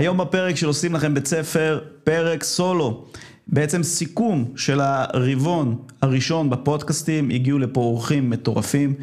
היום 0.00 0.18
בפרק 0.18 0.56
של 0.56 0.66
עושים 0.66 0.94
לכם 0.94 1.14
בית 1.14 1.26
ספר, 1.26 1.80
פרק 2.04 2.42
סולו. 2.42 3.04
בעצם 3.46 3.82
סיכום 3.82 4.52
של 4.56 4.80
הרבעון 4.80 5.78
הראשון 6.02 6.50
בפודקאסטים, 6.50 7.30
הגיעו 7.30 7.58
לפה 7.58 7.80
אורחים 7.80 8.30
מטורפים, 8.30 8.94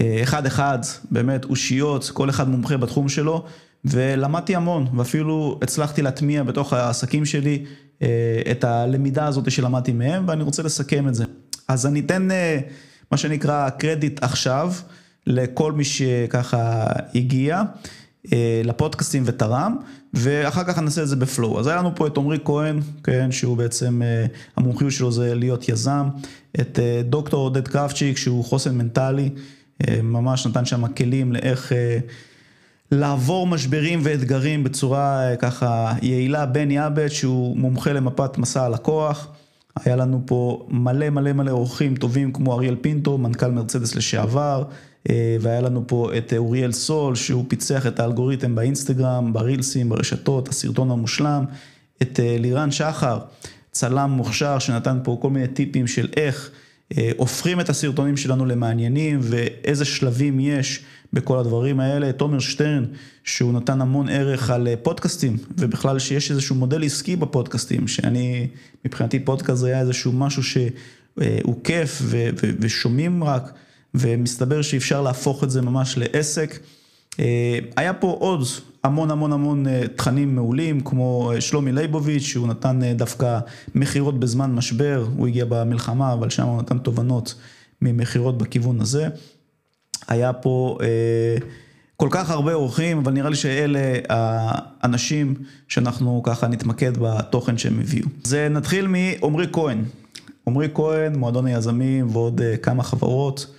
אה, 0.00 0.18
אחד 0.22 0.46
אחד, 0.46 0.78
באמת 1.10 1.44
אושיות, 1.44 2.10
כל 2.14 2.30
אחד 2.30 2.48
מומחה 2.48 2.76
בתחום 2.76 3.08
שלו, 3.08 3.44
ולמדתי 3.84 4.56
המון, 4.56 4.86
ואפילו 4.96 5.58
הצלחתי 5.62 6.02
להטמיע 6.02 6.42
בתוך 6.42 6.72
העסקים 6.72 7.24
שלי 7.24 7.64
אה, 8.02 8.08
את 8.50 8.64
הלמידה 8.64 9.26
הזאת 9.26 9.50
שלמדתי 9.50 9.92
מהם, 9.92 10.24
ואני 10.28 10.42
רוצה 10.42 10.62
לסכם 10.62 11.08
את 11.08 11.14
זה. 11.14 11.24
אז 11.68 11.86
אני 11.86 12.00
אתן 12.00 12.30
אה, 12.30 12.58
מה 13.10 13.16
שנקרא 13.18 13.70
קרדיט 13.70 14.22
עכשיו 14.22 14.72
לכל 15.26 15.72
מי 15.72 15.84
שככה 15.84 16.86
הגיע. 17.14 17.62
אה, 18.32 18.62
לפודקאסטים 18.64 19.22
ותרם, 19.26 19.76
ואחר 20.14 20.64
כך 20.64 20.78
נעשה 20.78 21.02
את 21.02 21.08
זה 21.08 21.16
בפלואו. 21.16 21.60
אז 21.60 21.66
היה 21.66 21.76
לנו 21.76 21.94
פה 21.94 22.06
את 22.06 22.16
עמרי 22.16 22.38
כהן, 22.44 22.80
כן, 23.04 23.32
שהוא 23.32 23.56
בעצם, 23.56 24.02
אה, 24.02 24.26
המומחיות 24.56 24.92
שלו 24.92 25.12
זה 25.12 25.34
להיות 25.34 25.68
יזם, 25.68 26.08
את 26.60 26.78
אה, 26.78 27.02
דוקטור 27.04 27.44
עודד 27.44 27.68
קרפצ'יק, 27.68 28.16
שהוא 28.16 28.44
חוסן 28.44 28.78
מנטלי, 28.78 29.30
ממש 30.02 30.46
נתן 30.46 30.64
שם 30.64 30.86
כלים 30.86 31.32
לאיך 31.32 31.72
לעבור 32.92 33.46
משברים 33.46 34.00
ואתגרים 34.02 34.64
בצורה 34.64 35.36
ככה 35.38 35.92
יעילה, 36.02 36.46
בן 36.46 36.70
יאבט, 36.70 37.10
שהוא 37.10 37.56
מומחה 37.56 37.92
למפת 37.92 38.38
מסע 38.38 38.64
הלקוח. 38.64 39.28
היה 39.84 39.96
לנו 39.96 40.22
פה 40.26 40.66
מלא 40.70 41.10
מלא 41.10 41.32
מלא 41.32 41.50
אורחים 41.50 41.96
טובים 41.96 42.32
כמו 42.32 42.54
אריאל 42.54 42.76
פינטו, 42.80 43.18
מנכ"ל 43.18 43.50
מרצדס 43.50 43.94
לשעבר, 43.94 44.64
והיה 45.40 45.60
לנו 45.60 45.84
פה 45.86 46.10
את 46.18 46.32
אוריאל 46.36 46.72
סול, 46.72 47.14
שהוא 47.14 47.44
פיצח 47.48 47.86
את 47.86 48.00
האלגוריתם 48.00 48.54
באינסטגרם, 48.54 49.32
ברילסים, 49.32 49.88
ברשתות, 49.88 50.48
הסרטון 50.48 50.90
המושלם, 50.90 51.44
את 52.02 52.20
אה, 52.20 52.36
לירן 52.38 52.70
שחר, 52.70 53.18
צלם 53.70 54.10
מוכשר 54.10 54.58
שנתן 54.58 54.98
פה 55.04 55.18
כל 55.22 55.30
מיני 55.30 55.48
טיפים 55.48 55.86
של 55.86 56.08
איך 56.16 56.50
אה, 56.96 57.10
הופכים 57.16 57.60
את 57.60 57.68
הסרטונים 57.68 58.16
שלנו 58.16 58.46
למעניינים 58.46 59.20
ואיזה 59.22 59.84
שלבים 59.84 60.40
יש 60.40 60.80
בכל 61.12 61.38
הדברים 61.38 61.80
האלה. 61.80 62.12
תומר 62.12 62.38
שטרן, 62.38 62.84
שהוא 63.24 63.52
נתן 63.52 63.80
המון 63.80 64.08
ערך 64.08 64.50
על 64.50 64.68
פודקאסטים, 64.82 65.36
ובכלל 65.58 65.98
שיש 65.98 66.30
איזשהו 66.30 66.54
מודל 66.54 66.84
עסקי 66.84 67.16
בפודקאסטים, 67.16 67.88
שאני, 67.88 68.48
מבחינתי 68.84 69.18
פודקאסט 69.20 69.64
היה 69.64 69.80
איזשהו 69.80 70.12
משהו 70.12 70.42
שהוא 70.42 71.64
כיף 71.64 72.02
ושומעים 72.60 73.24
רק. 73.24 73.52
ומסתבר 73.98 74.62
שאפשר 74.62 75.02
להפוך 75.02 75.44
את 75.44 75.50
זה 75.50 75.62
ממש 75.62 75.98
לעסק. 75.98 76.58
אה, 77.20 77.58
היה 77.76 77.92
פה 77.92 78.16
עוד 78.20 78.42
המון 78.84 79.10
המון 79.10 79.32
המון 79.32 79.66
אה, 79.66 79.82
תכנים 79.96 80.34
מעולים, 80.34 80.80
כמו 80.80 81.32
אה, 81.34 81.40
שלומי 81.40 81.72
ליבוביץ', 81.72 82.22
שהוא 82.22 82.48
נתן 82.48 82.80
דווקא 82.96 83.38
מכירות 83.74 84.20
בזמן 84.20 84.52
משבר, 84.52 85.06
הוא 85.16 85.26
הגיע 85.26 85.44
במלחמה, 85.48 86.12
אבל 86.12 86.30
שם 86.30 86.46
הוא 86.46 86.62
נתן 86.62 86.78
תובנות 86.78 87.34
ממכירות 87.82 88.38
בכיוון 88.38 88.80
הזה. 88.80 89.08
היה 90.08 90.32
פה 90.32 90.78
כל 91.96 92.08
כך 92.10 92.30
הרבה 92.30 92.54
אורחים, 92.54 92.98
אבל 92.98 93.12
נראה 93.12 93.30
לי 93.30 93.36
שאלה 93.36 93.78
האנשים 94.08 95.34
שאנחנו 95.68 96.22
ככה 96.24 96.48
נתמקד 96.48 96.92
בתוכן 97.00 97.58
שהם 97.58 97.80
הביאו. 97.80 98.06
אז 98.24 98.34
נתחיל 98.34 98.86
מעמרי 98.86 99.46
כהן. 99.52 99.84
עמרי 100.48 100.68
כהן, 100.74 101.16
מועדון 101.16 101.46
היזמים 101.46 102.08
ועוד 102.12 102.40
כמה 102.62 102.82
חברות. 102.82 103.55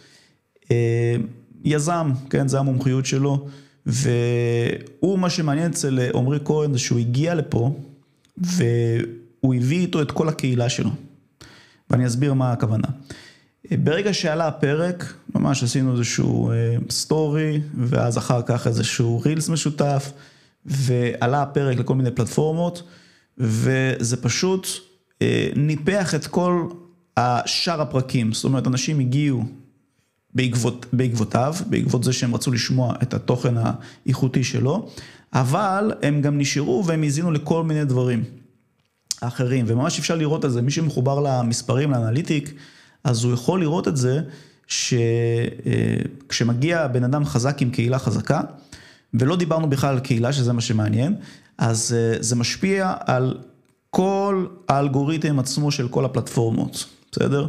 אה, 0.71 1.15
יזם, 1.63 2.11
כן, 2.29 2.47
זה 2.47 2.59
המומחיות 2.59 3.05
שלו, 3.05 3.47
והוא, 3.85 5.19
מה 5.19 5.29
שמעניין 5.29 5.71
אצל 5.71 5.99
עמרי 6.13 6.39
כהן 6.45 6.73
זה 6.73 6.79
שהוא 6.79 6.99
הגיע 6.99 7.35
לפה, 7.35 7.79
והוא 8.37 9.55
הביא 9.55 9.79
איתו 9.79 10.01
את 10.01 10.11
כל 10.11 10.29
הקהילה 10.29 10.69
שלו. 10.69 10.89
ואני 11.89 12.07
אסביר 12.07 12.33
מה 12.33 12.51
הכוונה. 12.51 12.87
ברגע 13.71 14.13
שעלה 14.13 14.47
הפרק, 14.47 15.13
ממש 15.35 15.63
עשינו 15.63 15.93
איזשהו 15.93 16.51
סטורי, 16.89 17.53
אה, 17.55 17.59
ואז 17.77 18.17
אחר 18.17 18.41
כך 18.41 18.67
איזשהו 18.67 19.21
רילס 19.25 19.49
משותף, 19.49 20.11
ועלה 20.65 21.41
הפרק 21.41 21.77
לכל 21.77 21.95
מיני 21.95 22.11
פלטפורמות, 22.11 22.83
וזה 23.37 24.17
פשוט 24.21 24.67
אה, 25.21 25.49
ניפח 25.55 26.15
את 26.15 26.27
כל 26.27 26.67
השאר 27.17 27.81
הפרקים. 27.81 28.33
זאת 28.33 28.43
אומרת, 28.43 28.67
אנשים 28.67 28.99
הגיעו 28.99 29.43
בעקבות, 30.37 30.85
בעקבותיו, 30.93 31.55
בעקבות 31.69 32.03
זה 32.03 32.13
שהם 32.13 32.35
רצו 32.35 32.51
לשמוע 32.51 32.93
את 33.03 33.13
התוכן 33.13 33.53
האיכותי 33.57 34.43
שלו, 34.43 34.89
אבל 35.33 35.91
הם 36.01 36.21
גם 36.21 36.37
נשארו 36.37 36.83
והם 36.85 37.03
האזינו 37.03 37.31
לכל 37.31 37.63
מיני 37.63 37.85
דברים 37.85 38.23
אחרים, 39.21 39.65
וממש 39.67 39.99
אפשר 39.99 40.15
לראות 40.15 40.45
את 40.45 40.51
זה, 40.51 40.61
מי 40.61 40.71
שמחובר 40.71 41.19
למספרים, 41.19 41.91
לאנליטיק, 41.91 42.53
אז 43.03 43.23
הוא 43.23 43.33
יכול 43.33 43.59
לראות 43.59 43.87
את 43.87 43.97
זה 43.97 44.21
שכשמגיע 46.27 46.81
אה, 46.81 46.87
בן 46.87 47.03
אדם 47.03 47.25
חזק 47.25 47.61
עם 47.61 47.69
קהילה 47.69 47.99
חזקה, 47.99 48.41
ולא 49.13 49.35
דיברנו 49.35 49.69
בכלל 49.69 49.93
על 49.93 49.99
קהילה, 49.99 50.33
שזה 50.33 50.53
מה 50.53 50.61
שמעניין, 50.61 51.15
אז 51.57 51.95
אה, 51.97 52.15
זה 52.19 52.35
משפיע 52.35 52.93
על 52.99 53.37
כל 53.89 54.45
האלגוריתם 54.69 55.39
עצמו 55.39 55.71
של 55.71 55.87
כל 55.87 56.05
הפלטפורמות, 56.05 56.85
בסדר? 57.11 57.47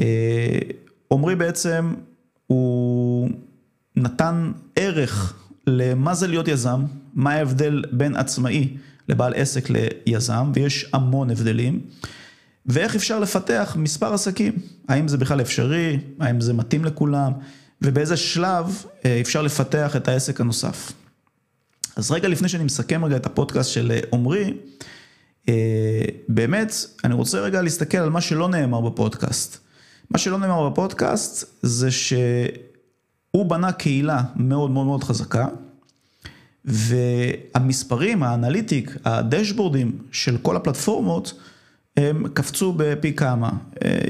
אה, 0.00 0.58
עמרי 1.12 1.36
בעצם 1.36 1.94
הוא 2.52 3.30
נתן 3.96 4.52
ערך 4.76 5.34
למה 5.66 6.14
זה 6.14 6.26
להיות 6.26 6.48
יזם, 6.48 6.84
מה 7.14 7.32
ההבדל 7.32 7.82
בין 7.92 8.16
עצמאי 8.16 8.76
לבעל 9.08 9.34
עסק 9.34 9.68
ליזם, 9.70 10.52
ויש 10.54 10.86
המון 10.92 11.30
הבדלים, 11.30 11.80
ואיך 12.66 12.94
אפשר 12.94 13.18
לפתח 13.18 13.76
מספר 13.78 14.14
עסקים, 14.14 14.52
האם 14.88 15.08
זה 15.08 15.18
בכלל 15.18 15.40
אפשרי, 15.40 15.98
האם 16.20 16.40
זה 16.40 16.52
מתאים 16.52 16.84
לכולם, 16.84 17.32
ובאיזה 17.82 18.16
שלב 18.16 18.84
אה, 19.04 19.20
אפשר 19.20 19.42
לפתח 19.42 19.96
את 19.96 20.08
העסק 20.08 20.40
הנוסף. 20.40 20.92
אז 21.96 22.10
רגע 22.10 22.28
לפני 22.28 22.48
שאני 22.48 22.64
מסכם 22.64 23.04
רגע 23.04 23.16
את 23.16 23.26
הפודקאסט 23.26 23.70
של 23.70 23.92
עמרי, 24.12 24.54
אה, 25.48 26.04
באמת, 26.28 26.74
אני 27.04 27.14
רוצה 27.14 27.40
רגע 27.40 27.62
להסתכל 27.62 27.98
על 27.98 28.10
מה 28.10 28.20
שלא 28.20 28.48
נאמר 28.48 28.80
בפודקאסט. 28.80 29.58
מה 30.12 30.18
שלא 30.18 30.38
נאמר 30.38 30.68
בפודקאסט 30.68 31.44
זה 31.62 31.90
שהוא 31.90 33.46
בנה 33.46 33.72
קהילה 33.72 34.22
מאוד 34.36 34.70
מאוד 34.70 34.86
מאוד 34.86 35.04
חזקה, 35.04 35.46
והמספרים, 36.64 38.22
האנליטיק, 38.22 38.96
הדשבורדים 39.04 39.98
של 40.12 40.38
כל 40.38 40.56
הפלטפורמות, 40.56 41.40
הם 41.96 42.28
קפצו 42.34 42.74
בפי 42.76 43.12
כמה. 43.12 43.50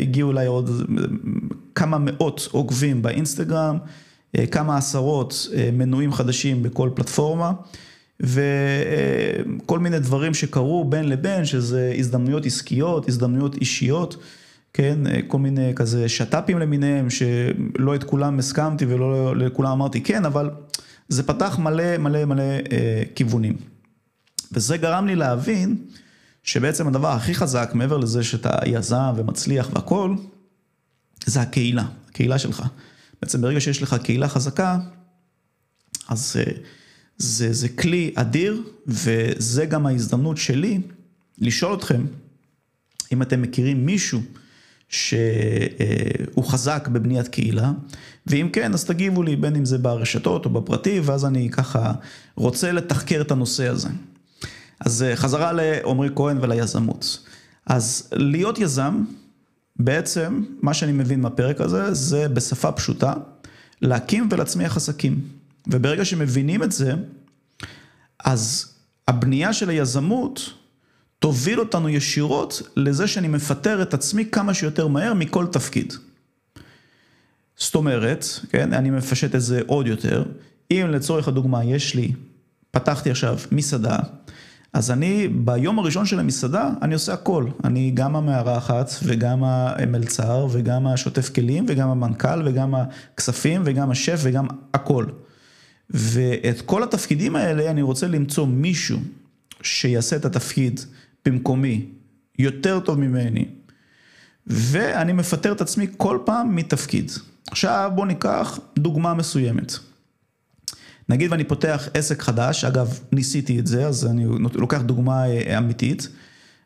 הגיעו 0.00 0.30
אליי 0.30 0.46
עוד 0.46 0.70
כמה 1.74 1.98
מאות 2.00 2.48
עוקבים 2.52 3.02
באינסטגרם, 3.02 3.78
כמה 4.50 4.76
עשרות 4.76 5.48
מנויים 5.72 6.12
חדשים 6.12 6.62
בכל 6.62 6.90
פלטפורמה. 6.94 7.52
וכל 8.20 9.78
מיני 9.78 9.98
דברים 9.98 10.34
שקרו 10.34 10.84
בין 10.84 11.08
לבין, 11.08 11.44
שזה 11.44 11.94
הזדמנויות 11.98 12.46
עסקיות, 12.46 13.08
הזדמנויות 13.08 13.54
אישיות. 13.54 14.16
כן, 14.74 14.98
כל 15.28 15.38
מיני 15.38 15.72
כזה 15.76 16.08
שת"פים 16.08 16.58
למיניהם, 16.58 17.10
שלא 17.10 17.94
את 17.94 18.04
כולם 18.04 18.38
הסכמתי 18.38 18.86
ולא 18.86 19.36
לכולם 19.36 19.72
אמרתי 19.72 20.00
כן, 20.00 20.24
אבל 20.24 20.50
זה 21.08 21.22
פתח 21.22 21.58
מלא 21.58 21.98
מלא 21.98 22.24
מלא 22.24 22.42
אה, 22.42 23.02
כיוונים. 23.14 23.56
וזה 24.52 24.76
גרם 24.76 25.06
לי 25.06 25.16
להבין 25.16 25.76
שבעצם 26.42 26.88
הדבר 26.88 27.08
הכי 27.08 27.34
חזק, 27.34 27.70
מעבר 27.74 27.96
לזה 27.96 28.24
שאתה 28.24 28.50
יזם 28.66 29.12
ומצליח 29.16 29.68
והכול, 29.72 30.16
זה 31.26 31.40
הקהילה, 31.40 31.84
הקהילה 32.08 32.38
שלך. 32.38 32.62
בעצם 33.22 33.40
ברגע 33.40 33.60
שיש 33.60 33.82
לך 33.82 33.96
קהילה 34.02 34.28
חזקה, 34.28 34.78
אז 36.08 36.36
אה, 36.36 36.52
זה, 37.18 37.52
זה 37.52 37.68
כלי 37.68 38.12
אדיר, 38.14 38.62
וזה 38.86 39.66
גם 39.66 39.86
ההזדמנות 39.86 40.36
שלי 40.36 40.80
לשאול 41.38 41.74
אתכם, 41.74 42.06
אם 43.12 43.22
אתם 43.22 43.42
מכירים 43.42 43.86
מישהו, 43.86 44.20
שהוא 44.92 46.44
חזק 46.44 46.88
בבניית 46.92 47.28
קהילה, 47.28 47.72
ואם 48.26 48.48
כן, 48.52 48.74
אז 48.74 48.84
תגיבו 48.84 49.22
לי, 49.22 49.36
בין 49.36 49.56
אם 49.56 49.64
זה 49.64 49.78
ברשתות 49.78 50.44
או 50.44 50.50
בפרטי, 50.50 51.00
ואז 51.04 51.24
אני 51.24 51.50
ככה 51.50 51.92
רוצה 52.36 52.72
לתחקר 52.72 53.20
את 53.20 53.30
הנושא 53.30 53.68
הזה. 53.68 53.88
אז 54.80 55.02
אה, 55.02 55.16
חזרה 55.16 55.52
לעמרי 55.52 56.08
כהן 56.16 56.38
וליזמות. 56.40 57.26
אז 57.66 58.08
להיות 58.12 58.58
יזם, 58.58 59.04
בעצם, 59.76 60.42
מה 60.62 60.74
שאני 60.74 60.92
מבין 60.92 61.20
מהפרק 61.20 61.60
הזה, 61.60 61.94
זה 61.94 62.28
בשפה 62.28 62.72
פשוטה, 62.72 63.14
להקים 63.82 64.28
ולהצמיח 64.30 64.76
עסקים. 64.76 65.20
וברגע 65.66 66.04
שמבינים 66.04 66.62
את 66.62 66.72
זה, 66.72 66.94
אז 68.24 68.72
הבנייה 69.08 69.52
של 69.52 69.68
היזמות, 69.68 70.50
תוביל 71.22 71.60
אותנו 71.60 71.88
ישירות 71.88 72.62
לזה 72.76 73.06
שאני 73.06 73.28
מפטר 73.28 73.82
את 73.82 73.94
עצמי 73.94 74.24
כמה 74.24 74.54
שיותר 74.54 74.86
מהר 74.86 75.14
מכל 75.14 75.46
תפקיד. 75.46 75.92
זאת 77.56 77.74
אומרת, 77.74 78.24
כן, 78.50 78.72
אני 78.72 78.90
מפשט 78.90 79.34
את 79.34 79.40
זה 79.40 79.60
עוד 79.66 79.86
יותר, 79.86 80.24
אם 80.70 80.86
לצורך 80.90 81.28
הדוגמה 81.28 81.64
יש 81.64 81.94
לי, 81.94 82.12
פתחתי 82.70 83.10
עכשיו 83.10 83.38
מסעדה, 83.52 83.98
אז 84.72 84.90
אני, 84.90 85.28
ביום 85.28 85.78
הראשון 85.78 86.06
של 86.06 86.18
המסעדה, 86.18 86.70
אני 86.82 86.94
עושה 86.94 87.12
הכל. 87.12 87.46
אני 87.64 87.90
גם 87.94 88.16
המארחת, 88.16 88.90
וגם 89.02 89.44
המלצר, 89.44 90.46
וגם 90.50 90.86
השוטף 90.86 91.34
כלים, 91.34 91.64
וגם 91.68 91.88
המנכ"ל, 91.88 92.42
וגם 92.44 92.74
הכספים, 92.74 93.62
וגם 93.64 93.90
השף, 93.90 94.20
וגם 94.22 94.46
הכל. 94.74 95.06
ואת 95.90 96.60
כל 96.60 96.82
התפקידים 96.82 97.36
האלה 97.36 97.70
אני 97.70 97.82
רוצה 97.82 98.06
למצוא 98.06 98.46
מישהו 98.46 98.98
שיעשה 99.62 100.16
את 100.16 100.24
התפקיד 100.24 100.80
במקומי 101.24 101.86
יותר 102.38 102.80
טוב 102.80 102.98
ממני, 102.98 103.48
ואני 104.46 105.12
מפטר 105.12 105.52
את 105.52 105.60
עצמי 105.60 105.86
כל 105.96 106.18
פעם 106.24 106.56
מתפקיד. 106.56 107.10
עכשיו 107.50 107.90
בואו 107.94 108.06
ניקח 108.06 108.58
דוגמה 108.78 109.14
מסוימת. 109.14 109.72
נגיד 111.08 111.32
ואני 111.32 111.44
פותח 111.44 111.88
עסק 111.94 112.22
חדש, 112.22 112.64
אגב 112.64 113.00
ניסיתי 113.12 113.58
את 113.58 113.66
זה, 113.66 113.86
אז 113.86 114.06
אני 114.06 114.24
לוקח 114.54 114.80
דוגמה 114.80 115.26
אה, 115.26 115.58
אמיתית, 115.58 116.08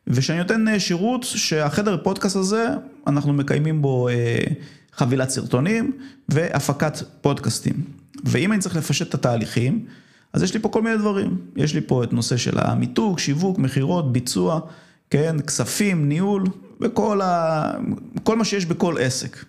ושאני 0.06 0.38
נותן 0.38 0.68
אה, 0.68 0.80
שירות 0.80 1.22
שהחדר 1.22 1.96
פודקאסט 2.02 2.36
הזה, 2.36 2.66
אנחנו 3.06 3.32
מקיימים 3.32 3.82
בו 3.82 4.08
אה, 4.08 4.38
חבילת 4.92 5.30
סרטונים 5.30 5.92
והפקת 6.28 6.98
פודקאסטים. 7.20 7.84
ואם 8.24 8.52
אני 8.52 8.60
צריך 8.60 8.76
לפשט 8.76 9.08
את 9.08 9.14
התהליכים, 9.14 9.86
אז 10.36 10.42
יש 10.42 10.54
לי 10.54 10.60
פה 10.60 10.68
כל 10.68 10.82
מיני 10.82 10.98
דברים. 10.98 11.38
יש 11.56 11.74
לי 11.74 11.80
פה 11.80 12.04
את 12.04 12.12
נושא 12.12 12.36
של 12.36 12.58
המיתוג, 12.58 13.18
שיווק, 13.18 13.58
מכירות, 13.58 14.12
ביצוע, 14.12 14.60
כן, 15.10 15.36
כספים, 15.46 16.08
ניהול, 16.08 16.44
וכל 16.80 17.20
ה... 17.20 17.72
כל 18.22 18.36
מה 18.36 18.44
שיש 18.44 18.66
בכל 18.66 18.96
עסק. 19.00 19.44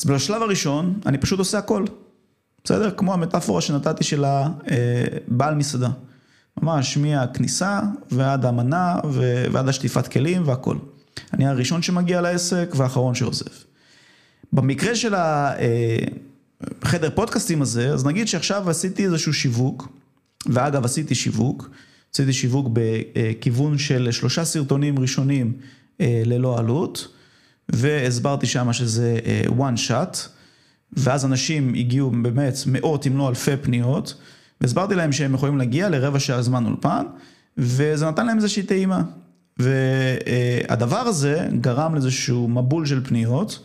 אז 0.00 0.04
בשלב 0.04 0.42
הראשון, 0.42 1.00
אני 1.06 1.18
פשוט 1.18 1.38
עושה 1.38 1.58
הכל. 1.58 1.84
בסדר? 2.64 2.90
כמו 2.90 3.12
המטאפורה 3.12 3.60
שנתתי 3.60 4.04
של 4.04 4.24
הבעל 4.26 5.54
מסעדה. 5.54 5.88
ממש 6.62 6.96
מהכניסה 6.96 7.80
ועד 8.10 8.44
המנה 8.44 8.96
ועד 9.52 9.68
השטיפת 9.68 10.08
כלים 10.08 10.48
והכל. 10.48 10.76
אני 11.32 11.46
הראשון 11.46 11.82
שמגיע 11.82 12.20
לעסק 12.20 12.72
והאחרון 12.76 13.14
שעוזב. 13.14 13.50
במקרה 14.52 14.94
של 14.94 15.14
החדר 16.82 17.10
פודקאסטים 17.14 17.62
הזה, 17.62 17.92
אז 17.92 18.06
נגיד 18.06 18.28
שעכשיו 18.28 18.70
עשיתי 18.70 19.04
איזשהו 19.04 19.34
שיווק, 19.34 19.88
ואגב 20.46 20.84
עשיתי 20.84 21.14
שיווק, 21.14 21.70
עשיתי 22.14 22.32
שיווק 22.32 22.68
בכיוון 22.72 23.78
של 23.78 24.08
שלושה 24.10 24.44
סרטונים 24.44 24.98
ראשונים 24.98 25.52
אה, 26.00 26.22
ללא 26.24 26.58
עלות, 26.58 27.08
והסברתי 27.68 28.46
שם 28.46 28.72
שזה 28.72 29.18
אה, 29.26 29.42
one 29.58 29.88
shot. 29.88 30.16
ואז 30.96 31.24
אנשים 31.24 31.74
הגיעו 31.74 32.10
באמת 32.10 32.54
מאות 32.66 33.06
אם 33.06 33.16
לא 33.16 33.28
אלפי 33.28 33.56
פניות, 33.62 34.14
והסברתי 34.60 34.94
להם 34.94 35.12
שהם 35.12 35.34
יכולים 35.34 35.58
להגיע 35.58 35.88
לרבע 35.88 36.20
שעה 36.20 36.42
זמן 36.42 36.66
אולפן, 36.66 37.06
וזה 37.58 38.08
נתן 38.08 38.26
להם 38.26 38.36
איזושהי 38.36 38.62
טעימה. 38.62 39.02
והדבר 39.58 40.98
הזה 40.98 41.48
גרם 41.60 41.94
לאיזשהו 41.94 42.48
מבול 42.48 42.86
של 42.86 43.04
פניות, 43.04 43.58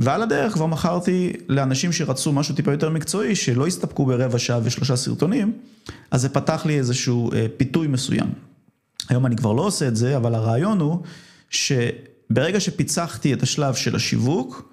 ועל 0.00 0.22
הדרך 0.22 0.52
כבר 0.52 0.66
מכרתי 0.66 1.32
לאנשים 1.48 1.92
שרצו 1.92 2.32
משהו 2.32 2.54
טיפה 2.54 2.72
יותר 2.72 2.90
מקצועי, 2.90 3.36
שלא 3.36 3.66
הסתפקו 3.66 4.06
ברבע 4.06 4.38
שעה 4.38 4.60
ושלושה 4.62 4.96
סרטונים, 4.96 5.52
אז 6.10 6.20
זה 6.20 6.28
פתח 6.28 6.66
לי 6.66 6.78
איזשהו 6.78 7.32
אה, 7.32 7.46
פיתוי 7.56 7.86
מסוים. 7.86 8.32
היום 9.08 9.26
אני 9.26 9.36
כבר 9.36 9.52
לא 9.52 9.62
עושה 9.62 9.88
את 9.88 9.96
זה, 9.96 10.16
אבל 10.16 10.34
הרעיון 10.34 10.80
הוא 10.80 11.02
שברגע 11.50 12.60
שפיצחתי 12.60 13.32
את 13.32 13.42
השלב 13.42 13.74
של 13.74 13.96
השיווק, 13.96 14.72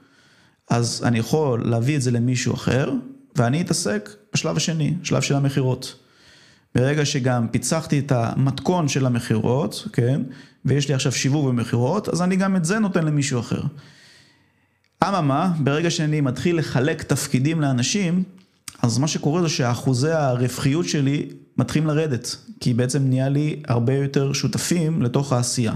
אז 0.69 1.03
אני 1.05 1.19
יכול 1.19 1.69
להביא 1.69 1.95
את 1.95 2.01
זה 2.01 2.11
למישהו 2.11 2.53
אחר, 2.53 2.91
ואני 3.35 3.61
אתעסק 3.61 4.09
בשלב 4.33 4.57
השני, 4.57 4.93
שלב 5.03 5.21
של 5.21 5.35
המכירות. 5.35 5.95
ברגע 6.75 7.05
שגם 7.05 7.47
פיצחתי 7.47 7.99
את 7.99 8.11
המתכון 8.11 8.87
של 8.87 9.05
המכירות, 9.05 9.87
כן, 9.93 10.21
ויש 10.65 10.87
לי 10.87 10.93
עכשיו 10.93 11.11
שיווק 11.11 11.45
ומכירות, 11.45 12.09
אז 12.09 12.21
אני 12.21 12.35
גם 12.35 12.55
את 12.55 12.65
זה 12.65 12.79
נותן 12.79 13.05
למישהו 13.05 13.39
אחר. 13.39 13.61
אממה, 15.03 15.53
ברגע 15.59 15.89
שאני 15.91 16.21
מתחיל 16.21 16.57
לחלק 16.57 17.03
תפקידים 17.03 17.61
לאנשים, 17.61 18.23
אז 18.81 18.97
מה 18.97 19.07
שקורה 19.07 19.41
זה 19.41 19.49
שאחוזי 19.49 20.11
הרווחיות 20.11 20.85
שלי 20.85 21.29
מתחילים 21.57 21.87
לרדת, 21.87 22.35
כי 22.59 22.73
בעצם 22.73 23.07
נהיה 23.07 23.29
לי 23.29 23.61
הרבה 23.67 23.93
יותר 23.93 24.33
שותפים 24.33 25.01
לתוך 25.01 25.33
העשייה. 25.33 25.73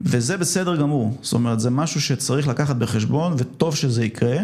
וזה 0.00 0.36
בסדר 0.36 0.76
גמור, 0.76 1.16
זאת 1.22 1.32
אומרת, 1.32 1.60
זה 1.60 1.70
משהו 1.70 2.00
שצריך 2.00 2.48
לקחת 2.48 2.76
בחשבון, 2.76 3.34
וטוב 3.38 3.76
שזה 3.76 4.04
יקרה, 4.04 4.36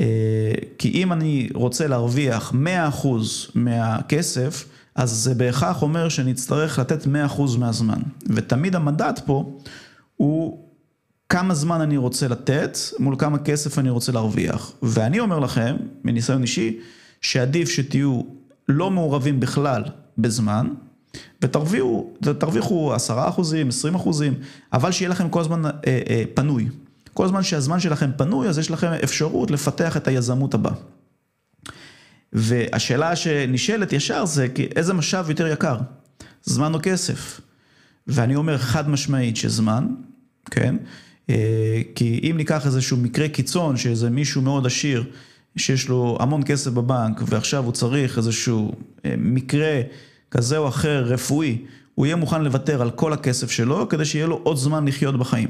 אה, 0.00 0.52
כי 0.78 0.88
אם 0.88 1.12
אני 1.12 1.48
רוצה 1.54 1.86
להרוויח 1.86 2.52
100% 2.52 3.06
מהכסף, 3.54 4.64
אז 4.94 5.10
זה 5.10 5.34
בהכרח 5.34 5.82
אומר 5.82 6.08
שאני 6.08 6.32
אצטרך 6.32 6.78
לתת 6.78 7.06
100% 7.06 7.08
מהזמן. 7.58 8.00
ותמיד 8.26 8.76
המדד 8.76 9.12
פה 9.26 9.58
הוא 10.16 10.69
כמה 11.30 11.54
זמן 11.54 11.80
אני 11.80 11.96
רוצה 11.96 12.28
לתת 12.28 12.78
מול 12.98 13.14
כמה 13.18 13.38
כסף 13.38 13.78
אני 13.78 13.90
רוצה 13.90 14.12
להרוויח. 14.12 14.72
ואני 14.82 15.20
אומר 15.20 15.38
לכם, 15.38 15.76
מניסיון 16.04 16.42
אישי, 16.42 16.78
שעדיף 17.20 17.68
שתהיו 17.68 18.22
לא 18.68 18.90
מעורבים 18.90 19.40
בכלל 19.40 19.84
בזמן, 20.18 20.66
ותרוויחו, 21.42 22.10
ותרוויחו 22.22 22.94
10 22.94 23.28
אחוזים, 23.28 23.68
20 23.68 23.94
אחוזים, 23.94 24.34
אבל 24.72 24.92
שיהיה 24.92 25.08
לכם 25.08 25.28
כל 25.28 25.40
הזמן 25.40 25.64
אה, 25.64 25.70
אה, 25.86 26.22
פנוי. 26.34 26.68
כל 27.14 27.28
זמן 27.28 27.42
שהזמן 27.42 27.80
שלכם 27.80 28.10
פנוי, 28.16 28.48
אז 28.48 28.58
יש 28.58 28.70
לכם 28.70 28.92
אפשרות 29.04 29.50
לפתח 29.50 29.96
את 29.96 30.08
היזמות 30.08 30.54
הבאה. 30.54 30.74
והשאלה 32.32 33.16
שנשאלת 33.16 33.92
ישר 33.92 34.24
זה, 34.24 34.46
איזה 34.76 34.94
משאב 34.94 35.30
יותר 35.30 35.46
יקר? 35.46 35.76
זמן 36.44 36.74
או 36.74 36.78
כסף? 36.82 37.40
ואני 38.06 38.36
אומר 38.36 38.58
חד 38.58 38.88
משמעית 38.88 39.36
שזמן, 39.36 39.86
כן? 40.50 40.76
אה, 41.30 41.82
כי 41.94 42.30
אם 42.30 42.36
ניקח 42.36 42.66
איזשהו 42.66 42.96
מקרה 42.96 43.28
קיצון, 43.28 43.76
שאיזה 43.76 44.10
מישהו 44.10 44.42
מאוד 44.42 44.66
עשיר, 44.66 45.04
שיש 45.56 45.88
לו 45.88 46.18
המון 46.20 46.42
כסף 46.46 46.70
בבנק, 46.70 47.22
ועכשיו 47.26 47.64
הוא 47.64 47.72
צריך 47.72 48.18
איזשהו 48.18 48.72
אה, 49.04 49.14
מקרה 49.18 49.80
כזה 50.30 50.56
או 50.56 50.68
אחר, 50.68 51.04
רפואי, 51.04 51.58
הוא 51.94 52.06
יהיה 52.06 52.16
מוכן 52.16 52.42
לוותר 52.42 52.82
על 52.82 52.90
כל 52.90 53.12
הכסף 53.12 53.50
שלו, 53.50 53.88
כדי 53.88 54.04
שיהיה 54.04 54.26
לו 54.26 54.40
עוד 54.42 54.56
זמן 54.56 54.88
לחיות 54.88 55.18
בחיים. 55.18 55.48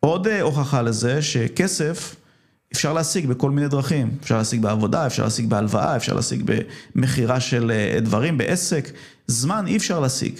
עוד 0.00 0.26
אה, 0.26 0.42
הוכחה 0.42 0.82
לזה 0.82 1.22
שכסף 1.22 2.16
אפשר 2.72 2.92
להשיג 2.92 3.26
בכל 3.26 3.50
מיני 3.50 3.68
דרכים. 3.68 4.10
אפשר 4.22 4.38
להשיג 4.38 4.62
בעבודה, 4.62 5.06
אפשר 5.06 5.24
להשיג 5.24 5.50
בהלוואה, 5.50 5.96
אפשר 5.96 6.14
להשיג 6.14 6.50
במכירה 6.94 7.40
של 7.40 7.72
דברים, 8.02 8.38
בעסק. 8.38 8.90
זמן 9.26 9.66
אי 9.66 9.76
אפשר 9.76 10.00
להשיג. 10.00 10.38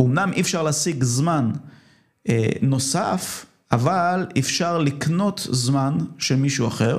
אמנם 0.00 0.32
אי 0.32 0.40
אפשר 0.40 0.62
להשיג 0.62 1.04
זמן 1.04 1.50
נוסף, 2.62 3.46
אבל 3.72 4.26
אפשר 4.38 4.78
לקנות 4.78 5.46
זמן 5.50 5.98
של 6.18 6.36
מישהו 6.36 6.68
אחר. 6.68 6.98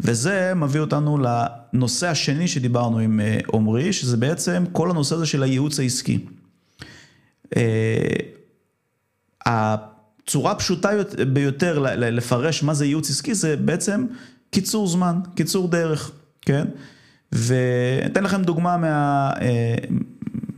וזה 0.00 0.52
מביא 0.56 0.80
אותנו 0.80 1.18
לנושא 1.18 2.08
השני 2.08 2.48
שדיברנו 2.48 2.98
עם 2.98 3.20
אה, 3.20 3.38
עמרי, 3.52 3.92
שזה 3.92 4.16
בעצם 4.16 4.64
כל 4.72 4.90
הנושא 4.90 5.14
הזה 5.14 5.26
של 5.26 5.42
הייעוץ 5.42 5.80
העסקי. 5.80 6.18
אה, 7.56 8.16
הצורה 9.46 10.52
הפשוטה 10.52 10.90
ביותר 11.32 11.78
לפרש 11.96 12.62
מה 12.62 12.74
זה 12.74 12.86
ייעוץ 12.86 13.10
עסקי 13.10 13.34
זה 13.34 13.56
בעצם 13.56 14.06
קיצור 14.50 14.88
זמן, 14.88 15.20
קיצור 15.34 15.68
דרך, 15.68 16.10
כן? 16.42 16.66
ואתן 17.32 18.24
לכם 18.24 18.42
דוגמה 18.42 18.76
מה, 18.76 19.30
אה, 19.40 19.74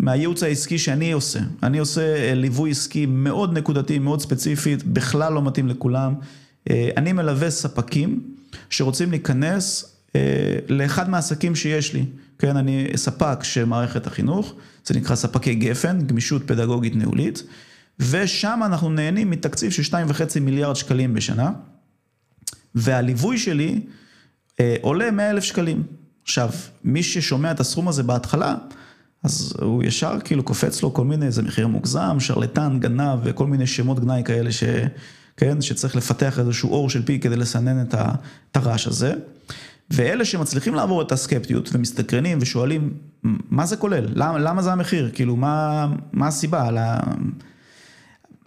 מהייעוץ 0.08 0.42
העסקי 0.42 0.78
שאני 0.78 1.12
עושה. 1.12 1.40
אני 1.62 1.78
עושה 1.78 2.34
ליווי 2.34 2.70
עסקי 2.70 3.06
מאוד 3.06 3.58
נקודתי, 3.58 3.98
מאוד 3.98 4.20
ספציפית, 4.20 4.84
בכלל 4.84 5.32
לא 5.32 5.42
מתאים 5.42 5.68
לכולם. 5.68 6.14
אני 6.70 7.12
מלווה 7.12 7.50
ספקים. 7.50 8.20
שרוצים 8.70 9.10
להיכנס 9.10 9.96
אה, 10.16 10.20
לאחד 10.68 11.10
מהעסקים 11.10 11.54
שיש 11.54 11.94
לי. 11.94 12.04
כן, 12.38 12.56
אני 12.56 12.88
ספק 12.96 13.44
של 13.44 13.64
מערכת 13.64 14.06
החינוך, 14.06 14.54
זה 14.84 14.94
נקרא 14.94 15.16
ספקי 15.16 15.54
גפן, 15.54 16.06
גמישות 16.06 16.42
פדגוגית 16.46 16.96
ניהולית, 16.96 17.42
ושם 18.00 18.60
אנחנו 18.66 18.90
נהנים 18.90 19.30
מתקציב 19.30 19.70
של 19.70 19.82
2.5 19.82 20.40
מיליארד 20.40 20.76
שקלים 20.76 21.14
בשנה, 21.14 21.50
והליווי 22.74 23.38
שלי 23.38 23.80
אה, 24.60 24.76
עולה 24.80 25.10
100 25.10 25.30
אלף 25.30 25.44
שקלים. 25.44 25.82
עכשיו, 26.22 26.50
מי 26.84 27.02
ששומע 27.02 27.50
את 27.50 27.60
הסכום 27.60 27.88
הזה 27.88 28.02
בהתחלה, 28.02 28.54
אז 29.22 29.54
הוא 29.62 29.84
ישר 29.84 30.16
כאילו 30.24 30.42
קופץ 30.42 30.82
לו 30.82 30.94
כל 30.94 31.04
מיני, 31.04 31.26
איזה 31.26 31.42
מחיר 31.42 31.66
מוגזם, 31.66 32.16
שרלטן, 32.20 32.78
גנב 32.80 33.18
וכל 33.24 33.46
מיני 33.46 33.66
שמות 33.66 34.00
גנאי 34.00 34.22
כאלה 34.24 34.52
ש... 34.52 34.64
כן, 35.36 35.60
שצריך 35.60 35.96
לפתח 35.96 36.38
איזשהו 36.38 36.70
אור 36.70 36.90
של 36.90 37.02
פי 37.02 37.18
כדי 37.18 37.36
לסנן 37.36 37.82
את 37.82 38.56
הרעש 38.56 38.86
הזה. 38.86 39.14
ואלה 39.90 40.24
שמצליחים 40.24 40.74
לעבור 40.74 41.02
את 41.02 41.12
הסקפטיות 41.12 41.70
ומסתקרנים 41.72 42.38
ושואלים, 42.40 42.92
מה 43.22 43.66
זה 43.66 43.76
כולל? 43.76 44.08
למה, 44.14 44.38
למה 44.38 44.62
זה 44.62 44.72
המחיר? 44.72 45.10
כאילו, 45.14 45.36
מה, 45.36 45.88
מה 46.12 46.26
הסיבה? 46.26 46.70
לה... 46.70 47.00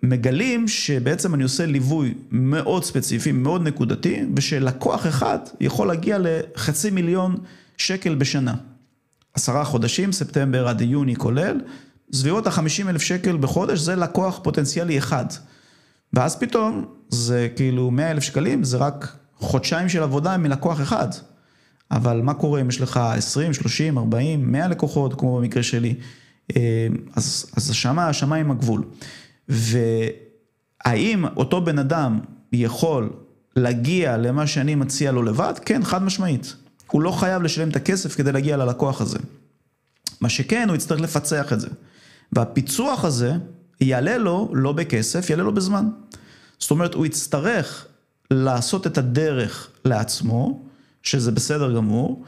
מגלים 0.04 0.68
שבעצם 0.68 1.36
אני 1.36 1.44
עושה 1.44 1.66
ליווי 1.66 2.13
מאוד 2.32 2.84
ספציפי, 2.84 3.32
מאוד 3.32 3.68
נקודתי, 3.68 4.24
ושלקוח 4.36 5.08
אחד 5.08 5.40
יכול 5.60 5.88
להגיע 5.88 6.18
לחצי 6.22 6.90
מיליון 6.90 7.36
שקל 7.78 8.16
בשנה. 8.16 8.54
עשרה 9.33 9.63
חודשים, 9.63 10.11
ספטמבר 10.11 10.67
עד 10.67 10.81
יוני 10.81 11.15
כולל, 11.15 11.61
סביבות 12.13 12.47
ה-50 12.47 12.89
אלף 12.89 13.01
שקל 13.01 13.38
בחודש 13.38 13.79
זה 13.79 13.95
לקוח 13.95 14.39
פוטנציאלי 14.43 14.97
אחד. 14.97 15.25
ואז 16.13 16.35
פתאום 16.35 16.85
זה 17.09 17.47
כאילו 17.55 17.91
100 17.91 18.11
אלף 18.11 18.23
שקלים, 18.23 18.63
זה 18.63 18.77
רק 18.77 19.15
חודשיים 19.38 19.89
של 19.89 20.03
עבודה 20.03 20.38
מלקוח 20.38 20.81
אחד. 20.81 21.07
אבל 21.91 22.21
מה 22.21 22.33
קורה 22.33 22.61
אם 22.61 22.69
יש 22.69 22.81
לך 22.81 22.97
20, 22.97 23.53
30, 23.53 23.97
40, 23.97 24.51
100 24.51 24.67
לקוחות, 24.67 25.19
כמו 25.19 25.38
במקרה 25.38 25.63
שלי, 25.63 25.95
אה, 26.55 26.88
אז, 27.15 27.51
אז 27.57 27.69
השמה, 27.69 28.07
השמיים 28.07 28.51
הגבול. 28.51 28.83
והאם 29.50 31.25
אותו 31.35 31.61
בן 31.61 31.79
אדם 31.79 32.19
יכול 32.53 33.09
להגיע 33.55 34.17
למה 34.17 34.47
שאני 34.47 34.75
מציע 34.75 35.11
לו 35.11 35.23
לבד? 35.23 35.53
כן, 35.65 35.83
חד 35.83 36.03
משמעית. 36.03 36.55
הוא 36.91 37.01
לא 37.01 37.12
חייב 37.12 37.43
לשלם 37.43 37.69
את 37.69 37.75
הכסף 37.75 38.15
כדי 38.15 38.31
להגיע 38.31 38.57
ללקוח 38.57 39.01
הזה. 39.01 39.19
מה 40.21 40.29
שכן, 40.29 40.65
הוא 40.69 40.75
יצטרך 40.75 41.00
לפצח 41.01 41.53
את 41.53 41.60
זה. 41.60 41.67
והפיצוח 42.31 43.05
הזה 43.05 43.33
יעלה 43.81 44.17
לו 44.17 44.51
לא 44.53 44.71
בכסף, 44.71 45.29
יעלה 45.29 45.43
לו 45.43 45.53
בזמן. 45.53 45.89
זאת 46.60 46.71
אומרת, 46.71 46.93
הוא 46.93 47.05
יצטרך 47.05 47.86
לעשות 48.31 48.88
את 48.88 48.98
הדרך 48.98 49.69
לעצמו, 49.86 50.65
שזה 51.03 51.31
בסדר 51.31 51.75
גמור, 51.75 52.24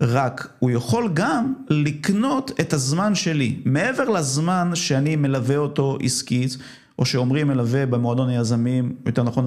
רק 0.00 0.48
הוא 0.58 0.70
יכול 0.70 1.10
גם 1.14 1.54
לקנות 1.70 2.50
את 2.60 2.72
הזמן 2.72 3.14
שלי. 3.14 3.62
מעבר 3.64 4.04
לזמן 4.08 4.70
שאני 4.74 5.16
מלווה 5.16 5.56
אותו 5.56 5.98
עסקית, 6.02 6.56
או 6.98 7.04
שאומרים 7.04 7.48
מלווה 7.48 7.86
במועדון 7.86 8.28
היזמים, 8.28 8.94
יותר 9.06 9.22
נכון 9.22 9.44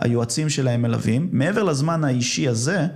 היועצים 0.00 0.48
שלהם 0.48 0.82
מלווים, 0.82 1.28
מעבר 1.32 1.62
לזמן 1.62 2.04
האישי 2.04 2.48
הזה, 2.48 2.86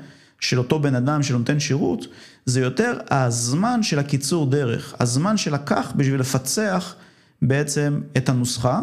של 0.41 0.59
אותו 0.59 0.79
בן 0.79 0.95
אדם 0.95 1.23
שנותן 1.23 1.61
שירות, 1.61 2.07
זה 2.45 2.61
יותר 2.61 2.99
הזמן 3.11 3.83
של 3.83 3.99
הקיצור 3.99 4.51
דרך, 4.51 4.95
הזמן 5.01 5.37
שלקח 5.37 5.93
בשביל 5.97 6.21
לפצח 6.21 6.95
בעצם 7.43 8.01
את 8.17 8.29
הנוסחה, 8.29 8.81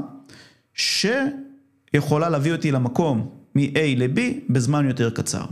שיכולה 0.73 2.29
להביא 2.29 2.51
אותי 2.51 2.71
למקום 2.71 3.29
מ-A 3.55 3.79
ל-B 3.97 4.19
בזמן 4.49 4.87
יותר 4.87 5.09
קצר. 5.09 5.45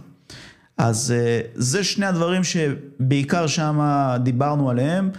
אז 0.78 1.12
אה, 1.12 1.42
זה 1.56 1.84
שני 1.84 2.06
הדברים 2.06 2.44
שבעיקר 2.44 3.48
שם 3.48 3.80
דיברנו 4.24 4.70
עליהם. 4.70 5.10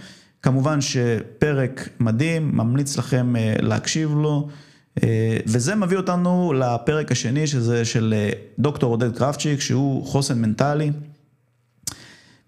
כמובן 0.41 0.81
שפרק 0.81 1.89
מדהים, 1.99 2.51
ממליץ 2.57 2.97
לכם 2.97 3.35
אה, 3.35 3.55
להקשיב 3.59 4.11
לו. 4.11 4.49
אה, 5.03 5.37
וזה 5.45 5.75
מביא 5.75 5.97
אותנו 5.97 6.53
לפרק 6.53 7.11
השני, 7.11 7.47
שזה 7.47 7.85
של 7.85 8.13
דוקטור 8.59 8.91
עודד 8.91 9.17
קרפצ'יק, 9.17 9.59
שהוא 9.59 10.05
חוסן 10.05 10.41
מנטלי. 10.41 10.91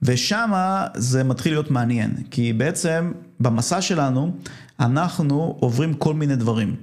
ושם 0.01 0.51
זה 0.95 1.23
מתחיל 1.23 1.53
להיות 1.53 1.71
מעניין, 1.71 2.11
כי 2.31 2.53
בעצם 2.53 3.11
במסע 3.39 3.81
שלנו 3.81 4.31
אנחנו 4.79 5.57
עוברים 5.59 5.93
כל 5.93 6.13
מיני 6.13 6.35
דברים. 6.35 6.75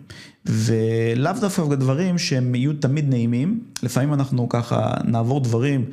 ולאו 0.46 1.32
דווקא 1.40 1.74
דברים 1.74 2.18
שהם 2.18 2.54
יהיו 2.54 2.72
תמיד 2.72 3.08
נעימים, 3.08 3.60
לפעמים 3.82 4.14
אנחנו 4.14 4.48
ככה 4.48 4.94
נעבור 5.04 5.40
דברים 5.40 5.84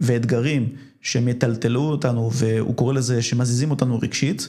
ואתגרים 0.00 0.68
שהם 1.02 1.28
יטלטלו 1.28 1.80
אותנו, 1.80 2.30
והוא 2.32 2.74
קורא 2.74 2.92
לזה 2.92 3.22
שמזיזים 3.22 3.70
אותנו 3.70 3.98
רגשית. 4.02 4.48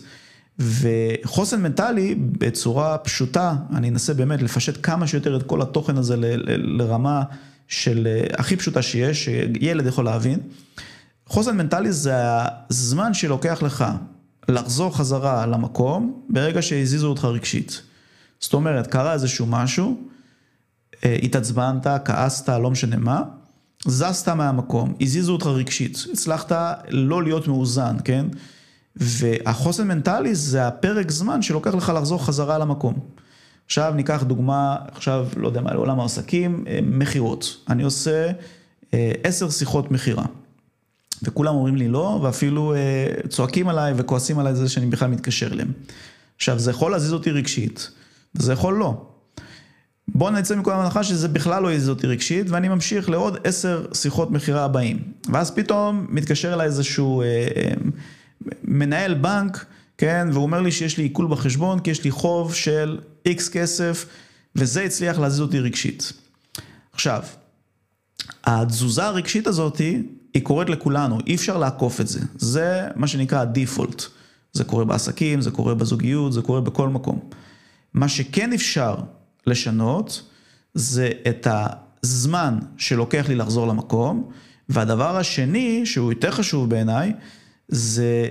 וחוסן 0.59 1.61
מנטלי 1.61 2.15
בצורה 2.15 2.97
פשוטה, 2.97 3.55
אני 3.75 3.89
אנסה 3.89 4.13
באמת 4.13 4.41
לפשט 4.41 4.79
כמה 4.83 5.07
שיותר 5.07 5.37
את 5.37 5.43
כל 5.43 5.61
התוכן 5.61 5.97
הזה 5.97 6.15
לרמה 6.47 7.23
של 7.67 8.07
הכי 8.37 8.55
פשוטה 8.55 8.81
שיש, 8.81 9.25
שילד 9.25 9.85
יכול 9.85 10.05
להבין. 10.05 10.39
חוסן 11.27 11.57
מנטלי 11.57 11.91
זה 11.91 12.13
הזמן 12.69 13.13
שלוקח 13.13 13.61
לך 13.61 13.85
לחזור 14.49 14.97
חזרה 14.97 15.45
למקום 15.45 16.21
ברגע 16.29 16.61
שהזיזו 16.61 17.07
אותך 17.07 17.25
רגשית. 17.25 17.81
זאת 18.39 18.53
אומרת, 18.53 18.87
קרה 18.87 19.13
איזשהו 19.13 19.45
משהו, 19.45 20.01
אה, 21.05 21.17
התעצבנת, 21.23 21.87
כעסת, 22.05 22.49
לא 22.49 22.71
משנה 22.71 22.97
מה, 22.97 23.21
זזת 23.85 24.29
מהמקום, 24.29 24.93
הזיזו 25.01 25.33
אותך 25.33 25.45
רגשית, 25.45 26.05
הצלחת 26.13 26.51
לא 26.89 27.23
להיות 27.23 27.47
מאוזן, 27.47 27.95
כן? 28.03 28.25
והחוסן 28.95 29.87
מנטלי 29.87 30.35
זה 30.35 30.67
הפרק 30.67 31.11
זמן 31.11 31.41
שלוקח 31.41 31.75
לך 31.75 31.91
לחזור 31.95 32.25
חזרה 32.25 32.57
למקום. 32.57 32.99
עכשיו 33.65 33.93
ניקח 33.95 34.23
דוגמה, 34.23 34.75
עכשיו, 34.91 35.27
לא 35.37 35.47
יודע 35.47 35.61
מה, 35.61 35.73
לעולם 35.73 35.99
העסקים, 35.99 36.63
אה, 36.67 36.79
מכירות. 36.83 37.57
אני 37.69 37.83
עושה 37.83 38.31
אה, 38.93 39.11
עשר 39.23 39.49
שיחות 39.49 39.91
מכירה. 39.91 40.25
וכולם 41.23 41.55
אומרים 41.55 41.75
לי 41.75 41.87
לא, 41.87 42.19
ואפילו 42.23 42.73
אה, 42.73 43.27
צועקים 43.29 43.67
עליי 43.67 43.93
וכועסים 43.97 44.39
עליי 44.39 44.55
זה 44.55 44.69
שאני 44.69 44.85
בכלל 44.85 45.09
מתקשר 45.09 45.53
אליהם. 45.53 45.71
עכשיו, 46.35 46.59
זה 46.59 46.71
יכול 46.71 46.91
להזיז 46.91 47.13
אותי 47.13 47.31
רגשית, 47.31 47.91
וזה 48.35 48.53
יכול 48.53 48.73
לא. 48.73 49.05
בואו 50.07 50.31
נצא 50.31 50.55
מכל 50.55 50.71
ההנחה 50.71 51.03
שזה 51.03 51.27
בכלל 51.27 51.63
לא 51.63 51.73
יזיז 51.73 51.89
אותי 51.89 52.07
רגשית, 52.07 52.49
ואני 52.49 52.67
ממשיך 52.67 53.09
לעוד 53.09 53.37
עשר 53.43 53.85
שיחות 53.93 54.31
מכירה 54.31 54.65
הבאים. 54.65 54.99
ואז 55.31 55.51
פתאום 55.51 56.05
מתקשר 56.09 56.53
אליי 56.53 56.65
איזשהו 56.65 57.21
אה, 57.21 57.27
אה, 57.27 57.73
מנהל 58.63 59.13
בנק, 59.13 59.65
כן, 59.97 60.27
והוא 60.31 60.43
אומר 60.43 60.61
לי 60.61 60.71
שיש 60.71 60.97
לי 60.97 61.03
עיכול 61.03 61.27
בחשבון, 61.27 61.79
כי 61.79 61.91
יש 61.91 62.03
לי 62.03 62.11
חוב 62.11 62.53
של 62.53 62.99
איקס 63.25 63.49
כסף, 63.49 64.05
וזה 64.55 64.83
הצליח 64.83 65.19
להזיז 65.19 65.41
אותי 65.41 65.59
רגשית. 65.59 66.13
עכשיו, 66.93 67.23
התזוזה 68.43 69.05
הרגשית 69.05 69.47
הזאתי, 69.47 70.03
היא 70.33 70.43
קורית 70.43 70.69
לכולנו, 70.69 71.17
אי 71.27 71.35
אפשר 71.35 71.57
לעקוף 71.57 72.01
את 72.01 72.07
זה. 72.07 72.19
זה 72.35 72.87
מה 72.95 73.07
שנקרא 73.07 73.39
הדיפולט. 73.39 74.03
זה 74.53 74.63
קורה 74.63 74.85
בעסקים, 74.85 75.41
זה 75.41 75.51
קורה 75.51 75.75
בזוגיות, 75.75 76.33
זה 76.33 76.41
קורה 76.41 76.61
בכל 76.61 76.89
מקום. 76.89 77.19
מה 77.93 78.09
שכן 78.09 78.53
אפשר 78.53 78.95
לשנות, 79.47 80.21
זה 80.73 81.09
את 81.29 81.47
הזמן 82.03 82.59
שלוקח 82.77 83.25
לי 83.29 83.35
לחזור 83.35 83.67
למקום, 83.67 84.31
והדבר 84.69 85.17
השני, 85.17 85.85
שהוא 85.85 86.11
יותר 86.11 86.31
חשוב 86.31 86.69
בעיניי, 86.69 87.13
זה 87.67 88.27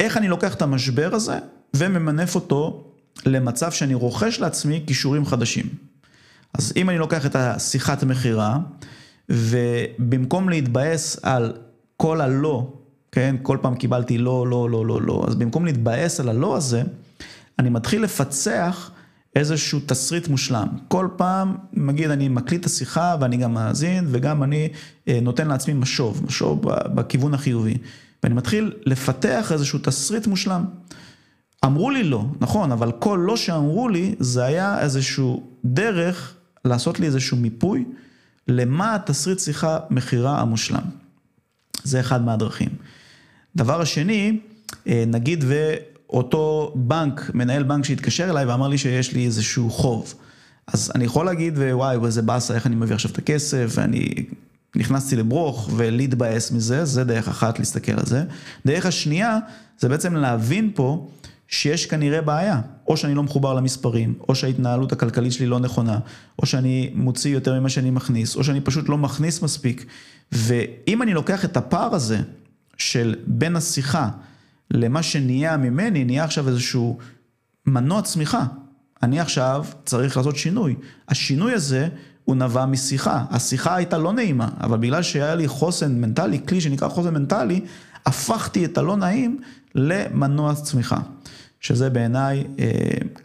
איך 0.00 0.16
אני 0.16 0.28
לוקח 0.28 0.54
את 0.54 0.62
המשבר 0.62 1.14
הזה 1.14 1.38
וממנף 1.74 2.34
אותו 2.34 2.84
למצב 3.26 3.72
שאני 3.72 3.94
רוכש 3.94 4.40
לעצמי 4.40 4.84
כישורים 4.86 5.26
חדשים. 5.26 5.66
אז 6.54 6.72
אם 6.76 6.90
אני 6.90 6.98
לוקח 6.98 7.26
את 7.26 7.36
השיחת 7.36 8.04
מכירה, 8.04 8.58
ובמקום 9.28 10.48
להתבאס 10.48 11.18
על 11.22 11.52
כל 11.96 12.20
הלא, 12.20 12.72
כן, 13.12 13.36
כל 13.42 13.58
פעם 13.62 13.74
קיבלתי 13.74 14.18
לא, 14.18 14.46
לא, 14.46 14.70
לא, 14.70 14.86
לא, 14.86 15.02
לא, 15.02 15.24
אז 15.28 15.34
במקום 15.34 15.64
להתבאס 15.64 16.20
על 16.20 16.28
הלא 16.28 16.56
הזה, 16.56 16.82
אני 17.58 17.70
מתחיל 17.70 18.02
לפצח 18.02 18.90
איזשהו 19.36 19.80
תסריט 19.86 20.28
מושלם. 20.28 20.68
כל 20.88 21.08
פעם, 21.16 21.56
נגיד, 21.72 22.10
אני 22.10 22.28
מקליט 22.28 22.60
את 22.60 22.66
השיחה 22.66 23.16
ואני 23.20 23.36
גם 23.36 23.54
מאזין, 23.54 24.06
וגם 24.10 24.42
אני 24.42 24.68
אה, 25.08 25.18
נותן 25.22 25.48
לעצמי 25.48 25.74
משוב, 25.74 26.24
משוב 26.26 26.62
בכיוון 26.94 27.34
החיובי. 27.34 27.78
ואני 28.22 28.34
מתחיל 28.34 28.72
לפתח 28.86 29.52
איזשהו 29.52 29.78
תסריט 29.82 30.26
מושלם. 30.26 30.64
אמרו 31.64 31.90
לי 31.90 32.02
לא, 32.04 32.24
נכון, 32.40 32.72
אבל 32.72 32.92
כל 32.92 33.24
לא 33.26 33.36
שאמרו 33.36 33.88
לי, 33.88 34.14
זה 34.18 34.44
היה 34.44 34.80
איזשהו 34.80 35.50
דרך 35.64 36.34
לעשות 36.64 37.00
לי 37.00 37.06
איזשהו 37.06 37.36
מיפוי 37.36 37.84
למה 38.48 38.94
התסריט 38.94 39.38
שיחה 39.38 39.78
מכירה 39.90 40.40
המושלם. 40.40 40.82
זה 41.84 42.00
אחד 42.00 42.24
מהדרכים. 42.24 42.68
דבר 43.56 43.80
השני, 43.80 44.40
אה, 44.86 45.04
נגיד 45.06 45.44
ואותו 45.48 46.72
בנק, 46.76 47.30
מנהל 47.34 47.62
בנק 47.62 47.84
שהתקשר 47.84 48.30
אליי 48.30 48.44
ואמר 48.44 48.68
לי 48.68 48.78
שיש 48.78 49.12
לי 49.12 49.26
איזשהו 49.26 49.70
חוב. 49.70 50.14
אז 50.66 50.92
אני 50.94 51.04
יכול 51.04 51.26
להגיד, 51.26 51.58
וואי, 51.58 51.96
איזה 52.06 52.22
באסה, 52.22 52.54
איך 52.54 52.66
אני 52.66 52.76
מביא 52.76 52.94
עכשיו 52.94 53.10
את 53.10 53.18
הכסף, 53.18 53.72
ואני 53.74 54.24
נכנסתי 54.76 55.16
לברוך 55.16 55.70
ולהתבאס 55.76 56.52
מזה, 56.52 56.84
זה 56.84 57.04
דרך 57.04 57.28
אחת 57.28 57.58
להסתכל 57.58 57.92
על 57.92 58.06
זה. 58.06 58.24
דרך 58.66 58.86
השנייה, 58.86 59.38
זה 59.78 59.88
בעצם 59.88 60.16
להבין 60.16 60.70
פה 60.74 61.08
שיש 61.48 61.86
כנראה 61.86 62.20
בעיה. 62.20 62.60
או 62.88 62.96
שאני 62.96 63.14
לא 63.14 63.22
מחובר 63.22 63.54
למספרים, 63.54 64.14
או 64.28 64.34
שההתנהלות 64.34 64.92
הכלכלית 64.92 65.32
שלי 65.32 65.46
לא 65.46 65.60
נכונה, 65.60 65.98
או 66.38 66.46
שאני 66.46 66.90
מוציא 66.94 67.34
יותר 67.34 67.60
ממה 67.60 67.68
שאני 67.68 67.90
מכניס, 67.90 68.36
או 68.36 68.44
שאני 68.44 68.60
פשוט 68.60 68.88
לא 68.88 68.98
מכניס 68.98 69.42
מספיק. 69.42 69.86
ואם 70.32 71.02
אני 71.02 71.14
לוקח 71.14 71.44
את 71.44 71.56
הפער 71.56 71.94
הזה 71.94 72.18
של 72.76 73.14
בין 73.26 73.56
השיחה 73.56 74.08
למה 74.70 75.02
שנהיה 75.02 75.56
ממני, 75.56 76.04
נהיה 76.04 76.24
עכשיו 76.24 76.48
איזשהו 76.48 76.98
מנוע 77.66 78.02
צמיחה. 78.02 78.44
אני 79.02 79.20
עכשיו 79.20 79.64
צריך 79.84 80.16
לעשות 80.16 80.36
שינוי. 80.36 80.74
השינוי 81.08 81.52
הזה 81.52 81.88
הוא 82.28 82.36
נבע 82.36 82.66
משיחה. 82.66 83.24
השיחה 83.30 83.76
הייתה 83.76 83.98
לא 83.98 84.12
נעימה, 84.12 84.48
אבל 84.60 84.78
בגלל 84.78 85.02
שהיה 85.02 85.34
לי 85.34 85.48
חוסן 85.48 86.00
מנטלי, 86.00 86.40
כלי 86.48 86.60
שנקרא 86.60 86.88
חוסן 86.88 87.14
מנטלי, 87.14 87.60
הפכתי 88.06 88.64
את 88.64 88.78
הלא 88.78 88.96
נעים 88.96 89.40
למנוע 89.74 90.54
צמיחה, 90.54 90.98
שזה 91.60 91.90
בעיניי 91.90 92.44
אה, 92.58 92.66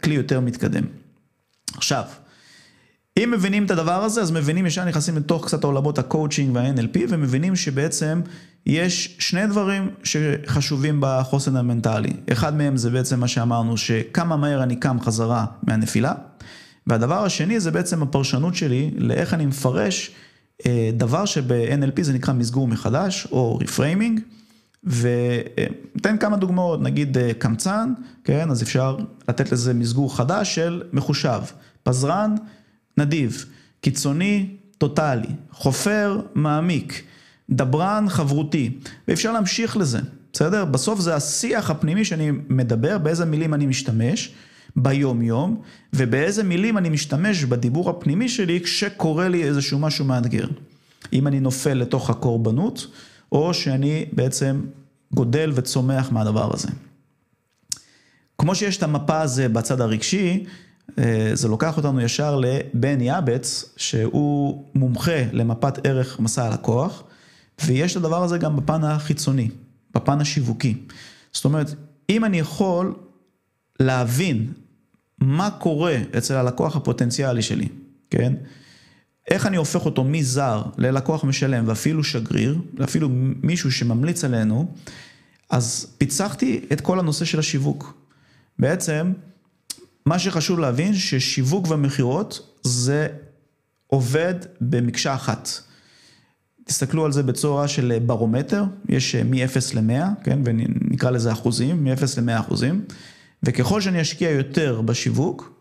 כלי 0.02 0.14
יותר 0.14 0.40
מתקדם. 0.40 0.84
עכשיו, 1.76 2.04
אם 3.16 3.30
מבינים 3.30 3.64
את 3.64 3.70
הדבר 3.70 4.04
הזה, 4.04 4.22
אז 4.22 4.30
מבינים, 4.30 4.66
ישר 4.66 4.84
נכנסים 4.84 5.16
לתוך 5.16 5.46
קצת 5.46 5.64
העולמות 5.64 5.98
הקואוצ'ינג 5.98 6.56
וה-NLP, 6.56 6.98
ומבינים 7.08 7.56
שבעצם 7.56 8.20
יש 8.66 9.16
שני 9.18 9.46
דברים 9.46 9.90
שחשובים 10.04 10.98
בחוסן 11.00 11.56
המנטלי. 11.56 12.12
אחד 12.32 12.56
מהם 12.56 12.76
זה 12.76 12.90
בעצם 12.90 13.20
מה 13.20 13.28
שאמרנו, 13.28 13.76
שכמה 13.76 14.36
מהר 14.36 14.62
אני 14.62 14.76
קם 14.76 15.00
חזרה 15.00 15.46
מהנפילה. 15.62 16.14
והדבר 16.86 17.24
השני 17.24 17.60
זה 17.60 17.70
בעצם 17.70 18.02
הפרשנות 18.02 18.54
שלי 18.54 18.90
לאיך 18.96 19.34
אני 19.34 19.46
מפרש 19.46 20.10
אה, 20.66 20.90
דבר 20.96 21.24
שב-NLP 21.24 22.02
זה 22.02 22.12
נקרא 22.12 22.34
מסגור 22.34 22.68
מחדש, 22.68 23.26
או 23.32 23.58
reframing. 23.58 24.20
וניתן 24.84 26.16
כמה 26.20 26.36
דוגמאות, 26.36 26.82
נגיד 26.82 27.18
אה, 27.18 27.34
קמצן, 27.38 27.92
כן, 28.24 28.50
אז 28.50 28.62
אפשר 28.62 28.96
לתת 29.28 29.52
לזה 29.52 29.74
מסגור 29.74 30.16
חדש 30.16 30.54
של 30.54 30.82
מחושב. 30.92 31.40
פזרן, 31.82 32.34
נדיב. 32.98 33.44
קיצוני, 33.80 34.46
טוטאלי. 34.78 35.28
חופר, 35.52 36.20
מעמיק. 36.34 37.02
דברן, 37.50 38.06
חברותי. 38.08 38.78
ואפשר 39.08 39.32
להמשיך 39.32 39.76
לזה, 39.76 39.98
בסדר? 40.32 40.64
בסוף 40.64 41.00
זה 41.00 41.14
השיח 41.14 41.70
הפנימי 41.70 42.04
שאני 42.04 42.30
מדבר, 42.48 42.98
באיזה 42.98 43.24
מילים 43.24 43.54
אני 43.54 43.66
משתמש. 43.66 44.34
ביום 44.76 45.22
יום, 45.22 45.62
ובאיזה 45.92 46.42
מילים 46.42 46.78
אני 46.78 46.88
משתמש 46.88 47.44
בדיבור 47.44 47.90
הפנימי 47.90 48.28
שלי 48.28 48.60
כשקורה 48.60 49.28
לי 49.28 49.44
איזשהו 49.44 49.78
משהו 49.78 50.04
מאתגר. 50.04 50.46
אם 51.12 51.26
אני 51.26 51.40
נופל 51.40 51.74
לתוך 51.74 52.10
הקורבנות, 52.10 52.86
או 53.32 53.54
שאני 53.54 54.04
בעצם 54.12 54.60
גודל 55.12 55.52
וצומח 55.54 56.12
מהדבר 56.12 56.54
הזה. 56.54 56.68
כמו 58.38 58.54
שיש 58.54 58.76
את 58.76 58.82
המפה 58.82 59.20
הזה 59.20 59.48
בצד 59.48 59.80
הרגשי, 59.80 60.44
אה, 60.98 61.30
זה 61.32 61.48
לוקח 61.48 61.76
אותנו 61.76 62.00
ישר 62.00 62.40
לבן 62.40 63.00
יאבץ, 63.00 63.74
שהוא 63.76 64.64
מומחה 64.74 65.22
למפת 65.32 65.86
ערך 65.86 66.20
מסע 66.20 66.44
הלקוח, 66.44 67.02
ויש 67.64 67.92
את 67.92 67.96
הדבר 67.96 68.22
הזה 68.22 68.38
גם 68.38 68.56
בפן 68.56 68.84
החיצוני, 68.84 69.50
בפן 69.94 70.20
השיווקי. 70.20 70.74
זאת 71.32 71.44
אומרת, 71.44 71.74
אם 72.10 72.24
אני 72.24 72.38
יכול 72.38 72.94
להבין 73.80 74.52
מה 75.24 75.50
קורה 75.50 75.96
אצל 76.18 76.34
הלקוח 76.34 76.76
הפוטנציאלי 76.76 77.42
שלי, 77.42 77.68
כן? 78.10 78.32
איך 79.30 79.46
אני 79.46 79.56
הופך 79.56 79.84
אותו 79.84 80.04
מזר 80.04 80.62
ללקוח 80.78 81.24
משלם 81.24 81.68
ואפילו 81.68 82.04
שגריר, 82.04 82.58
ואפילו 82.78 83.08
מישהו 83.42 83.72
שממליץ 83.72 84.24
עלינו, 84.24 84.74
אז 85.50 85.86
פיצחתי 85.98 86.60
את 86.72 86.80
כל 86.80 86.98
הנושא 86.98 87.24
של 87.24 87.38
השיווק. 87.38 87.94
בעצם, 88.58 89.12
מה 90.06 90.18
שחשוב 90.18 90.58
להבין 90.58 90.94
ששיווק 90.94 91.70
ומכירות 91.70 92.56
זה 92.62 93.08
עובד 93.86 94.34
במקשה 94.60 95.14
אחת. 95.14 95.48
תסתכלו 96.64 97.04
על 97.04 97.12
זה 97.12 97.22
בצורה 97.22 97.68
של 97.68 97.98
ברומטר, 98.06 98.64
יש 98.88 99.14
מ-0 99.14 99.74
ל-100, 99.74 100.24
כן, 100.24 100.38
ונקרא 100.44 101.10
לזה 101.10 101.32
אחוזים, 101.32 101.84
מ-0 101.84 102.20
ל-100 102.20 102.40
אחוזים. 102.40 102.84
וככל 103.44 103.80
שאני 103.80 104.00
אשקיע 104.00 104.30
יותר 104.30 104.80
בשיווק, 104.80 105.52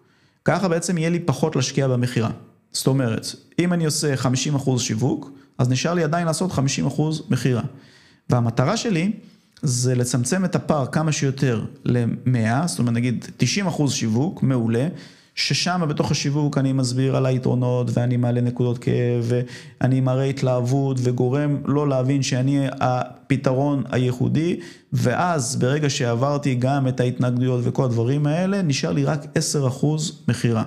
ככה 0.46 0.68
בעצם 0.68 0.98
יהיה 0.98 1.10
לי 1.10 1.20
פחות 1.20 1.56
להשקיע 1.56 1.88
במכירה. 1.88 2.30
זאת 2.72 2.88
אומרת, 2.88 3.26
אם 3.60 3.74
אני 3.74 3.86
עושה 3.86 4.14
50% 4.16 4.80
שיווק, 4.80 5.32
אז 5.58 5.70
נשאר 5.70 5.94
לי 5.94 6.04
עדיין 6.04 6.28
לעשות 6.28 6.52
50% 6.52 6.56
מכירה. 7.30 7.62
והמטרה 8.30 8.78
שלי 8.78 9.12
זה 9.62 9.96
לצמצם 9.96 10.46
את 10.46 10.56
הפער 10.56 10.86
כמה 10.86 11.12
שיותר 11.12 11.66
ל-100, 11.86 12.68
זאת 12.68 12.80
אומרת 12.80 12.94
נגיד 12.94 13.26
90% 13.68 13.90
שיווק, 13.90 14.44
מעולה. 14.44 14.88
ששם 15.36 15.82
בתוך 15.90 16.12
השיווק 16.12 16.58
אני 16.58 16.74
מסביר 16.74 17.16
על 17.16 17.26
היתרונות 17.26 17.88
ואני 17.94 18.18
מעלה 18.18 18.42
נקודות 18.42 18.78
כאב 18.78 19.32
ואני 19.82 20.02
מראה 20.02 20.24
התלהבות 20.24 20.98
וגורם 21.04 21.58
לא 21.66 21.90
להבין 21.90 22.24
שאני 22.24 22.66
הפתרון 22.80 23.84
הייחודי 23.92 24.60
ואז 24.94 25.56
ברגע 25.56 25.90
שעברתי 25.90 26.56
גם 26.56 26.88
את 26.88 27.00
ההתנגדויות 27.00 27.62
וכל 27.64 27.84
הדברים 27.84 28.28
האלה 28.28 28.62
נשאר 28.62 28.92
לי 28.92 29.06
רק 29.06 29.24
10% 29.82 29.86
מכירה. 30.28 30.64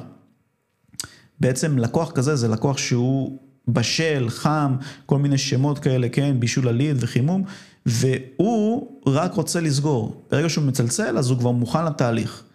בעצם 1.41 1.79
לקוח 1.79 2.11
כזה 2.11 2.37
זה 2.37 2.49
לקוח 2.49 2.79
שהוא 2.79 3.39
בשל, 3.69 4.27
חם, 4.29 4.77
כל 5.07 5.19
מיני 5.19 5.39
שמות 5.39 5.79
כאלה, 5.79 6.09
כן, 6.09 6.41
בישול 6.41 6.69
הליד 6.69 6.97
וחימום 7.01 7.45
והוא 7.87 8.89
רק 9.07 9.35
רוצה 9.35 9.61
לסגור. 9.61 10.27
ברגע 10.31 10.49
שהוא 10.49 10.65
מצלצל 10.65 11.19
אז 11.19 11.31
הוא 11.31 11.39
כבר 11.39 11.51
מוכן 11.51 11.85
לתהליך. 11.85 12.46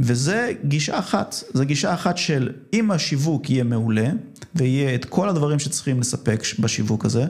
וזה 0.00 0.52
גישה 0.64 0.98
אחת, 0.98 1.34
זו 1.54 1.64
גישה 1.64 1.94
אחת 1.94 2.16
של 2.16 2.52
אם 2.72 2.90
השיווק 2.90 3.50
יהיה 3.50 3.64
מעולה, 3.64 4.08
ויהיה 4.54 4.94
את 4.94 5.04
כל 5.04 5.28
הדברים 5.28 5.58
שצריכים 5.58 6.00
לספק 6.00 6.42
בשיווק 6.58 7.04
הזה, 7.04 7.24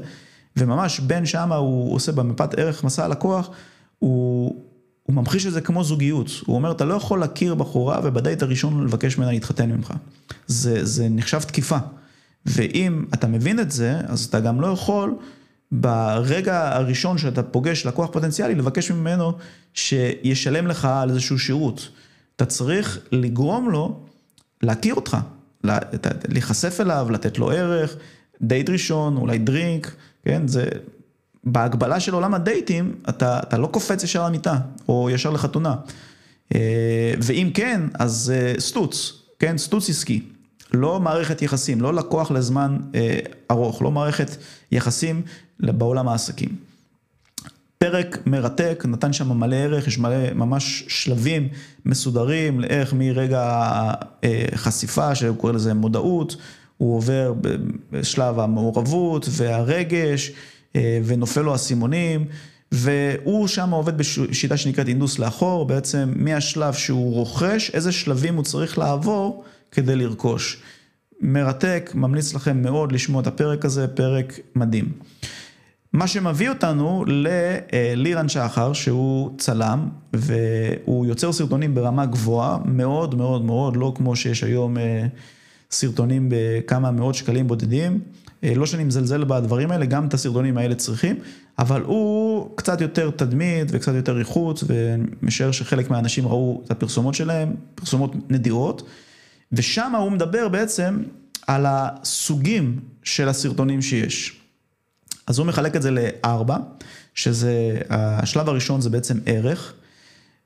וממש 0.57 1.00
בין 1.00 1.26
שמה 1.26 1.57
הוא 1.57 1.94
עושה 1.94 2.12
במפת 2.12 2.54
ערך 2.54 2.85
מסע 2.85 3.04
הלקוח, 3.04 3.50
הוא, 3.98 4.62
הוא 5.02 5.16
ממחיש 5.16 5.46
את 5.46 5.52
זה 5.52 5.61
כמו 5.61 5.85
זוגיות. 5.85 6.31
הוא 6.46 6.57
אומר, 6.57 6.72
אתה 6.72 6.85
לא 6.85 6.94
יכול 6.94 7.20
להכיר 7.20 7.54
בחורה 7.54 8.00
ובדייט 8.04 8.42
הראשון 8.42 8.85
לבקש 8.85 9.18
ממנה 9.18 9.33
להתחתן 9.33 9.70
ממך. 9.70 9.92
זה, 10.46 10.85
זה 10.85 11.09
נחשב 11.11 11.40
תקיפה. 11.40 11.78
ואם 12.46 13.04
אתה 13.14 13.26
מבין 13.26 13.61
את 13.61 13.70
זה, 13.70 14.00
אז 14.07 14.24
אתה 14.24 14.40
גם 14.40 14.61
לא 14.61 14.66
יכול 14.66 15.14
ברגע 15.72 16.76
הראשון 16.76 17.18
שאתה 17.18 17.42
פוגש 17.42 17.87
לקוח 17.87 18.11
פוטנציאלי, 18.12 18.54
לבקש 18.54 18.90
ממנו 18.90 19.33
שישלם 19.74 20.66
לך 20.66 20.85
על 20.85 21.11
איזשהו 21.11 21.38
שירות. 21.38 21.88
אתה 22.38 22.46
צריך 22.46 22.98
לגרום 23.12 23.70
לו 23.70 24.01
להכיר 24.62 24.94
אותך, 24.94 25.16
להיחשף 26.29 26.81
אליו, 26.81 27.07
לתת 27.11 27.38
לו 27.38 27.51
ערך, 27.51 27.96
דייט 28.42 28.70
ראשון, 28.70 29.16
אולי 29.16 29.38
דרינק, 29.38 29.94
כן, 30.24 30.48
זה, 30.48 30.68
בהגבלה 31.44 32.01
של 32.01 32.14
עולם 32.14 32.35
הדייטים, 32.35 32.94
אתה, 33.09 33.40
אתה 33.42 33.59
לא 33.59 33.66
קופץ 33.66 34.05
ישר 34.05 34.27
למיטה, 34.27 34.59
או 34.88 35.11
ישר 35.11 35.31
לחתונה. 35.31 35.74
אה, 36.55 37.14
ואם 37.22 37.51
כן, 37.55 37.81
אז 37.94 38.33
אה, 38.35 38.61
סטוץ, 38.61 39.22
כן, 39.38 39.59
סטוץ 39.59 39.90
עסקי. 39.90 40.22
לא 40.74 41.01
מערכת 41.01 41.42
יחסים, 41.42 41.81
לא 41.81 41.94
לקוח 41.94 42.31
לזמן 42.31 42.79
אה, 42.94 43.18
ארוך, 43.51 43.83
לא 43.83 43.90
מערכת 43.90 44.37
יחסים 44.72 45.22
בעולם 45.61 46.09
העסקים. 46.09 46.67
פרק 47.79 48.19
מרתק, 48.27 48.85
נתן 48.88 49.12
שם 49.12 49.33
מלא 49.33 49.57
ערך, 49.57 49.87
יש 49.87 49.99
מלא 49.99 50.33
ממש 50.35 50.85
שלבים 50.88 51.49
מסודרים 51.85 52.61
לאיך 52.61 52.93
מרגע 52.93 53.73
החשיפה, 54.23 55.14
שהוא 55.14 55.37
קורא 55.37 55.53
לזה 55.53 55.75
מודעות, 55.75 56.37
הוא 56.77 56.97
עובר 56.97 57.35
בשלב 57.93 58.38
המעורבות 58.38 59.27
והרגש, 59.31 60.33
אה, 60.77 61.01
ונופל 61.05 61.41
לו 61.41 61.53
האסימונים, 61.53 62.25
והוא 62.73 63.47
שם 63.47 63.71
עובד 63.71 63.99
בשיטה 63.99 64.57
שנקראת 64.57 64.88
אינדוס 64.88 65.19
לאחור, 65.19 65.67
בעצם 65.67 66.12
מהשלב 66.17 66.75
שהוא 66.75 67.14
רוכש, 67.14 67.71
איזה 67.71 67.93
שלבים 67.93 68.35
הוא 68.35 68.45
צריך 68.45 68.79
לעבור 68.79 69.45
כדי 69.73 69.97
לרכוש. 69.97 70.62
מרתק, 71.21 71.91
ממליץ 71.95 72.35
לכם 72.35 72.62
מאוד 72.62 72.93
לשמוע 72.93 73.23
את 73.23 73.27
הפרק 73.27 73.64
הזה, 73.64 73.88
פרק 73.88 74.38
מדהים. 74.55 74.93
מה 75.92 76.07
שמביא 76.07 76.48
אותנו 76.48 77.05
ללירן 77.07 78.29
שחר, 78.29 78.72
שהוא 78.72 79.31
צלם, 79.38 79.88
והוא 80.12 81.07
יוצר 81.07 81.33
סרטונים 81.33 81.74
ברמה 81.74 82.07
גבוהה, 82.07 82.59
מאוד 82.64 83.14
מאוד 83.14 83.44
מאוד, 83.44 83.77
לא 83.77 83.92
כמו 83.96 84.16
שיש 84.16 84.44
היום 84.44 84.79
אה, 84.79 85.07
סרטונים 85.70 86.29
בכמה 86.31 86.90
מאות 86.90 87.14
שקלים 87.14 87.46
בודדים. 87.46 88.01
אה, 88.44 88.55
לא 88.55 88.66
שאני 88.66 88.85
מזלזל 88.85 89.24
בדברים 89.24 89.70
האלה, 89.70 89.87
גם 89.87 90.07
את 90.07 90.14
הסרטונים 90.14 90.59
האלה 90.59 90.74
צריכים, 90.74 91.16
אבל 91.59 91.83
הוא 91.83 92.57
קצת 92.57 92.81
יותר 92.81 93.11
תדמית 93.11 93.68
וקצת 93.70 93.94
יותר 93.94 94.18
איכות, 94.18 94.64
ומשער 94.66 95.51
שחלק 95.51 95.90
מהאנשים 95.90 96.27
ראו 96.27 96.62
את 96.66 96.70
הפרסומות 96.70 97.14
שלהם, 97.14 97.55
פרסומות 97.74 98.31
נדירות, 98.31 98.83
ושם 99.53 99.94
הוא 99.94 100.12
מדבר 100.12 100.48
בעצם 100.48 101.03
על 101.46 101.66
הסוגים 101.68 102.81
של 103.03 103.29
הסרטונים 103.29 103.83
שיש. 103.83 104.38
אז 105.29 105.38
הוא 105.38 105.47
מחלק 105.47 105.77
את 105.77 105.83
זה 105.83 105.91
לארבע, 105.91 106.57
שזה, 107.14 107.79
השלב 107.91 108.49
הראשון 108.49 108.81
זה 108.81 108.91
בעצם 108.91 109.19
ערך, 109.27 109.75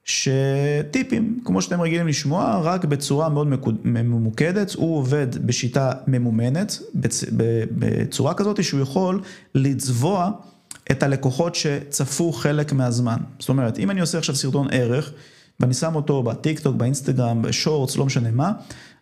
שטיפים, 0.04 1.40
כמו 1.44 1.62
שאתם 1.62 1.80
רגילים 1.80 2.08
לשמוע, 2.08 2.60
רק 2.62 2.84
בצורה 2.84 3.28
מאוד 3.28 3.46
ממוקדת, 3.84 4.74
הוא 4.74 4.96
עובד 4.96 5.46
בשיטה 5.46 5.92
ממומנת, 6.06 6.78
בצורה 7.78 8.34
כזאת 8.34 8.64
שהוא 8.64 8.80
יכול 8.80 9.20
לצבוע 9.54 10.30
את 10.90 11.02
הלקוחות 11.02 11.54
שצפו 11.54 12.32
חלק 12.32 12.72
מהזמן. 12.72 13.18
זאת 13.38 13.48
אומרת, 13.48 13.78
אם 13.78 13.90
אני 13.90 14.00
עושה 14.00 14.18
עכשיו 14.18 14.34
סרטון 14.34 14.68
ערך, 14.70 15.12
ואני 15.60 15.74
שם 15.74 15.94
אותו 15.94 16.22
בטיק 16.22 16.60
טוק, 16.60 16.76
באינסטגרם, 16.76 17.42
בשורטס, 17.42 17.96
לא 17.96 18.06
משנה 18.06 18.30
מה, 18.30 18.52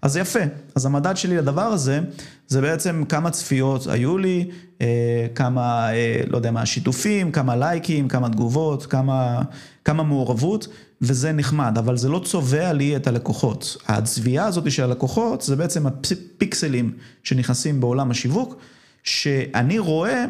אז 0.03 0.17
יפה. 0.17 0.41
אז 0.75 0.87
המדד 0.87 1.17
שלי 1.17 1.37
לדבר 1.37 1.63
הזה, 1.63 2.01
זה 2.49 2.61
בעצם 2.61 3.05
כמה 3.09 3.31
צפיות 3.31 3.87
היו 3.87 4.19
לי, 4.19 4.51
אה, 4.81 5.27
כמה, 5.35 5.93
אה, 5.93 6.23
לא 6.27 6.37
יודע 6.37 6.51
מה, 6.51 6.67
שיתופים, 6.67 7.33
כמה 7.33 7.57
לייקים, 7.57 8.09
כמה 8.09 8.29
תגובות, 8.29 8.87
כמה, 8.87 9.43
כמה 9.85 10.03
מעורבות, 10.03 10.69
וזה 11.03 11.33
נחמד, 11.33 11.79
אבל 11.79 11.97
זה 11.97 12.09
לא 12.09 12.21
צובע 12.25 12.73
לי 12.73 12.97
את 12.97 13.07
הלקוחות. 13.07 13.77
הצביעה 13.87 14.47
הזאת 14.47 14.71
של 14.71 14.83
הלקוחות, 14.83 15.43
זה 15.43 15.57
בעצם 15.57 15.87
הפיקסלים 15.87 16.93
שנכנסים 17.23 17.81
בעולם 17.81 18.11
השיווק, 18.11 18.57
שאני 19.03 19.79
רואה 19.79 20.25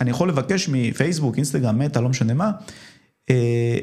אני 0.00 0.10
יכול 0.10 0.28
לבקש 0.28 0.68
מפייסבוק, 0.72 1.36
אינסטגרם, 1.36 1.78
מטא, 1.78 1.98
לא 1.98 2.08
משנה 2.08 2.34
מה, 2.34 2.50
אה, 3.30 3.78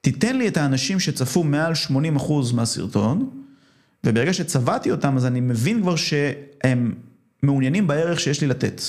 תיתן 0.00 0.36
לי 0.36 0.48
את 0.48 0.56
האנשים 0.56 1.00
שצפו 1.00 1.44
מעל 1.44 1.72
80% 1.74 2.52
מהסרטון, 2.54 3.41
וברגע 4.06 4.32
שצבעתי 4.32 4.90
אותם, 4.90 5.16
אז 5.16 5.26
אני 5.26 5.40
מבין 5.40 5.82
כבר 5.82 5.96
שהם 5.96 6.94
מעוניינים 7.42 7.86
בערך 7.86 8.20
שיש 8.20 8.40
לי 8.40 8.46
לתת. 8.46 8.82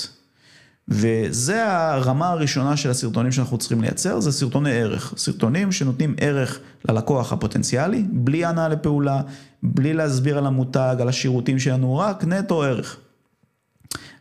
וזה 0.87 1.71
הרמה 1.71 2.29
הראשונה 2.29 2.77
של 2.77 2.89
הסרטונים 2.89 3.31
שאנחנו 3.31 3.57
צריכים 3.57 3.81
לייצר, 3.81 4.19
זה 4.19 4.31
סרטוני 4.31 4.71
ערך. 4.71 5.13
סרטונים 5.17 5.71
שנותנים 5.71 6.15
ערך 6.19 6.59
ללקוח 6.89 7.33
הפוטנציאלי, 7.33 8.05
בלי 8.11 8.45
הנעה 8.45 8.69
לפעולה, 8.69 9.21
בלי 9.63 9.93
להסביר 9.93 10.37
על 10.37 10.45
המותג, 10.45 10.95
על 10.99 11.09
השירותים 11.09 11.59
שלנו, 11.59 11.97
רק 11.97 12.23
נטו 12.23 12.63
ערך. 12.63 12.97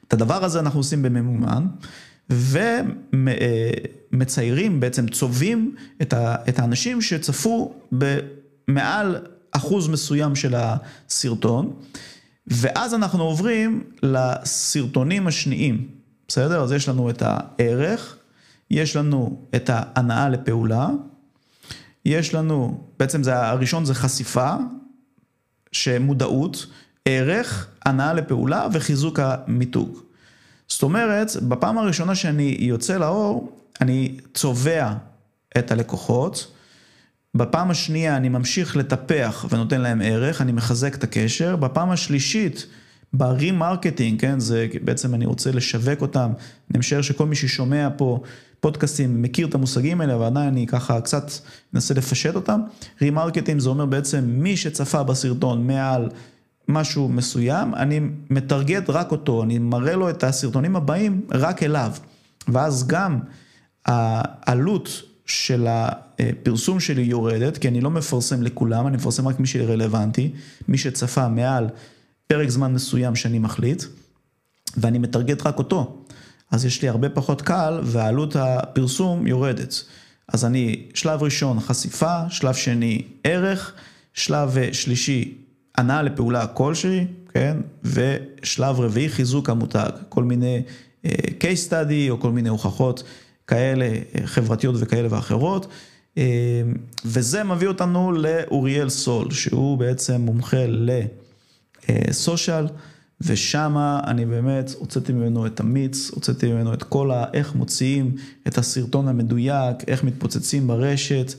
את 0.09 0.13
הדבר 0.13 0.45
הזה 0.45 0.61
אנחנו 0.61 0.81
עושים 0.81 1.03
בממומן, 1.03 1.67
ומציירים, 4.13 4.81
בעצם 4.81 5.09
צובעים 5.09 5.75
את 6.49 6.59
האנשים 6.59 7.03
שצפו 7.03 7.75
במעל 7.93 9.17
אחוז 9.53 9.89
מסוים 9.89 10.37
של 10.37 10.55
הסרטון, 10.57 11.73
ואז 12.47 12.95
אנחנו 12.95 13.25
עוברים 13.25 13.85
לסרטונים 14.03 15.27
השניים. 15.27 15.89
בסדר? 16.29 16.63
אז 16.63 16.73
יש 16.73 16.89
לנו 16.89 17.11
את 17.11 17.23
הערך, 17.27 18.17
יש 18.71 18.97
לנו 18.97 19.47
את 19.57 19.71
ההנאה 19.73 20.29
לפעולה, 20.29 20.89
יש 22.05 22.35
לנו, 22.35 22.85
בעצם 22.99 23.23
זה 23.23 23.49
הראשון 23.49 23.85
זה 23.85 23.95
חשיפה, 23.95 24.55
שמודעות, 25.73 26.67
ערך, 27.05 27.69
הנאה 27.85 28.13
לפעולה 28.13 28.67
וחיזוק 28.73 29.19
המיתוג. 29.19 29.99
זאת 30.69 30.83
אומרת, 30.83 31.31
בפעם 31.49 31.79
הראשונה 31.79 32.15
שאני 32.15 32.57
יוצא 32.61 32.99
לאור, 32.99 33.59
אני 33.81 34.17
צובע 34.35 34.93
את 35.59 35.71
הלקוחות, 35.73 36.53
בפעם 37.35 37.71
השנייה 37.71 38.17
אני 38.17 38.29
ממשיך 38.29 38.77
לטפח 38.77 39.47
ונותן 39.51 39.81
להם 39.81 40.01
ערך, 40.05 40.41
אני 40.41 40.53
מחזק 40.53 40.95
את 40.95 41.05
הקשר, 41.05 41.57
בפעם 41.57 41.91
השלישית 41.91 42.67
ב 43.13 43.21
re-marketing, 43.21 44.21
כן, 44.21 44.41
זה 44.41 44.67
בעצם 44.85 45.15
אני 45.15 45.27
רוצה 45.27 45.53
לשווק 45.53 46.01
אותם, 46.01 46.33
אני 46.71 46.79
משער 46.79 47.03
שכל 47.03 47.27
מי 47.27 47.37
ששומע 47.37 47.89
פה 47.97 48.21
פודקאסטים 48.61 49.23
מכיר 49.23 49.47
את 49.47 49.55
המושגים 49.55 50.01
האלה, 50.01 50.17
ועדיין 50.17 50.49
אני 50.49 50.67
ככה 50.67 51.01
קצת 51.01 51.31
מנסה 51.73 51.95
לפשט 51.95 52.35
אותם. 52.35 52.61
re-marketing 53.01 53.61
זה 53.61 53.69
אומר 53.69 53.87
בעצם 53.87 54.25
מי 54.27 54.57
שצפה 54.57 55.03
בסרטון 55.03 55.67
מעל 55.67 56.09
משהו 56.69 57.09
מסוים, 57.09 57.75
אני 57.75 58.01
מטרגט 58.31 58.91
רק 58.91 59.11
אותו, 59.11 59.43
אני 59.43 59.59
מראה 59.59 59.97
לו 59.97 60.11
את 60.11 60.25
הסרטונים 60.25 60.77
הבאים 60.77 61.21
רק 61.31 61.63
אליו, 61.63 61.93
ואז 62.49 62.87
גם 62.87 63.19
העלות 63.87 65.03
של 65.33 65.67
הפרסום 65.69 66.81
שלי 66.81 67.03
יורדת, 67.03 67.59
כי 67.59 67.69
אני 67.69 67.81
לא 67.81 67.91
מפרסם 67.91 68.43
לכולם, 68.43 68.87
אני 68.87 68.97
מפרסם 68.97 69.29
רק 69.29 69.41
מי 69.41 69.47
שרלוונטי, 69.47 70.33
מי 70.69 70.79
שצפה 70.79 71.29
מעל 71.29 71.69
פרק 72.27 72.49
זמן 72.49 72.73
מסוים 72.73 73.17
שאני 73.17 73.39
מחליט, 73.39 73.83
ואני 74.77 74.99
מטרגט 74.99 75.47
רק 75.47 75.59
אותו. 75.59 76.05
אז 76.51 76.65
יש 76.65 76.83
לי 76.83 76.89
הרבה 76.89 77.09
פחות 77.09 77.43
קל 77.43 77.81
ועלות 77.83 78.37
הפרסום 78.37 79.27
יורדת. 79.27 79.85
אז 80.29 80.45
אני, 80.45 80.87
שלב 80.95 81.23
ראשון 81.23 81.61
חשיפה, 81.61 82.21
שלב 82.29 82.55
שני 82.55 83.03
ערך, 83.25 83.73
שלב 84.15 84.57
שלישי 84.73 85.35
הנעה 85.75 86.03
לפעולה 86.03 86.47
כלשהי, 86.47 87.07
כן? 87.29 87.57
ושלב 87.85 88.81
רביעי 88.81 89.09
חיזוק 89.09 89.51
המותג, 89.51 89.91
כל 90.09 90.25
מיני 90.25 90.63
uh, 91.07 91.09
case 91.41 91.71
study 91.71 92.11
או 92.11 92.21
כל 92.21 92.31
מיני 92.31 92.49
הוכחות 92.49 93.03
כאלה 93.47 93.89
uh, 93.89 94.27
חברתיות 94.27 94.75
וכאלה 94.79 95.09
ואחרות. 95.11 95.67
Uh, 96.15 96.19
וזה 97.05 97.45
מביא 97.45 97.69
אותנו 97.69 98.13
לאוריאל 98.13 98.89
סול, 98.89 99.31
שהוא 99.31 99.79
בעצם 99.79 100.21
מומחה 100.21 100.67
ל... 100.67 100.91
סושיאל, 102.11 102.67
ושמה 103.21 104.01
אני 104.07 104.27
באמת 104.27 104.71
הוצאתי 104.79 105.13
ממנו 105.13 105.47
את 105.47 105.61
המיץ, 105.61 106.11
הוצאתי 106.11 106.53
ממנו 106.53 106.75
את 106.75 106.83
כל 106.83 107.11
ה... 107.11 107.25
איך 107.33 107.55
מוציאים 107.55 108.17
את 108.49 108.59
הסרטון 108.59 109.09
המדויק, 109.09 109.77
איך 109.87 110.05
מתפוצצים 110.05 110.67
ברשת. 110.67 111.35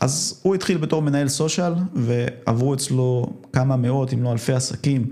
אז 0.00 0.40
הוא 0.42 0.54
התחיל 0.54 0.76
בתור 0.78 1.02
מנהל 1.02 1.28
סושיאל, 1.28 1.72
ועברו 1.94 2.74
אצלו 2.74 3.32
כמה 3.52 3.76
מאות, 3.76 4.12
אם 4.12 4.22
לא 4.22 4.32
אלפי 4.32 4.52
עסקים, 4.52 5.10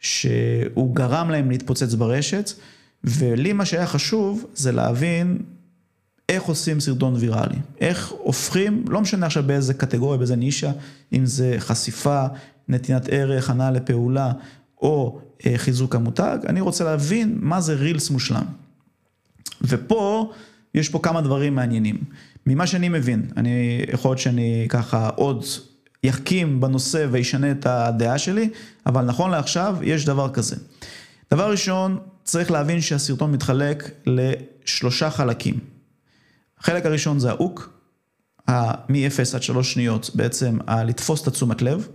שהוא 0.00 0.94
גרם 0.94 1.30
להם 1.30 1.50
להתפוצץ 1.50 1.94
ברשת, 1.94 2.50
ולי 3.04 3.52
מה 3.52 3.64
שהיה 3.64 3.86
חשוב 3.86 4.44
זה 4.54 4.72
להבין 4.72 5.38
איך 6.28 6.42
עושים 6.42 6.80
סרטון 6.80 7.14
ויראלי, 7.16 7.58
איך 7.80 8.12
הופכים, 8.18 8.84
לא 8.88 9.00
משנה 9.00 9.26
עכשיו 9.26 9.42
באיזה 9.46 9.74
קטגוריה, 9.74 10.18
באיזה 10.18 10.36
נישה, 10.36 10.72
אם 11.12 11.26
זה 11.26 11.54
חשיפה, 11.58 12.26
נתינת 12.68 13.08
ערך, 13.10 13.50
הנעה 13.50 13.70
לפעולה 13.70 14.32
או 14.82 15.20
אה, 15.46 15.52
חיזוק 15.56 15.94
המותג, 15.94 16.38
אני 16.48 16.60
רוצה 16.60 16.84
להבין 16.84 17.38
מה 17.40 17.60
זה 17.60 17.74
רילס 17.74 18.10
מושלם. 18.10 18.44
ופה, 19.62 20.32
יש 20.74 20.88
פה 20.88 20.98
כמה 21.02 21.20
דברים 21.20 21.54
מעניינים. 21.54 21.96
ממה 22.46 22.66
שאני 22.66 22.88
מבין, 22.88 23.30
אני, 23.36 23.84
יכול 23.92 24.10
להיות 24.10 24.18
שאני 24.18 24.66
ככה 24.68 25.08
עוד 25.08 25.44
יחכים 26.04 26.60
בנושא 26.60 27.06
וישנה 27.10 27.50
את 27.50 27.66
הדעה 27.66 28.18
שלי, 28.18 28.50
אבל 28.86 29.04
נכון 29.04 29.30
לעכשיו 29.30 29.76
יש 29.82 30.04
דבר 30.04 30.30
כזה. 30.30 30.56
דבר 31.32 31.50
ראשון, 31.50 31.98
צריך 32.24 32.50
להבין 32.50 32.80
שהסרטון 32.80 33.32
מתחלק 33.32 33.90
לשלושה 34.06 35.10
חלקים. 35.10 35.58
החלק 36.58 36.86
הראשון 36.86 37.18
זה 37.18 37.30
ההוק, 37.30 37.80
מ-0 38.88 39.34
עד 39.34 39.42
3 39.42 39.72
שניות 39.72 40.10
בעצם 40.14 40.58
לתפוס 40.86 41.22
את 41.22 41.26
התשומת 41.26 41.62
לב. 41.62 41.88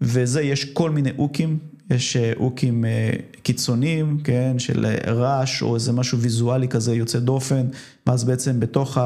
וזה 0.00 0.42
יש 0.42 0.64
כל 0.64 0.90
מיני 0.90 1.10
אוקים, 1.18 1.58
יש 1.90 2.16
אה, 2.16 2.32
אוקים 2.36 2.84
אה, 2.84 3.10
קיצוניים, 3.42 4.20
כן, 4.24 4.58
של 4.58 4.86
אה, 4.86 5.12
רעש 5.12 5.62
או 5.62 5.74
איזה 5.74 5.92
משהו 5.92 6.18
ויזואלי 6.18 6.68
כזה 6.68 6.94
יוצא 6.94 7.18
דופן, 7.18 7.66
ואז 8.06 8.24
בעצם 8.24 8.60
בתוך 8.60 8.98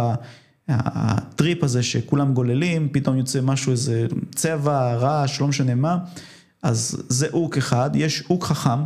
הטריפ 0.68 1.64
הזה 1.64 1.82
שכולם 1.82 2.34
גוללים, 2.34 2.88
פתאום 2.92 3.16
יוצא 3.16 3.40
משהו, 3.40 3.72
איזה 3.72 4.06
צבע, 4.34 4.94
רעש, 4.94 5.40
לא 5.40 5.48
משנה 5.48 5.74
מה, 5.74 5.98
אז 6.62 7.02
זה 7.08 7.26
אוק 7.32 7.58
אחד, 7.58 7.90
יש 7.94 8.24
אוק 8.30 8.44
חכם, 8.44 8.80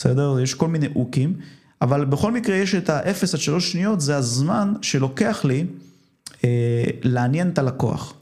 בסדר? 0.00 0.40
יש 0.42 0.54
כל 0.54 0.68
מיני 0.68 0.88
אוקים, 0.96 1.34
אבל 1.82 2.04
בכל 2.04 2.32
מקרה 2.32 2.56
יש 2.56 2.74
את 2.74 2.90
ה-0 2.90 3.06
עד 3.32 3.38
3 3.38 3.72
שניות, 3.72 4.00
זה 4.00 4.16
הזמן 4.16 4.72
שלוקח 4.82 5.44
לי 5.44 5.64
אה, 6.44 6.84
לעניין 7.02 7.50
את 7.50 7.58
הלקוח. 7.58 8.14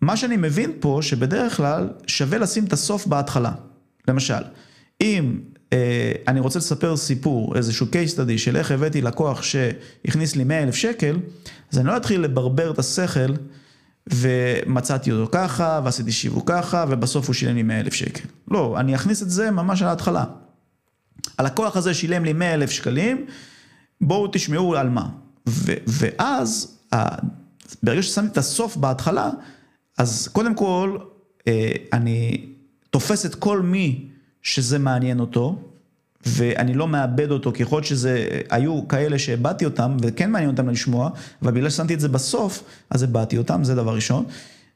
מה 0.00 0.16
שאני 0.16 0.36
מבין 0.36 0.72
פה, 0.80 0.98
שבדרך 1.02 1.56
כלל 1.56 1.88
שווה 2.06 2.38
לשים 2.38 2.64
את 2.64 2.72
הסוף 2.72 3.06
בהתחלה. 3.06 3.52
למשל, 4.08 4.42
אם 5.00 5.40
אה, 5.72 6.12
אני 6.28 6.40
רוצה 6.40 6.58
לספר 6.58 6.96
סיפור, 6.96 7.56
איזשהו 7.56 7.86
case 7.86 8.16
study 8.16 8.38
של 8.38 8.56
איך 8.56 8.70
הבאתי 8.70 9.02
לקוח 9.02 9.42
שהכניס 9.42 10.36
לי 10.36 10.44
100 10.44 10.62
אלף 10.62 10.74
שקל, 10.74 11.18
אז 11.72 11.78
אני 11.78 11.86
לא 11.86 11.96
אתחיל 11.96 12.20
לברבר 12.20 12.70
את 12.70 12.78
השכל 12.78 13.34
ומצאתי 14.06 15.12
אותו 15.12 15.32
ככה, 15.32 15.80
ועשיתי 15.84 16.12
שיווק 16.12 16.50
ככה, 16.50 16.84
ובסוף 16.88 17.26
הוא 17.26 17.34
שילם 17.34 17.56
לי 17.56 17.62
100 17.62 17.80
אלף 17.80 17.94
שקל. 17.94 18.24
לא, 18.50 18.80
אני 18.80 18.94
אכניס 18.94 19.22
את 19.22 19.30
זה 19.30 19.50
ממש 19.50 19.82
על 19.82 19.88
ההתחלה. 19.88 20.24
הלקוח 21.38 21.76
הזה 21.76 21.94
שילם 21.94 22.24
לי 22.24 22.32
100 22.32 22.54
אלף 22.54 22.70
שקלים, 22.70 23.26
בואו 24.00 24.28
תשמעו 24.32 24.76
על 24.76 24.88
מה. 24.88 25.08
ו- 25.48 25.74
ואז, 25.86 26.78
ברגע 27.82 28.02
ששמתי 28.02 28.32
את 28.32 28.38
הסוף 28.38 28.76
בהתחלה, 28.76 29.30
אז 29.98 30.28
קודם 30.32 30.54
כל, 30.54 30.98
אה, 31.48 31.72
אני 31.92 32.46
תופס 32.90 33.26
את 33.26 33.34
כל 33.34 33.62
מי 33.62 34.08
שזה 34.42 34.78
מעניין 34.78 35.20
אותו, 35.20 35.58
ואני 36.26 36.74
לא 36.74 36.88
מאבד 36.88 37.30
אותו, 37.30 37.52
כי 37.52 37.62
יכול 37.62 37.76
להיות 37.76 37.86
שזה, 37.86 38.40
היו 38.50 38.88
כאלה 38.88 39.18
שהבעתי 39.18 39.64
אותם, 39.64 39.96
וכן 40.02 40.30
מעניין 40.30 40.50
אותם 40.50 40.68
לשמוע, 40.68 41.10
אבל 41.42 41.52
בגלל 41.52 41.70
ששמתי 41.70 41.94
את 41.94 42.00
זה 42.00 42.08
בסוף, 42.08 42.64
אז 42.90 43.02
הבעתי 43.02 43.38
אותם, 43.38 43.64
זה 43.64 43.74
דבר 43.74 43.94
ראשון. 43.94 44.24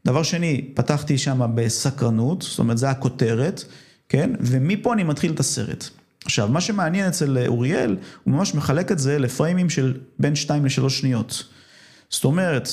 דבר 0.07 0.23
שני, 0.23 0.71
פתחתי 0.75 1.19
שם 1.19 1.51
בסקרנות, 1.55 2.43
זאת 2.43 2.59
אומרת, 2.59 2.79
זה 2.79 2.91
הכותרת, 2.91 3.65
כן? 4.09 4.31
ומפה 4.41 4.93
אני 4.93 5.03
מתחיל 5.03 5.33
את 5.33 5.41
הסרט. 5.41 5.91
עכשיו, 6.27 6.49
מה 6.49 6.61
שמעניין 6.61 7.09
אצל 7.09 7.39
אוריאל, 7.47 7.97
הוא 8.25 8.35
ממש 8.35 8.55
מחלק 8.55 8.93
את 8.93 8.99
זה 8.99 9.19
לפריימים 9.19 9.71
של 9.71 9.95
בין 10.19 10.37
2 10.37 10.65
ל-3 10.65 10.89
שניות. 10.89 11.45
זאת 12.11 12.25
אומרת, 12.25 12.69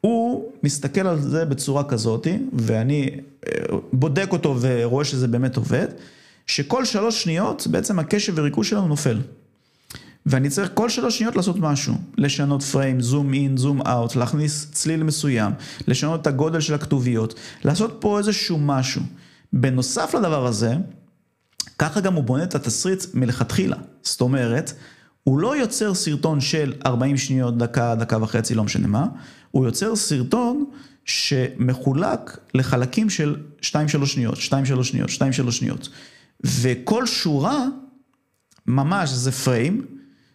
הוא 0.00 0.52
מסתכל 0.62 1.06
על 1.06 1.20
זה 1.20 1.44
בצורה 1.44 1.84
כזאתי, 1.84 2.38
ואני 2.52 3.10
אה, 3.46 3.52
בודק 3.92 4.28
אותו 4.32 4.56
ורואה 4.60 5.04
שזה 5.04 5.28
באמת 5.28 5.56
עובד, 5.56 5.86
שכל 6.46 6.84
שלוש 6.84 7.22
שניות 7.22 7.66
בעצם 7.66 7.98
הקשב 7.98 8.32
וריכוז 8.36 8.66
שלנו 8.66 8.88
נופל. 8.88 9.20
ואני 10.26 10.50
צריך 10.50 10.70
כל 10.74 10.88
שלוש 10.88 11.18
שניות 11.18 11.36
לעשות 11.36 11.56
משהו, 11.58 11.94
לשנות 12.18 12.62
פריים, 12.62 13.00
זום 13.00 13.34
אין, 13.34 13.56
זום 13.56 13.82
אאוט, 13.82 14.16
להכניס 14.16 14.68
צליל 14.72 15.02
מסוים, 15.02 15.52
לשנות 15.88 16.22
את 16.22 16.26
הגודל 16.26 16.60
של 16.60 16.74
הכתוביות, 16.74 17.34
לעשות 17.64 17.96
פה 18.00 18.18
איזשהו 18.18 18.58
משהו. 18.58 19.02
בנוסף 19.52 20.14
לדבר 20.14 20.46
הזה, 20.46 20.74
ככה 21.78 22.00
גם 22.00 22.14
הוא 22.14 22.24
בונה 22.24 22.42
את 22.42 22.54
התסריט 22.54 23.04
מלכתחילה. 23.14 23.76
זאת 24.02 24.20
אומרת, 24.20 24.72
הוא 25.24 25.38
לא 25.38 25.56
יוצר 25.56 25.94
סרטון 25.94 26.40
של 26.40 26.72
40 26.86 27.16
שניות, 27.16 27.58
דקה, 27.58 27.94
דקה 27.94 28.22
וחצי, 28.22 28.54
לא 28.54 28.64
משנה 28.64 28.86
מה, 28.86 29.06
הוא 29.50 29.66
יוצר 29.66 29.96
סרטון 29.96 30.64
שמחולק 31.04 32.38
לחלקים 32.54 33.10
של 33.10 33.36
2-3 33.60 33.64
שניות, 34.06 34.34
2-3 34.34 34.82
שניות, 34.82 35.10
2-3 35.10 35.50
שניות. 35.50 35.88
וכל 36.44 37.06
שורה, 37.06 37.66
ממש 38.66 39.10
זה 39.10 39.32
פריים, 39.32 39.86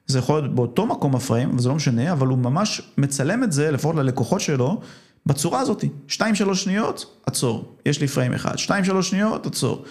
זה 0.07 0.19
יכול 0.19 0.39
להיות 0.41 0.55
באותו 0.55 0.85
מקום 0.85 1.15
הפריים, 1.15 1.55
וזה 1.55 1.69
לא 1.69 1.75
משנה, 1.75 2.11
אבל 2.11 2.27
הוא 2.27 2.37
ממש 2.37 2.81
מצלם 2.97 3.43
את 3.43 3.51
זה, 3.51 3.71
לפחות 3.71 3.95
ללקוחות 3.95 4.41
שלו, 4.41 4.81
בצורה 5.25 5.59
הזאת. 5.59 5.83
2-3 6.09 6.53
שניות, 6.53 7.21
עצור, 7.25 7.77
יש 7.85 8.01
לי 8.01 8.07
פריים 8.07 8.33
אחד. 8.33 8.55
2-3 8.55 9.01
שניות, 9.01 9.45
עצור. 9.45 9.85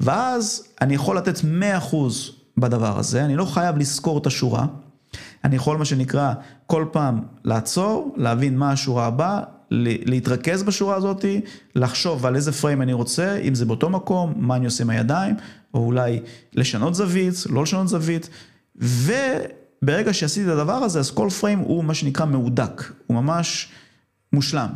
ואז 0.00 0.64
אני 0.80 0.94
יכול 0.94 1.16
לתת 1.16 1.38
100% 1.90 1.96
בדבר 2.56 2.98
הזה, 2.98 3.24
אני 3.24 3.36
לא 3.36 3.44
חייב 3.44 3.78
לזכור 3.78 4.18
את 4.18 4.26
השורה. 4.26 4.66
אני 5.44 5.56
יכול, 5.56 5.76
מה 5.76 5.84
שנקרא, 5.84 6.32
כל 6.66 6.86
פעם 6.92 7.20
לעצור, 7.44 8.14
להבין 8.16 8.58
מה 8.58 8.72
השורה 8.72 9.06
הבאה, 9.06 9.40
להתרכז 9.70 10.62
בשורה 10.62 10.96
הזאת, 10.96 11.24
לחשוב 11.74 12.26
על 12.26 12.36
איזה 12.36 12.52
פריים 12.52 12.82
אני 12.82 12.92
רוצה, 12.92 13.36
אם 13.36 13.54
זה 13.54 13.64
באותו 13.64 13.90
מקום, 13.90 14.32
מה 14.36 14.56
אני 14.56 14.64
עושה 14.64 14.84
עם 14.84 14.90
הידיים, 14.90 15.34
או 15.74 15.84
אולי 15.84 16.20
לשנות 16.54 16.94
זווית, 16.94 17.34
לא 17.50 17.62
לשנות 17.62 17.88
זווית, 17.88 18.28
וברגע 18.76 20.12
שעשיתי 20.12 20.46
את 20.46 20.52
הדבר 20.52 20.72
הזה, 20.72 20.98
אז 20.98 21.10
כל 21.10 21.28
פריים 21.40 21.58
הוא 21.58 21.84
מה 21.84 21.94
שנקרא 21.94 22.26
מהודק, 22.26 22.92
הוא 23.06 23.16
ממש 23.16 23.68
מושלם. 24.32 24.68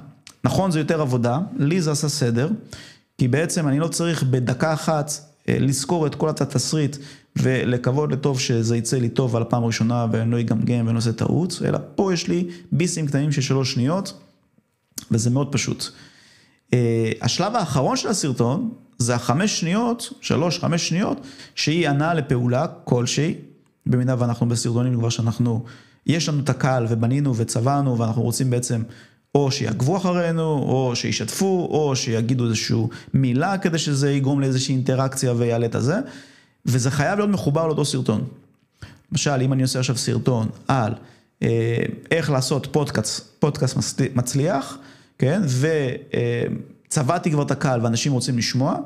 נכון, 0.44 0.70
זה 0.70 0.78
יותר 0.78 1.00
עבודה, 1.00 1.38
לי 1.56 1.80
זה 1.80 1.90
עשה 1.90 2.08
סדר, 2.08 2.48
כי 3.18 3.28
בעצם 3.28 3.68
אני 3.68 3.78
לא 3.78 3.88
צריך 3.88 4.22
בדקה 4.22 4.72
אחת 4.72 5.10
אה, 5.48 5.56
לזכור 5.60 6.06
את 6.06 6.14
כל 6.14 6.28
התסריט 6.28 6.96
ולקוות 7.36 8.12
לטוב 8.12 8.40
שזה 8.40 8.76
יצא 8.76 8.96
לי 8.96 9.08
טוב 9.08 9.36
על 9.36 9.42
הפעם 9.42 9.62
הראשונה 9.62 10.06
ואני 10.12 10.30
לא 10.30 10.40
אגמגם 10.40 10.86
ואני 10.86 10.96
עושה 10.96 11.12
טעות, 11.12 11.62
אלא 11.64 11.78
פה 11.94 12.14
יש 12.14 12.28
לי 12.28 12.48
ביסים 12.72 13.06
קטנים 13.06 13.32
של 13.32 13.40
שלוש 13.40 13.72
שניות, 13.72 14.12
וזה 15.10 15.30
מאוד 15.30 15.52
פשוט. 15.52 15.84
אה, 16.74 17.12
השלב 17.20 17.56
האחרון 17.56 17.96
של 17.96 18.08
הסרטון 18.08 18.70
זה 18.98 19.14
החמש 19.14 19.60
שניות, 19.60 20.12
שלוש, 20.20 20.58
חמש 20.58 20.88
שניות, 20.88 21.20
שהיא 21.54 21.88
הנעה 21.88 22.14
לפעולה 22.14 22.66
כלשהי, 22.84 23.34
במידה 23.86 24.14
ואנחנו 24.18 24.48
בסרטונים 24.48 24.94
כבר 24.98 25.08
שאנחנו, 25.08 25.64
יש 26.06 26.28
לנו 26.28 26.40
את 26.40 26.48
הקהל 26.48 26.86
ובנינו 26.88 27.36
וצבענו 27.36 27.98
ואנחנו 27.98 28.22
רוצים 28.22 28.50
בעצם 28.50 28.82
או 29.36 29.50
שיעקבו 29.50 29.96
אחרינו, 29.96 30.42
או 30.42 30.92
שישתפו, 30.94 31.68
או 31.70 31.96
שיגידו 31.96 32.44
איזושהי 32.44 32.76
מילה 33.14 33.58
כדי 33.58 33.78
שזה 33.78 34.12
יגרום 34.12 34.40
לאיזושהי 34.40 34.74
אינטראקציה 34.74 35.32
ויעלה 35.36 35.66
את 35.66 35.74
הזה, 35.74 35.98
וזה 36.66 36.90
חייב 36.90 37.18
להיות 37.18 37.30
מחובר 37.30 37.66
לאותו 37.66 37.84
סרטון. 37.84 38.24
למשל, 39.12 39.40
אם 39.42 39.52
אני 39.52 39.62
עושה 39.62 39.78
עכשיו 39.78 39.96
סרטון 39.96 40.48
על 40.68 40.92
אה, 41.42 41.82
איך 42.10 42.30
לעשות 42.30 42.66
פודקאסט, 42.70 43.26
פודקאסט 43.38 43.76
מצליח, 44.14 44.78
כן, 45.18 45.42
וצבעתי 46.88 47.30
כבר 47.30 47.42
את 47.42 47.50
הקהל 47.50 47.80
ואנשים 47.84 48.12
רוצים 48.12 48.38
לשמוע, 48.38 48.76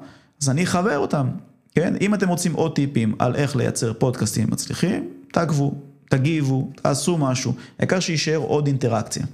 אז 0.42 0.50
אני 0.50 0.64
אחבר 0.64 0.98
אותם, 0.98 1.28
כן? 1.74 1.94
אם 2.00 2.14
אתם 2.14 2.28
רוצים 2.28 2.52
עוד 2.52 2.74
טיפים 2.74 3.14
על 3.18 3.36
איך 3.36 3.56
לייצר 3.56 3.92
פודקאסטים 3.92 4.50
מצליחים, 4.50 5.08
תעקבו, 5.32 5.74
תגיבו, 6.08 6.70
תעשו 6.82 7.18
משהו, 7.18 7.52
העיקר 7.78 8.00
שיישאר 8.00 8.36
עוד 8.36 8.66
אינטראקציה. 8.66 9.26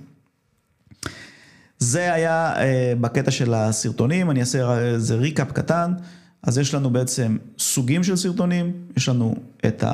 זה 1.78 2.14
היה 2.14 2.54
uh, 2.54 2.58
בקטע 3.00 3.30
של 3.30 3.54
הסרטונים, 3.54 4.30
אני 4.30 4.40
אעשה 4.40 4.78
איזה 4.78 5.14
ריקאפ 5.14 5.52
קטן. 5.52 5.92
אז 6.42 6.58
יש 6.58 6.74
לנו 6.74 6.90
בעצם 6.90 7.36
סוגים 7.58 8.04
של 8.04 8.16
סרטונים, 8.16 8.72
יש 8.96 9.08
לנו 9.08 9.34
את 9.66 9.84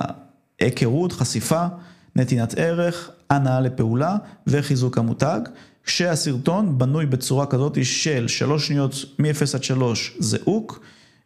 ההיכרות, 0.61 1.13
חשיפה, 1.13 1.67
נתינת 2.17 2.55
ערך, 2.57 3.11
הנאה 3.31 3.61
לפעולה 3.61 4.17
וחיזוק 4.47 4.99
המותג, 4.99 5.41
כשהסרטון 5.85 6.79
בנוי 6.79 7.07
בצורה 7.07 7.47
כזאת 7.47 7.79
של 7.83 8.29
שלוש 8.29 8.67
שניות 8.67 8.95
מ-0 9.19 9.55
עד 9.55 9.65
3 9.65 10.17
זה 10.19 10.39
אוק, 10.47 10.81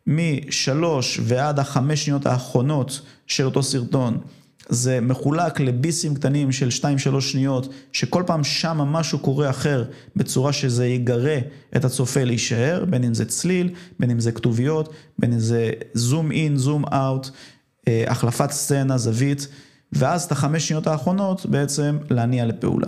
מ-3 0.06 0.84
ועד 1.22 1.58
החמש 1.58 2.04
שניות 2.04 2.26
האחרונות 2.26 3.00
של 3.26 3.44
אותו 3.44 3.62
סרטון 3.62 4.18
זה 4.68 5.00
מחולק 5.00 5.60
לביסים 5.60 6.14
קטנים 6.14 6.52
של 6.52 6.68
2-3 7.16 7.20
שניות, 7.20 7.72
שכל 7.92 8.22
פעם 8.26 8.44
שם 8.44 8.76
משהו 8.76 9.18
קורה 9.18 9.50
אחר, 9.50 9.84
בצורה 10.16 10.52
שזה 10.52 10.86
יגרה 10.86 11.38
את 11.76 11.84
הצופה 11.84 12.24
להישאר, 12.24 12.84
בין 12.84 13.04
אם 13.04 13.14
זה 13.14 13.24
צליל, 13.24 13.70
בין 14.00 14.10
אם 14.10 14.20
זה 14.20 14.32
כתוביות, 14.32 14.92
בין 15.18 15.32
אם 15.32 15.38
זה 15.38 15.70
זום 15.94 16.32
אין, 16.32 16.56
זום 16.56 16.84
אאוט, 16.84 17.30
החלפת 17.86 18.50
סצנה, 18.50 18.98
זווית, 18.98 19.48
ואז 19.92 20.24
את 20.24 20.32
החמש 20.32 20.68
שניות 20.68 20.86
האחרונות 20.86 21.46
בעצם 21.46 21.98
להניע 22.10 22.46
לפעולה. 22.46 22.86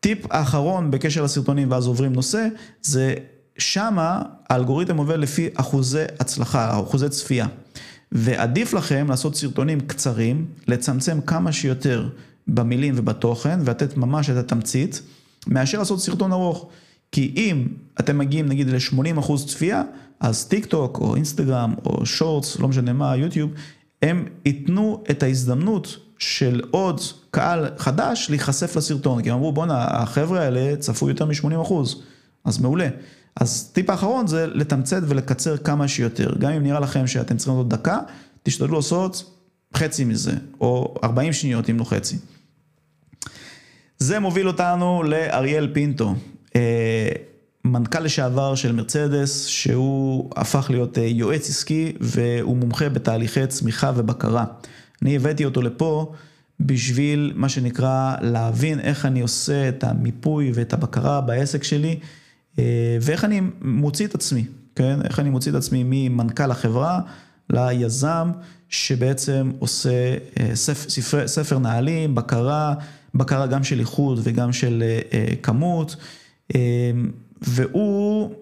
טיפ 0.00 0.18
האחרון 0.30 0.90
בקשר 0.90 1.22
לסרטונים 1.22 1.70
ואז 1.70 1.86
עוברים 1.86 2.12
נושא, 2.12 2.48
זה 2.82 3.14
שמה 3.58 4.22
האלגוריתם 4.50 4.96
עובד 4.96 5.18
לפי 5.18 5.48
אחוזי 5.54 6.02
הצלחה, 6.20 6.80
אחוזי 6.80 7.08
צפייה. 7.08 7.46
ועדיף 8.12 8.74
לכם 8.74 9.06
לעשות 9.08 9.36
סרטונים 9.36 9.80
קצרים, 9.80 10.46
לצמצם 10.68 11.20
כמה 11.20 11.52
שיותר 11.52 12.08
במילים 12.48 12.94
ובתוכן, 12.96 13.58
ולתת 13.64 13.96
ממש 13.96 14.30
את 14.30 14.36
התמצית, 14.36 15.02
מאשר 15.46 15.78
לעשות 15.78 16.00
סרטון 16.00 16.32
ארוך. 16.32 16.68
כי 17.12 17.32
אם 17.36 17.66
אתם 18.00 18.18
מגיעים 18.18 18.46
נגיד 18.46 18.68
ל-80% 18.68 19.32
צפייה, 19.46 19.82
אז 20.20 20.46
טיק 20.46 20.66
טוק 20.66 20.98
או 20.98 21.14
אינסטגרם 21.14 21.74
או 21.84 22.06
שורטס, 22.06 22.58
לא 22.58 22.68
משנה 22.68 22.92
מה, 22.92 23.16
יוטיוב, 23.16 23.50
הם 24.02 24.24
ייתנו 24.44 25.04
את 25.10 25.22
ההזדמנות 25.22 25.96
של 26.18 26.62
עוד 26.70 27.00
קהל 27.30 27.66
חדש 27.78 28.26
להיחשף 28.30 28.76
לסרטון. 28.76 29.22
כי 29.22 29.30
הם 29.30 29.36
אמרו, 29.36 29.52
בואנה, 29.52 29.84
החבר'ה 29.84 30.40
האלה 30.40 30.76
צפו 30.76 31.08
יותר 31.08 31.26
מ-80%, 31.26 31.72
אז 32.44 32.58
מעולה. 32.58 32.88
אז 33.40 33.70
טיפ 33.72 33.90
האחרון 33.90 34.26
זה 34.26 34.46
לתמצת 34.46 35.02
ולקצר 35.08 35.56
כמה 35.56 35.88
שיותר. 35.88 36.34
גם 36.38 36.52
אם 36.52 36.62
נראה 36.62 36.80
לכם 36.80 37.06
שאתם 37.06 37.36
צריכים 37.36 37.54
לעשות 37.54 37.68
דקה, 37.68 37.98
תשתדלו 38.42 38.76
לעשות 38.76 39.34
חצי 39.76 40.04
מזה, 40.04 40.32
או 40.60 40.94
40 41.04 41.32
שניות 41.32 41.70
אם 41.70 41.78
לא 41.78 41.84
חצי. 41.84 42.16
זה 43.98 44.20
מוביל 44.20 44.48
אותנו 44.48 45.02
לאריאל 45.02 45.70
פינטו, 45.72 46.14
אה, 46.56 47.08
מנכ"ל 47.64 48.00
לשעבר 48.00 48.54
של 48.54 48.72
מרצדס, 48.72 49.46
שהוא 49.46 50.30
הפך 50.36 50.66
להיות 50.70 50.98
אה, 50.98 51.04
יועץ 51.04 51.48
עסקי 51.48 51.92
והוא 52.00 52.56
מומחה 52.56 52.88
בתהליכי 52.88 53.46
צמיחה 53.46 53.92
ובקרה. 53.96 54.44
אני 55.02 55.16
הבאתי 55.16 55.44
אותו 55.44 55.62
לפה 55.62 56.12
בשביל 56.60 57.32
מה 57.36 57.48
שנקרא 57.48 58.14
להבין 58.20 58.80
איך 58.80 59.06
אני 59.06 59.20
עושה 59.20 59.68
את 59.68 59.84
המיפוי 59.84 60.50
ואת 60.54 60.72
הבקרה 60.72 61.20
בעסק 61.20 61.64
שלי. 61.64 61.98
אה, 62.58 62.98
ואיך 63.00 63.24
אני 63.24 63.40
מוציא 63.60 64.06
את 64.06 64.14
עצמי, 64.14 64.44
כן? 64.74 64.98
איך 65.04 65.20
אני 65.20 65.30
מוציא 65.30 65.52
את 65.52 65.56
עצמי 65.56 65.82
ממנכ"ל 65.86 66.50
החברה 66.50 67.00
ליזם 67.50 68.30
שבעצם 68.68 69.50
עושה 69.58 70.16
אה, 70.40 70.50
ספר, 70.54 71.28
ספר 71.28 71.58
נהלים, 71.58 72.14
בקרה, 72.14 72.74
בקרה 73.14 73.46
גם 73.46 73.64
של 73.64 73.80
איחוד 73.80 74.20
וגם 74.22 74.52
של 74.52 74.84
אה, 75.12 75.34
כמות, 75.42 75.96
והוא 77.42 78.34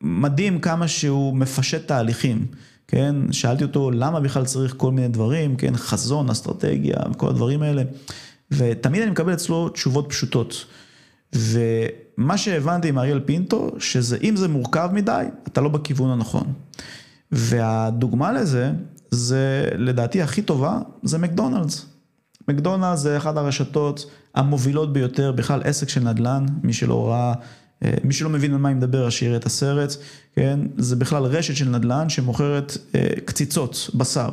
מדהים 0.00 0.60
כמה 0.60 0.88
שהוא 0.88 1.36
מפשט 1.36 1.88
תהליכים, 1.88 2.46
כן? 2.88 3.16
שאלתי 3.32 3.64
אותו 3.64 3.90
למה 3.90 4.20
בכלל 4.20 4.44
צריך 4.44 4.74
כל 4.76 4.92
מיני 4.92 5.08
דברים, 5.08 5.56
כן? 5.56 5.76
חזון, 5.76 6.30
אסטרטגיה 6.30 6.96
וכל 7.10 7.28
הדברים 7.28 7.62
האלה, 7.62 7.82
ותמיד 8.50 9.02
אני 9.02 9.10
מקבל 9.10 9.32
אצלו 9.32 9.68
תשובות 9.68 10.06
פשוטות. 10.08 10.66
ומה 11.34 12.38
שהבנתי 12.38 12.88
עם 12.88 12.98
אריאל 12.98 13.20
פינטו, 13.20 13.70
שזה 13.78 14.18
אם 14.22 14.36
זה 14.36 14.48
מורכב 14.48 14.90
מדי, 14.92 15.24
אתה 15.46 15.60
לא 15.60 15.68
בכיוון 15.68 16.10
הנכון. 16.10 16.52
והדוגמה 17.32 18.32
לזה, 18.32 18.72
זה 19.10 19.68
לדעתי 19.78 20.22
הכי 20.22 20.42
טובה, 20.42 20.78
זה 21.02 21.18
מקדונלדס. 21.18 21.86
מקדונלדס 22.48 23.00
זה 23.00 23.16
אחת 23.16 23.36
הרשתות 23.36 24.10
המובילות 24.34 24.92
ביותר, 24.92 25.32
בכלל 25.32 25.62
עסק 25.64 25.88
של 25.88 26.00
נדל"ן, 26.00 26.46
מי 26.62 26.72
שלא 26.72 27.08
ראה, 27.08 27.34
אה, 27.84 27.94
מי 28.04 28.12
שלא 28.12 28.30
מבין 28.30 28.52
על 28.52 28.58
מה 28.58 28.68
אני 28.68 28.76
מדבר, 28.76 29.10
שיראה 29.10 29.36
את 29.36 29.46
הסרט, 29.46 29.96
כן? 30.36 30.60
זה 30.76 30.96
בכלל 30.96 31.24
רשת 31.24 31.56
של 31.56 31.68
נדל"ן 31.68 32.08
שמוכרת 32.08 32.76
אה, 32.94 33.06
קציצות, 33.24 33.90
בשר. 33.94 34.28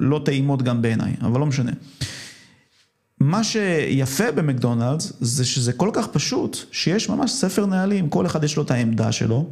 לא 0.00 0.20
טעימות 0.24 0.62
גם 0.62 0.82
בעיניי, 0.82 1.16
אבל 1.22 1.40
לא 1.40 1.46
משנה. 1.46 1.72
מה 3.20 3.44
שיפה 3.44 4.30
במקדונלדס 4.30 5.12
זה 5.20 5.44
שזה 5.44 5.72
כל 5.72 5.90
כך 5.92 6.06
פשוט, 6.06 6.56
שיש 6.72 7.08
ממש 7.08 7.32
ספר 7.32 7.66
נהלים, 7.66 8.08
כל 8.08 8.26
אחד 8.26 8.44
יש 8.44 8.56
לו 8.56 8.62
את 8.62 8.70
העמדה 8.70 9.12
שלו, 9.12 9.50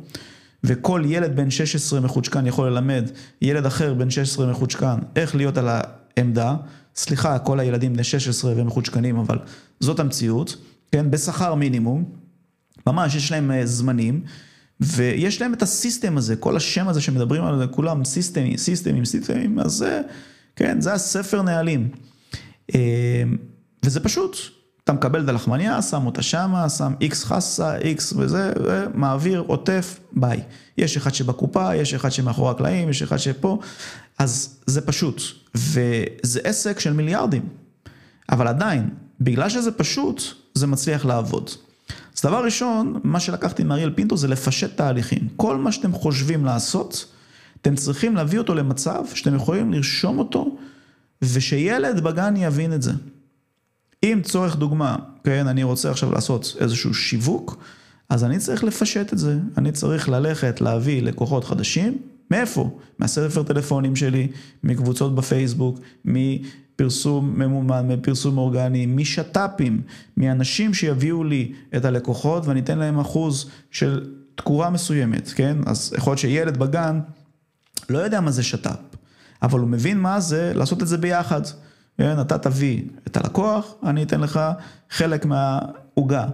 וכל 0.65 1.03
ילד 1.07 1.37
בן 1.37 1.51
16 1.51 2.01
מחוצ'קן 2.01 2.47
יכול 2.47 2.69
ללמד 2.69 3.11
ילד 3.43 3.67
אחר 3.67 3.95
בן 3.95 4.11
16 4.11 4.51
מחוצ'קן 4.51 4.99
איך 5.17 5.35
להיות 5.35 5.59
על 5.59 5.69
העמדה. 5.69 6.57
סליחה, 6.97 7.39
כל 7.39 7.61
הילדים 7.61 7.93
בני 7.93 8.05
16 8.05 8.53
ומחוצ'קנים, 8.57 9.17
אבל 9.17 9.39
זאת 9.81 10.01
המציאות, 10.01 10.57
כן, 10.93 11.11
בשכר 11.11 11.55
מינימום, 11.55 12.05
ממש 12.87 13.15
יש 13.15 13.33
להם 13.33 13.51
אה, 13.51 13.67
זמנים, 13.67 14.23
ויש 14.81 15.41
להם 15.41 15.55
את 15.55 15.63
הסיסטם 15.63 16.17
הזה, 16.17 16.37
כל 16.37 16.57
השם 16.57 16.89
הזה 16.89 17.01
שמדברים 17.01 17.45
עליו, 17.45 17.69
כולם 17.73 18.05
סיסטמים, 18.05 18.57
סיסטמים, 18.57 19.05
סיסטמים, 19.05 19.59
אז 19.59 19.73
זה, 19.73 20.01
כן, 20.57 20.81
זה 20.81 20.93
הספר 20.93 21.43
נהלים. 21.43 21.89
וזה 23.85 24.01
פשוט, 24.01 24.37
אתה 24.85 24.93
מקבל 24.93 25.25
את 25.25 25.29
הלחמניה, 25.29 25.83
שם 25.83 26.07
אותה 26.07 26.23
שמה, 26.23 26.69
שם 26.69 26.93
איקס 27.01 27.25
חסה, 27.25 27.77
איקס 27.77 28.13
וזה, 28.17 28.53
ומעביר, 28.65 29.45
עוטף, 29.47 30.01
ביי. 30.13 30.43
יש 30.79 30.97
אחד 30.97 31.15
שבקופה, 31.15 31.77
יש 31.77 31.95
אחד 31.95 32.11
שמאחורי 32.11 32.51
הקלעים, 32.51 32.89
יש 32.89 33.03
אחד 33.03 33.17
שפה, 33.17 33.59
אז 34.19 34.59
זה 34.67 34.81
פשוט. 34.81 35.23
וזה 35.55 36.41
עסק 36.45 36.81
של 36.81 36.93
מיליארדים. 36.93 37.49
אבל 38.31 38.49
עדיין, 38.49 38.91
בגלל 39.21 39.49
שזה 39.49 39.73
פשוט, 39.73 40.23
זה 40.55 40.67
מצליח 40.67 41.05
לעבוד. 41.05 41.51
אז 42.17 42.23
דבר 42.23 42.45
ראשון, 42.45 43.01
מה 43.05 43.21
שלקחתי 43.21 43.65
מאריאל 43.65 43.91
פינטו 43.91 44.17
זה 44.17 44.29
לפשט 44.29 44.77
תהליכים. 44.77 45.29
כל 45.37 45.57
מה 45.57 45.73
שאתם 45.73 45.93
חושבים 45.93 46.45
לעשות, 46.45 47.07
אתם 47.61 47.75
צריכים 47.75 48.17
להביא 48.17 48.39
אותו 48.39 48.55
למצב 48.55 49.05
שאתם 49.15 49.35
יכולים 49.35 49.73
לרשום 49.73 50.19
אותו, 50.19 50.57
ושילד 51.23 52.01
בגן 52.01 52.35
יבין 52.37 52.73
את 52.73 52.83
זה. 52.83 52.93
אם 54.03 54.21
צורך 54.23 54.57
דוגמה, 54.57 54.97
כן, 55.25 55.47
אני 55.47 55.63
רוצה 55.63 55.91
עכשיו 55.91 56.13
לעשות 56.13 56.57
איזשהו 56.61 56.95
שיווק, 56.95 57.65
אז 58.09 58.25
אני 58.25 58.39
צריך 58.39 58.65
לפשט 58.65 59.13
את 59.13 59.19
זה. 59.19 59.39
אני 59.59 59.73
צריך 59.73 60.09
ללכת, 60.09 60.61
להביא 60.61 61.03
לקוחות 61.03 61.45
חדשים. 61.45 61.99
מאיפה? 62.31 62.79
מהספר 62.99 63.43
טלפונים 63.43 63.97
שלי, 63.97 64.29
מקבוצות 64.65 65.15
בפייסבוק, 65.15 65.79
מפרסום 66.05 67.39
ממומן, 67.39 67.89
מפרסום 67.89 68.39
אורגני, 68.39 68.87
משת"פים, 68.87 69.83
מאנשים 70.17 70.75
שיביאו 70.75 71.25
לי 71.25 71.53
את 71.77 71.85
הלקוחות 71.85 72.47
ואני 72.47 72.61
אתן 72.61 72.79
להם 72.79 72.99
אחוז 72.99 73.51
של 73.71 74.11
תקורה 74.35 74.71
מסוימת, 74.71 75.33
כן? 75.35 75.57
אז 75.67 75.95
יכול 75.99 76.11
להיות 76.11 76.19
שילד 76.19 76.57
בגן 76.57 77.01
לא 77.91 77.99
יודע 77.99 78.21
מה 78.21 78.31
זה 78.31 78.43
שת"פ, 78.43 78.97
אבל 79.43 79.61
הוא 79.61 79.69
מבין 79.69 80.01
מה 80.01 80.21
זה 80.21 80.53
לעשות 80.55 80.83
את 80.83 80.89
זה 80.89 80.99
ביחד. 80.99 81.43
כן, 81.99 82.21
אתה 82.21 82.39
תביא 82.39 82.83
את 83.07 83.17
הלקוח, 83.17 83.75
אני 83.87 84.03
אתן 84.03 84.21
לך 84.21 84.41
חלק 84.91 85.25
מהעוגה. 85.25 86.27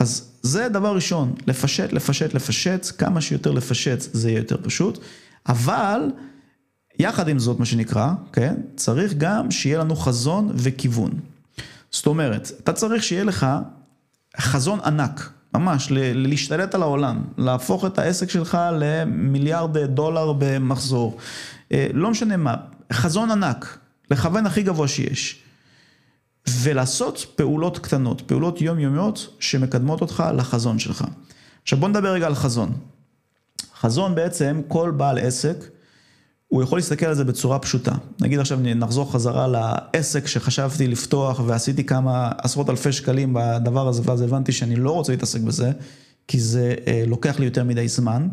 אז 0.00 0.30
זה 0.42 0.68
דבר 0.68 0.94
ראשון, 0.94 1.34
לפשט, 1.46 1.92
לפשט, 1.92 2.34
לפשט, 2.34 2.86
כמה 2.98 3.20
שיותר 3.20 3.50
לפשט 3.50 4.00
זה 4.00 4.30
יהיה 4.30 4.38
יותר 4.38 4.56
פשוט, 4.62 4.98
אבל 5.48 6.10
יחד 6.98 7.28
עם 7.28 7.38
זאת, 7.38 7.58
מה 7.58 7.64
שנקרא, 7.64 8.12
כן, 8.32 8.54
צריך 8.76 9.14
גם 9.14 9.50
שיהיה 9.50 9.78
לנו 9.78 9.96
חזון 9.96 10.52
וכיוון. 10.54 11.10
זאת 11.90 12.06
אומרת, 12.06 12.50
אתה 12.62 12.72
צריך 12.72 13.02
שיהיה 13.02 13.24
לך 13.24 13.46
חזון 14.40 14.80
ענק, 14.84 15.30
ממש, 15.54 15.88
להשתלט 15.90 16.74
על 16.74 16.82
העולם, 16.82 17.24
להפוך 17.38 17.84
את 17.84 17.98
העסק 17.98 18.30
שלך 18.30 18.58
למיליארד 18.72 19.78
דולר 19.78 20.32
במחזור, 20.38 21.18
אה, 21.72 21.86
לא 21.92 22.10
משנה 22.10 22.36
מה, 22.36 22.54
חזון 22.92 23.30
ענק, 23.30 23.78
לכוון 24.10 24.46
הכי 24.46 24.62
גבוה 24.62 24.88
שיש. 24.88 25.42
ולעשות 26.48 27.26
פעולות 27.36 27.78
קטנות, 27.78 28.22
פעולות 28.26 28.60
יומיומיות 28.60 29.36
שמקדמות 29.40 30.00
אותך 30.00 30.24
לחזון 30.36 30.78
שלך. 30.78 31.04
עכשיו 31.62 31.78
בוא 31.78 31.88
נדבר 31.88 32.12
רגע 32.12 32.26
על 32.26 32.34
חזון. 32.34 32.72
חזון 33.80 34.14
בעצם, 34.14 34.60
כל 34.68 34.90
בעל 34.90 35.18
עסק, 35.18 35.56
הוא 36.48 36.62
יכול 36.62 36.78
להסתכל 36.78 37.06
על 37.06 37.14
זה 37.14 37.24
בצורה 37.24 37.58
פשוטה. 37.58 37.92
נגיד 38.20 38.38
עכשיו 38.38 38.58
נחזור 38.62 39.12
חזרה 39.12 39.46
לעסק 39.46 40.26
שחשבתי 40.26 40.88
לפתוח 40.88 41.40
ועשיתי 41.46 41.84
כמה 41.84 42.30
עשרות 42.38 42.70
אלפי 42.70 42.92
שקלים 42.92 43.34
בדבר 43.34 43.88
הזה, 43.88 44.02
ואז 44.04 44.20
הבנתי 44.20 44.52
שאני 44.52 44.76
לא 44.76 44.90
רוצה 44.90 45.12
להתעסק 45.12 45.40
בזה, 45.40 45.70
כי 46.28 46.40
זה 46.40 46.74
אה, 46.86 47.04
לוקח 47.06 47.38
לי 47.38 47.44
יותר 47.44 47.64
מדי 47.64 47.88
זמן. 47.88 48.28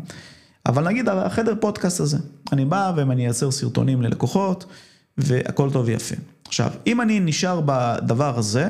אבל 0.66 0.88
נגיד 0.88 1.08
החדר 1.08 1.54
פודקאסט 1.60 2.00
הזה, 2.00 2.18
אני 2.52 2.64
בא 2.64 2.92
ואני 2.96 3.24
אייצר 3.24 3.50
סרטונים 3.50 4.02
ללקוחות, 4.02 4.64
והכל 5.18 5.70
טוב 5.72 5.86
ויפה. 5.86 6.14
עכשיו, 6.46 6.70
אם 6.86 7.00
אני 7.00 7.20
נשאר 7.20 7.60
בדבר 7.64 8.38
הזה, 8.38 8.68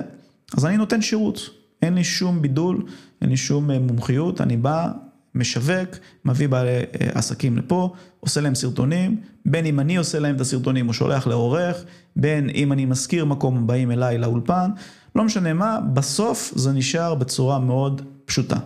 אז 0.57 0.67
אני 0.67 0.77
נותן 0.77 1.03
שירות. 1.03 1.51
אין 1.83 1.95
לי 1.95 2.05
שום 2.05 2.43
בידול, 2.43 2.87
אין 3.23 3.31
לי 3.31 3.37
שום 3.37 3.71
אה, 3.71 3.79
מומחיות, 3.79 4.41
אני 4.41 4.57
בא, 4.57 4.89
משווק, 5.35 5.89
מביא 6.25 6.49
בעלי 6.49 6.71
אה, 6.71 7.09
עסקים 7.15 7.57
לפה, 7.57 7.93
עושה 8.21 8.41
להם 8.41 8.55
סרטונים, 8.55 9.21
בין 9.47 9.67
אם 9.67 9.81
אני 9.81 9.97
עושה 9.97 10.19
להם 10.19 10.37
את 10.37 10.41
הסרטונים 10.41 10.89
או 10.89 10.93
שולח 10.93 11.27
לעורך, 11.27 11.85
בין 12.17 12.51
אם 12.51 12.73
אני 12.73 12.85
מזכיר 12.85 13.25
מקום, 13.25 13.67
באים 13.67 13.91
אליי 13.91 14.19
לאולפן, 14.19 14.71
לא 15.17 15.25
משנה 15.25 15.53
מה, 15.53 15.79
בסוף 15.95 16.53
זה 16.57 16.73
נשאר 16.73 17.15
בצורה 17.15 17.59
מאוד 17.59 18.03
פשוטה. 18.25 18.57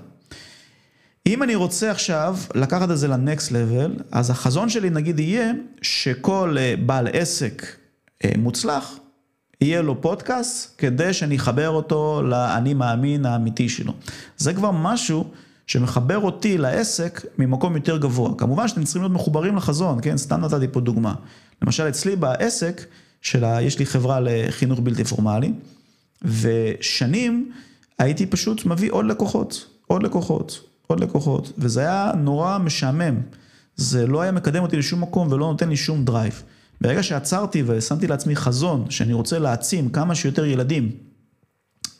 אם 1.28 1.42
אני 1.42 1.54
רוצה 1.54 1.90
עכשיו 1.90 2.36
לקחת 2.54 2.90
את 2.90 2.98
זה 2.98 3.08
לנקסט 3.08 3.52
לבל, 3.52 3.96
אז 4.12 4.30
החזון 4.30 4.68
שלי 4.68 4.90
נגיד 4.90 5.18
יהיה 5.20 5.52
שכל 5.82 6.56
אה, 6.58 6.74
בעל 6.86 7.08
עסק 7.12 7.66
אה, 8.24 8.30
מוצלח, 8.38 8.98
יהיה 9.60 9.82
לו 9.82 10.00
פודקאסט 10.00 10.74
כדי 10.78 11.12
שאני 11.12 11.36
אחבר 11.36 11.68
אותו 11.68 12.22
לאני 12.22 12.74
מאמין 12.74 13.26
האמיתי 13.26 13.68
שלו. 13.68 13.92
זה 14.36 14.54
כבר 14.54 14.70
משהו 14.70 15.30
שמחבר 15.66 16.18
אותי 16.18 16.58
לעסק 16.58 17.26
ממקום 17.38 17.76
יותר 17.76 17.98
גבוה. 17.98 18.30
כמובן 18.38 18.68
שאתם 18.68 18.84
צריכים 18.84 19.02
להיות 19.02 19.12
מחוברים 19.12 19.56
לחזון, 19.56 19.98
כן? 20.02 20.16
סתם 20.16 20.40
נתתי 20.40 20.68
פה 20.72 20.80
דוגמה. 20.80 21.14
למשל 21.62 21.88
אצלי 21.88 22.16
בעסק, 22.16 22.84
שלה, 23.22 23.62
יש 23.62 23.78
לי 23.78 23.86
חברה 23.86 24.20
לחינוך 24.20 24.80
בלתי 24.80 25.04
פורמלי, 25.04 25.52
ושנים 26.22 27.52
הייתי 27.98 28.26
פשוט 28.26 28.66
מביא 28.66 28.92
עוד 28.92 29.04
לקוחות, 29.04 29.66
עוד 29.86 30.02
לקוחות, 30.02 30.67
עוד 30.88 31.00
לקוחות, 31.00 31.52
וזה 31.58 31.80
היה 31.80 32.12
נורא 32.16 32.58
משעמם. 32.58 33.20
זה 33.76 34.06
לא 34.06 34.20
היה 34.20 34.32
מקדם 34.32 34.62
אותי 34.62 34.76
לשום 34.76 35.00
מקום 35.00 35.32
ולא 35.32 35.46
נותן 35.46 35.68
לי 35.68 35.76
שום 35.76 36.04
drive. 36.04 36.42
ברגע 36.80 37.02
שעצרתי 37.02 37.62
ושמתי 37.66 38.06
לעצמי 38.06 38.36
חזון 38.36 38.90
שאני 38.90 39.12
רוצה 39.12 39.38
להעצים 39.38 39.88
כמה 39.88 40.14
שיותר 40.14 40.44
ילדים 40.44 40.90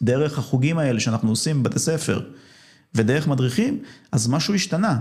דרך 0.02 0.38
החוגים 0.38 0.78
האלה 0.78 1.00
שאנחנו 1.00 1.30
עושים 1.30 1.62
בבתי 1.62 1.78
ספר 1.78 2.20
ודרך 2.94 3.28
מדריכים, 3.28 3.82
אז 4.12 4.28
משהו 4.28 4.54
השתנה. 4.54 4.98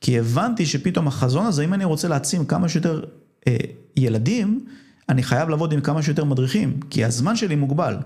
כי 0.00 0.18
הבנתי 0.18 0.66
שפתאום 0.66 1.08
החזון 1.08 1.46
הזה, 1.46 1.64
אם 1.64 1.74
אני 1.74 1.84
רוצה 1.84 2.08
להעצים 2.08 2.44
כמה 2.44 2.68
שיותר 2.68 3.04
אה, 3.46 3.56
ילדים, 3.96 4.64
אני 5.08 5.22
חייב 5.22 5.48
לעבוד 5.48 5.72
עם 5.72 5.80
כמה 5.80 6.02
שיותר 6.02 6.24
מדריכים, 6.24 6.80
כי 6.90 7.04
הזמן 7.04 7.36
שלי 7.36 7.56
מוגבל. 7.56 7.96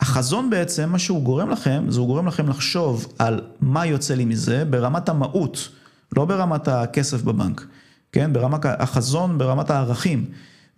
החזון 0.00 0.50
בעצם, 0.50 0.88
מה 0.88 0.98
שהוא 0.98 1.22
גורם 1.22 1.50
לכם, 1.50 1.84
זה 1.88 2.00
הוא 2.00 2.06
גורם 2.06 2.26
לכם 2.26 2.48
לחשוב 2.48 3.14
על 3.18 3.40
מה 3.60 3.86
יוצא 3.86 4.14
לי 4.14 4.24
מזה 4.24 4.64
ברמת 4.64 5.08
המהות, 5.08 5.68
לא 6.16 6.24
ברמת 6.24 6.68
הכסף 6.68 7.22
בבנק, 7.22 7.66
כן? 8.12 8.32
ברמת 8.32 8.60
החזון, 8.64 9.38
ברמת 9.38 9.70
הערכים. 9.70 10.24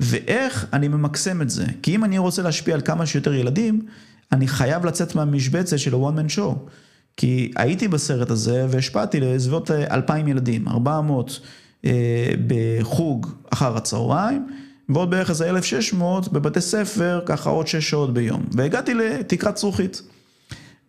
ואיך 0.00 0.66
אני 0.72 0.88
ממקסם 0.88 1.42
את 1.42 1.50
זה. 1.50 1.64
כי 1.82 1.94
אם 1.94 2.04
אני 2.04 2.18
רוצה 2.18 2.42
להשפיע 2.42 2.74
על 2.74 2.80
כמה 2.80 3.06
שיותר 3.06 3.34
ילדים, 3.34 3.86
אני 4.32 4.48
חייב 4.48 4.86
לצאת 4.86 5.14
מהמשבצת 5.14 5.78
של 5.78 5.94
ה-one 5.94 6.18
man 6.18 6.38
show. 6.38 6.70
כי 7.16 7.52
הייתי 7.56 7.88
בסרט 7.88 8.30
הזה 8.30 8.66
והשפעתי 8.70 9.20
לסביבות 9.20 9.70
אה, 9.70 9.94
אלפיים 9.94 10.28
ילדים, 10.28 10.68
400 10.68 11.40
אה, 11.84 12.30
בחוג 12.46 13.26
אחר 13.50 13.76
הצהריים. 13.76 14.46
ועוד 14.88 15.10
בערך 15.10 15.30
איזה 15.30 15.48
1,600 15.48 16.32
בבתי 16.32 16.60
ספר, 16.60 17.20
ככה 17.26 17.50
עוד 17.50 17.66
6 17.66 17.90
שעות 17.90 18.14
ביום. 18.14 18.44
והגעתי 18.52 18.94
לתקרת 18.94 19.56
זכוכית. 19.56 20.02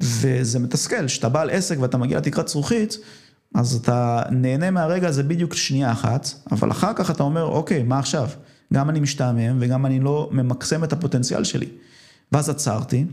וזה 0.01 0.59
מתסכל, 0.59 1.05
כשאתה 1.05 1.29
בעל 1.29 1.49
עסק 1.49 1.77
ואתה 1.79 1.97
מגיע 1.97 2.17
לתקרת 2.17 2.47
זכוכית, 2.47 2.97
אז 3.55 3.75
אתה 3.75 4.21
נהנה 4.31 4.71
מהרגע 4.71 5.07
הזה 5.07 5.23
בדיוק 5.23 5.53
שנייה 5.53 5.91
אחת, 5.91 6.29
אבל 6.51 6.71
אחר 6.71 6.93
כך 6.95 7.11
אתה 7.11 7.23
אומר, 7.23 7.43
אוקיי, 7.43 7.83
מה 7.83 7.99
עכשיו? 7.99 8.29
גם 8.73 8.89
אני 8.89 8.99
משתעמם 8.99 9.57
וגם 9.59 9.85
אני 9.85 9.99
לא 9.99 10.29
ממקסם 10.31 10.83
את 10.83 10.93
הפוטנציאל 10.93 11.43
שלי. 11.43 11.67
ואז 12.31 12.49
עצרתי, 12.49 13.05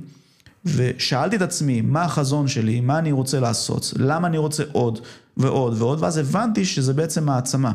ושאלתי 0.64 1.36
את 1.36 1.42
עצמי, 1.42 1.80
מה 1.80 2.02
החזון 2.02 2.48
שלי, 2.48 2.80
מה 2.80 2.98
אני 2.98 3.12
רוצה 3.12 3.40
לעשות, 3.40 3.92
למה 3.96 4.28
אני 4.28 4.38
רוצה 4.38 4.62
עוד 4.72 5.00
ועוד 5.36 5.74
ועוד, 5.82 6.02
ואז 6.02 6.16
הבנתי 6.16 6.64
שזה 6.64 6.92
בעצם 6.92 7.28
העצמה. 7.28 7.72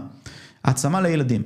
העצמה 0.64 1.02
לילדים. 1.02 1.42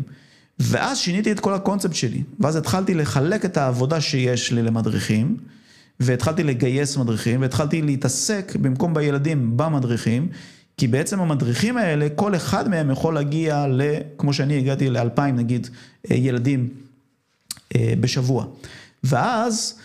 ואז 0.59 0.97
שיניתי 0.97 1.31
את 1.31 1.39
כל 1.39 1.53
הקונספט 1.53 1.93
שלי, 1.93 2.23
ואז 2.39 2.55
התחלתי 2.55 2.93
לחלק 2.93 3.45
את 3.45 3.57
העבודה 3.57 4.01
שיש 4.01 4.51
לי 4.51 4.62
למדריכים, 4.62 5.37
והתחלתי 5.99 6.43
לגייס 6.43 6.97
מדריכים, 6.97 7.41
והתחלתי 7.41 7.81
להתעסק 7.81 8.56
במקום 8.62 8.93
בילדים 8.93 9.58
במדריכים, 9.58 10.27
כי 10.77 10.87
בעצם 10.87 11.19
המדריכים 11.19 11.77
האלה, 11.77 12.08
כל 12.15 12.35
אחד 12.35 12.69
מהם 12.69 12.91
יכול 12.91 13.13
להגיע 13.13 13.67
ל... 13.67 13.81
כמו 14.17 14.33
שאני 14.33 14.58
הגעתי 14.58 14.89
לאלפיים 14.89 15.35
נגיד 15.35 15.67
אה, 16.12 16.15
ילדים 16.15 16.69
אה, 17.75 17.93
בשבוע. 17.99 18.45
ואז 19.04 19.79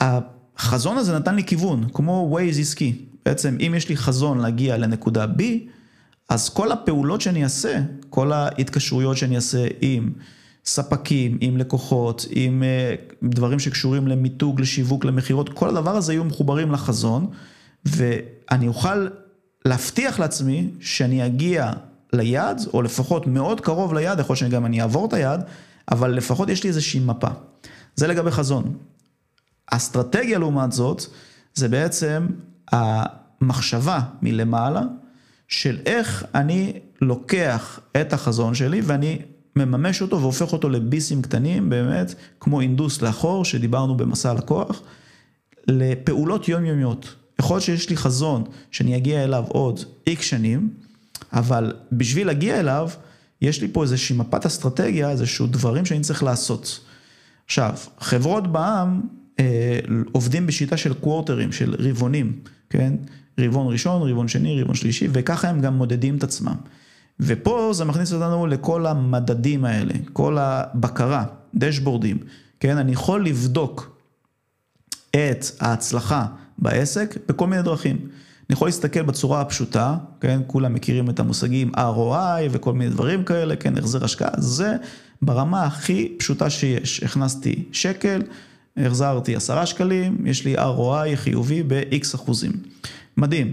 החזון 0.00 0.96
הזה 0.98 1.18
נתן 1.18 1.34
לי 1.34 1.44
כיוון, 1.44 1.88
כמו 1.92 2.38
Waze 2.38 2.60
עסקי. 2.60 2.94
בעצם 3.26 3.56
אם 3.60 3.74
יש 3.76 3.88
לי 3.88 3.96
חזון 3.96 4.38
להגיע 4.38 4.76
לנקודה 4.76 5.24
B, 5.24 5.42
אז 6.28 6.48
כל 6.48 6.72
הפעולות 6.72 7.20
שאני 7.20 7.44
אעשה, 7.44 7.80
כל 8.10 8.32
ההתקשרויות 8.32 9.16
שאני 9.16 9.36
אעשה 9.36 9.66
עם 9.80 10.12
ספקים, 10.64 11.38
עם 11.40 11.56
לקוחות, 11.56 12.26
עם 12.30 12.62
אה, 12.62 12.94
דברים 13.22 13.58
שקשורים 13.58 14.08
למיתוג, 14.08 14.60
לשיווק, 14.60 15.04
למכירות, 15.04 15.48
כל 15.48 15.68
הדבר 15.68 15.96
הזה 15.96 16.12
יהיו 16.12 16.24
מחוברים 16.24 16.72
לחזון, 16.72 17.26
ואני 17.84 18.68
אוכל 18.68 19.08
להבטיח 19.64 20.18
לעצמי 20.18 20.70
שאני 20.80 21.26
אגיע 21.26 21.72
ליעד, 22.12 22.60
או 22.74 22.82
לפחות 22.82 23.26
מאוד 23.26 23.60
קרוב 23.60 23.94
ליעד, 23.94 24.20
יכול 24.20 24.34
להיות 24.34 24.50
שגם 24.50 24.66
אני 24.66 24.82
אעבור 24.82 25.06
את 25.06 25.12
היעד, 25.12 25.44
אבל 25.90 26.10
לפחות 26.10 26.48
יש 26.48 26.62
לי 26.62 26.68
איזושהי 26.68 27.00
מפה. 27.00 27.28
זה 27.96 28.06
לגבי 28.06 28.30
חזון. 28.30 28.76
אסטרטגיה 29.66 30.38
לעומת 30.38 30.72
זאת, 30.72 31.02
זה 31.54 31.68
בעצם 31.68 32.26
המחשבה 32.72 34.00
מלמעלה 34.22 34.82
של 35.48 35.78
איך 35.86 36.24
אני 36.34 36.72
לוקח 37.00 37.80
את 38.00 38.12
החזון 38.12 38.54
שלי 38.54 38.80
ואני 38.80 39.18
מממש 39.56 40.02
אותו 40.02 40.20
והופך 40.20 40.52
אותו 40.52 40.68
לביסים 40.68 41.22
קטנים, 41.22 41.70
באמת, 41.70 42.14
כמו 42.40 42.60
אינדוס 42.60 43.02
לאחור, 43.02 43.44
שדיברנו 43.44 43.96
במסע 43.96 44.30
הלקוח, 44.30 44.82
לפעולות 45.66 46.48
יומיומיות. 46.48 47.14
יכול 47.40 47.54
להיות 47.54 47.64
שיש 47.64 47.90
לי 47.90 47.96
חזון 47.96 48.44
שאני 48.70 48.96
אגיע 48.96 49.24
אליו 49.24 49.44
עוד 49.48 49.80
איקס 50.06 50.24
שנים, 50.24 50.70
אבל 51.32 51.72
בשביל 51.92 52.26
להגיע 52.26 52.60
אליו, 52.60 52.88
יש 53.42 53.62
לי 53.62 53.68
פה 53.72 53.82
איזושהי 53.82 54.16
מפת 54.16 54.46
אסטרטגיה, 54.46 55.10
איזשהו 55.10 55.46
דברים 55.46 55.84
שאני 55.86 56.00
צריך 56.00 56.22
לעשות. 56.22 56.80
עכשיו, 57.46 57.74
חברות 57.98 58.52
בעם 58.52 59.00
אה, 59.40 59.78
עובדים 60.12 60.46
בשיטה 60.46 60.76
של 60.76 60.94
קוורטרים, 60.94 61.52
של 61.52 61.74
רבעונים, 61.78 62.38
כן? 62.70 62.94
רבעון 63.38 63.72
ראשון, 63.72 64.10
רבעון 64.10 64.28
שני, 64.28 64.60
רבעון 64.60 64.74
שלישי, 64.74 65.08
וככה 65.12 65.48
הם 65.48 65.60
גם 65.60 65.74
מודדים 65.74 66.16
את 66.16 66.22
עצמם. 66.22 66.54
ופה 67.20 67.70
זה 67.74 67.84
מכניס 67.84 68.12
אותנו 68.12 68.46
לכל 68.46 68.86
המדדים 68.86 69.64
האלה, 69.64 69.94
כל 70.12 70.38
הבקרה, 70.38 71.24
דשבורדים, 71.54 72.18
כן? 72.60 72.76
אני 72.76 72.92
יכול 72.92 73.26
לבדוק 73.26 73.98
את 75.10 75.44
ההצלחה 75.60 76.26
בעסק 76.58 77.18
בכל 77.28 77.46
מיני 77.46 77.62
דרכים. 77.62 77.96
אני 77.96 78.54
יכול 78.54 78.68
להסתכל 78.68 79.02
בצורה 79.02 79.40
הפשוטה, 79.40 79.96
כן, 80.20 80.40
כולם 80.46 80.74
מכירים 80.74 81.10
את 81.10 81.20
המושגים 81.20 81.72
ROI 81.74 82.42
וכל 82.50 82.72
מיני 82.72 82.90
דברים 82.90 83.24
כאלה, 83.24 83.56
כן, 83.56 83.78
החזר 83.78 84.04
השקעה, 84.04 84.30
זה 84.38 84.76
ברמה 85.22 85.64
הכי 85.64 86.14
פשוטה 86.18 86.50
שיש. 86.50 87.02
הכנסתי 87.02 87.64
שקל, 87.72 88.22
החזרתי 88.76 89.36
עשרה 89.36 89.66
שקלים, 89.66 90.26
יש 90.26 90.44
לי 90.44 90.56
ROI 90.56 91.16
חיובי 91.16 91.62
ב-X 91.62 92.14
אחוזים. 92.14 92.52
מדהים. 93.18 93.52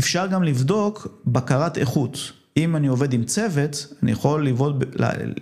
אפשר 0.00 0.26
גם 0.26 0.42
לבדוק 0.42 1.06
בקרת 1.26 1.78
איכות. 1.78 2.32
אם 2.56 2.76
אני 2.76 2.86
עובד 2.86 3.12
עם 3.12 3.24
צוות, 3.24 3.86
אני 4.02 4.12
יכול 4.12 4.46
לבדוק, 4.46 4.76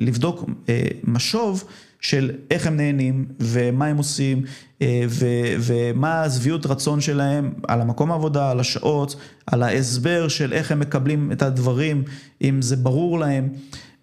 לבדוק 0.01 0.45
אה, 0.69 0.89
משוב 1.05 1.65
של 2.01 2.31
איך 2.51 2.67
הם 2.67 2.77
נהנים 2.77 3.29
ומה 3.41 3.87
הם 3.87 3.97
עושים 3.97 4.43
אה, 4.83 5.03
ו, 5.09 5.27
ומה 5.59 6.23
השביעות 6.23 6.67
רצון 6.67 7.01
שלהם 7.01 7.53
על 7.69 7.81
המקום 7.81 8.13
העבודה, 8.13 8.51
על 8.51 8.61
השעות, 8.61 9.17
על 9.47 9.63
ההסבר 9.63 10.29
של 10.29 10.53
איך 10.53 10.73
הם 10.73 10.81
מקבלים 10.81 11.33
את 11.33 11.43
הדברים, 11.43 12.05
אם 12.43 12.63
זה 12.63 12.77
ברור 12.77 13.19
להם. 13.19 13.49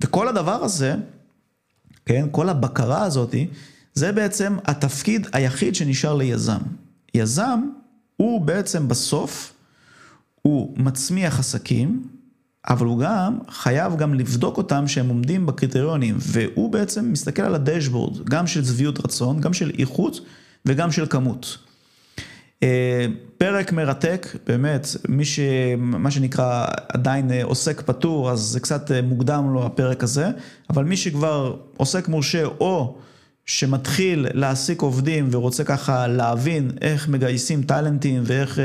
וכל 0.01 0.27
הדבר 0.27 0.63
הזה, 0.63 0.95
כן, 2.05 2.25
כל 2.31 2.49
הבקרה 2.49 3.03
הזאתי, 3.03 3.47
זה 3.93 4.11
בעצם 4.11 4.57
התפקיד 4.65 5.27
היחיד 5.33 5.75
שנשאר 5.75 6.15
ליזם. 6.15 6.59
יזם 7.13 7.59
הוא 8.21 8.41
בעצם 8.41 8.87
בסוף, 8.87 9.53
הוא 10.41 10.73
מצמיח 10.77 11.39
עסקים, 11.39 12.07
אבל 12.69 12.85
הוא 12.85 12.99
גם 12.99 13.39
חייב 13.49 13.95
גם 13.95 14.13
לבדוק 14.13 14.57
אותם 14.57 14.87
שהם 14.87 15.07
עומדים 15.07 15.45
בקריטריונים, 15.45 16.15
והוא 16.19 16.71
בעצם 16.71 17.11
מסתכל 17.11 17.41
על 17.41 17.55
הדשבורד, 17.55 18.25
גם 18.29 18.47
של 18.47 18.65
שביעות 18.65 19.05
רצון, 19.05 19.41
גם 19.41 19.53
של 19.53 19.71
איכות 19.79 20.19
וגם 20.65 20.91
של 20.91 21.05
כמות. 21.09 21.57
אה, 22.63 23.05
פרק 23.37 23.71
מרתק, 23.71 24.27
באמת, 24.47 24.87
מי 25.09 25.25
ש... 25.25 25.39
מה 25.77 26.11
שנקרא 26.11 26.65
עדיין 26.89 27.31
אה, 27.31 27.43
עוסק 27.43 27.81
פטור, 27.81 28.31
אז 28.31 28.39
זה 28.39 28.59
קצת 28.59 28.91
אה, 28.91 29.01
מוקדם 29.01 29.53
לו 29.53 29.65
הפרק 29.65 30.03
הזה, 30.03 30.29
אבל 30.69 30.83
מי 30.83 30.97
שכבר 30.97 31.55
עוסק 31.77 32.07
מורשה 32.07 32.45
או 32.45 32.97
שמתחיל 33.51 34.27
להעסיק 34.33 34.81
עובדים 34.81 35.27
ורוצה 35.31 35.63
ככה 35.63 36.07
להבין 36.07 36.71
איך 36.81 37.09
מגייסים 37.09 37.63
טאלנטים 37.63 38.23
ואיך 38.25 38.59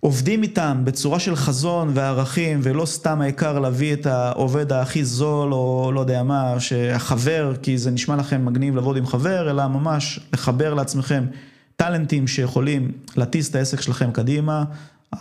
עובדים 0.00 0.42
איתם 0.42 0.80
בצורה 0.84 1.18
של 1.18 1.36
חזון 1.36 1.90
וערכים, 1.94 2.60
ולא 2.62 2.86
סתם 2.86 3.20
העיקר 3.20 3.58
להביא 3.58 3.92
את 3.92 4.06
העובד 4.06 4.72
הכי 4.72 5.04
זול, 5.04 5.54
או 5.54 5.90
לא 5.94 6.00
יודע 6.00 6.22
מה, 6.22 6.60
שהחבר, 6.60 7.54
כי 7.62 7.78
זה 7.78 7.90
נשמע 7.90 8.16
לכם 8.16 8.44
מגניב 8.44 8.74
לעבוד 8.74 8.96
עם 8.96 9.06
חבר, 9.06 9.50
אלא 9.50 9.68
ממש 9.68 10.20
לחבר 10.32 10.74
לעצמכם 10.74 11.24
טאלנטים 11.76 12.26
שיכולים 12.26 12.92
להטיס 13.16 13.50
את 13.50 13.54
העסק 13.54 13.80
שלכם 13.80 14.10
קדימה, 14.10 14.64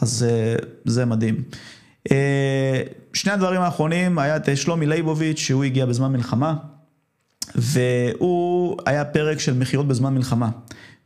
אז 0.02 0.26
אה, 0.30 0.56
זה 0.86 1.06
מדהים. 1.06 1.44
אה, 2.12 2.82
שני 3.14 3.32
הדברים 3.32 3.62
האחרונים, 3.62 4.20
היה 4.20 4.36
את 4.36 4.58
שלומי 4.58 4.86
ליבוביץ', 4.86 5.40
שהוא 5.40 5.64
הגיע 5.64 5.86
בזמן 5.86 6.12
מלחמה, 6.12 6.54
והוא 7.56 8.78
היה 8.86 9.06
פרק 9.06 9.40
של 9.40 9.54
מכירות 9.54 9.88
בזמן 9.88 10.14
מלחמה. 10.14 10.50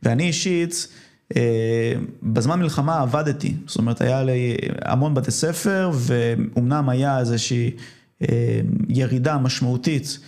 ואני 0.02 0.22
אישית, 0.22 0.88
אה, 1.36 1.92
בזמן 2.22 2.60
מלחמה 2.60 3.00
עבדתי, 3.00 3.54
זאת 3.66 3.78
אומרת 3.78 4.00
היה 4.00 4.24
לי 4.24 4.56
המון 4.84 5.14
בתי 5.14 5.30
ספר 5.30 5.90
ואומנם 5.94 6.88
היה 6.88 7.18
איזושהי 7.18 7.70
אה, 8.22 8.60
ירידה 8.88 9.38
משמעותית 9.38 10.18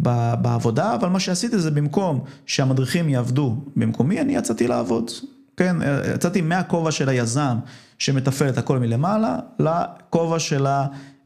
בעבודה, 0.00 0.94
אבל 0.94 1.08
מה 1.08 1.20
שעשיתי 1.20 1.58
זה 1.58 1.70
במקום 1.70 2.24
שהמדריכים 2.46 3.08
יעבדו 3.08 3.56
במקומי, 3.76 4.20
אני 4.20 4.36
יצאתי 4.36 4.68
לעבוד. 4.68 5.10
כן, 5.56 5.76
יצאתי 6.14 6.40
מהכובע 6.40 6.90
של 6.90 7.08
היזם 7.08 7.56
שמתפעל 7.98 8.48
את 8.48 8.58
הכל 8.58 8.78
מלמעלה, 8.78 9.38
לכובע 9.58 10.38
של 10.38 10.66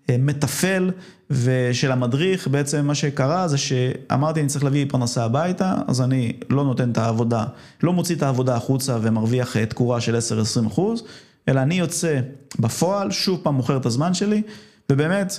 המתפעל 0.08 0.90
ושל 1.30 1.92
המדריך, 1.92 2.48
בעצם 2.48 2.86
מה 2.86 2.94
שקרה 2.94 3.48
זה 3.48 3.58
שאמרתי 3.58 4.40
אני 4.40 4.48
צריך 4.48 4.64
להביא 4.64 4.86
פרנסה 4.88 5.24
הביתה, 5.24 5.74
אז 5.88 6.00
אני 6.00 6.32
לא 6.50 6.64
נותן 6.64 6.90
את 6.90 6.98
העבודה, 6.98 7.44
לא 7.82 7.92
מוציא 7.92 8.16
את 8.16 8.22
העבודה 8.22 8.56
החוצה 8.56 8.98
ומרוויח 9.02 9.56
אה, 9.56 9.66
תקורה 9.66 10.00
של 10.00 10.16
10-20 10.64 10.66
אחוז, 10.66 11.02
אלא 11.48 11.60
אני 11.60 11.78
יוצא 11.78 12.20
בפועל, 12.58 13.10
שוב 13.10 13.40
פעם 13.42 13.54
מוכר 13.54 13.76
את 13.76 13.86
הזמן 13.86 14.14
שלי, 14.14 14.42
ובאמת, 14.92 15.38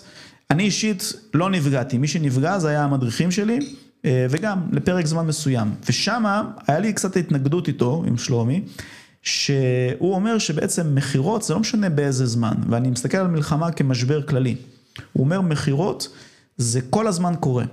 אני 0.51 0.63
אישית 0.63 1.13
לא 1.33 1.49
נפגעתי, 1.49 1.97
מי 1.97 2.07
שנפגע 2.07 2.59
זה 2.59 2.69
היה 2.69 2.83
המדריכים 2.83 3.31
שלי, 3.31 3.59
אה, 4.05 4.27
וגם 4.29 4.59
לפרק 4.71 5.05
זמן 5.05 5.27
מסוים. 5.27 5.71
ושמה 5.89 6.43
היה 6.67 6.79
לי 6.79 6.93
קצת 6.93 7.17
התנגדות 7.17 7.67
איתו, 7.67 8.03
עם 8.07 8.17
שלומי, 8.17 8.61
שהוא 9.21 10.15
אומר 10.15 10.37
שבעצם 10.37 10.95
מכירות 10.95 11.43
זה 11.43 11.53
לא 11.53 11.59
משנה 11.59 11.89
באיזה 11.89 12.25
זמן, 12.25 12.53
ואני 12.69 12.89
מסתכל 12.89 13.17
על 13.17 13.27
מלחמה 13.27 13.71
כמשבר 13.71 14.21
כללי. 14.21 14.55
הוא 15.13 15.23
אומר 15.23 15.41
מכירות 15.41 16.07
זה 16.57 16.81
כל 16.89 17.07
הזמן 17.07 17.33
קורה. 17.39 17.65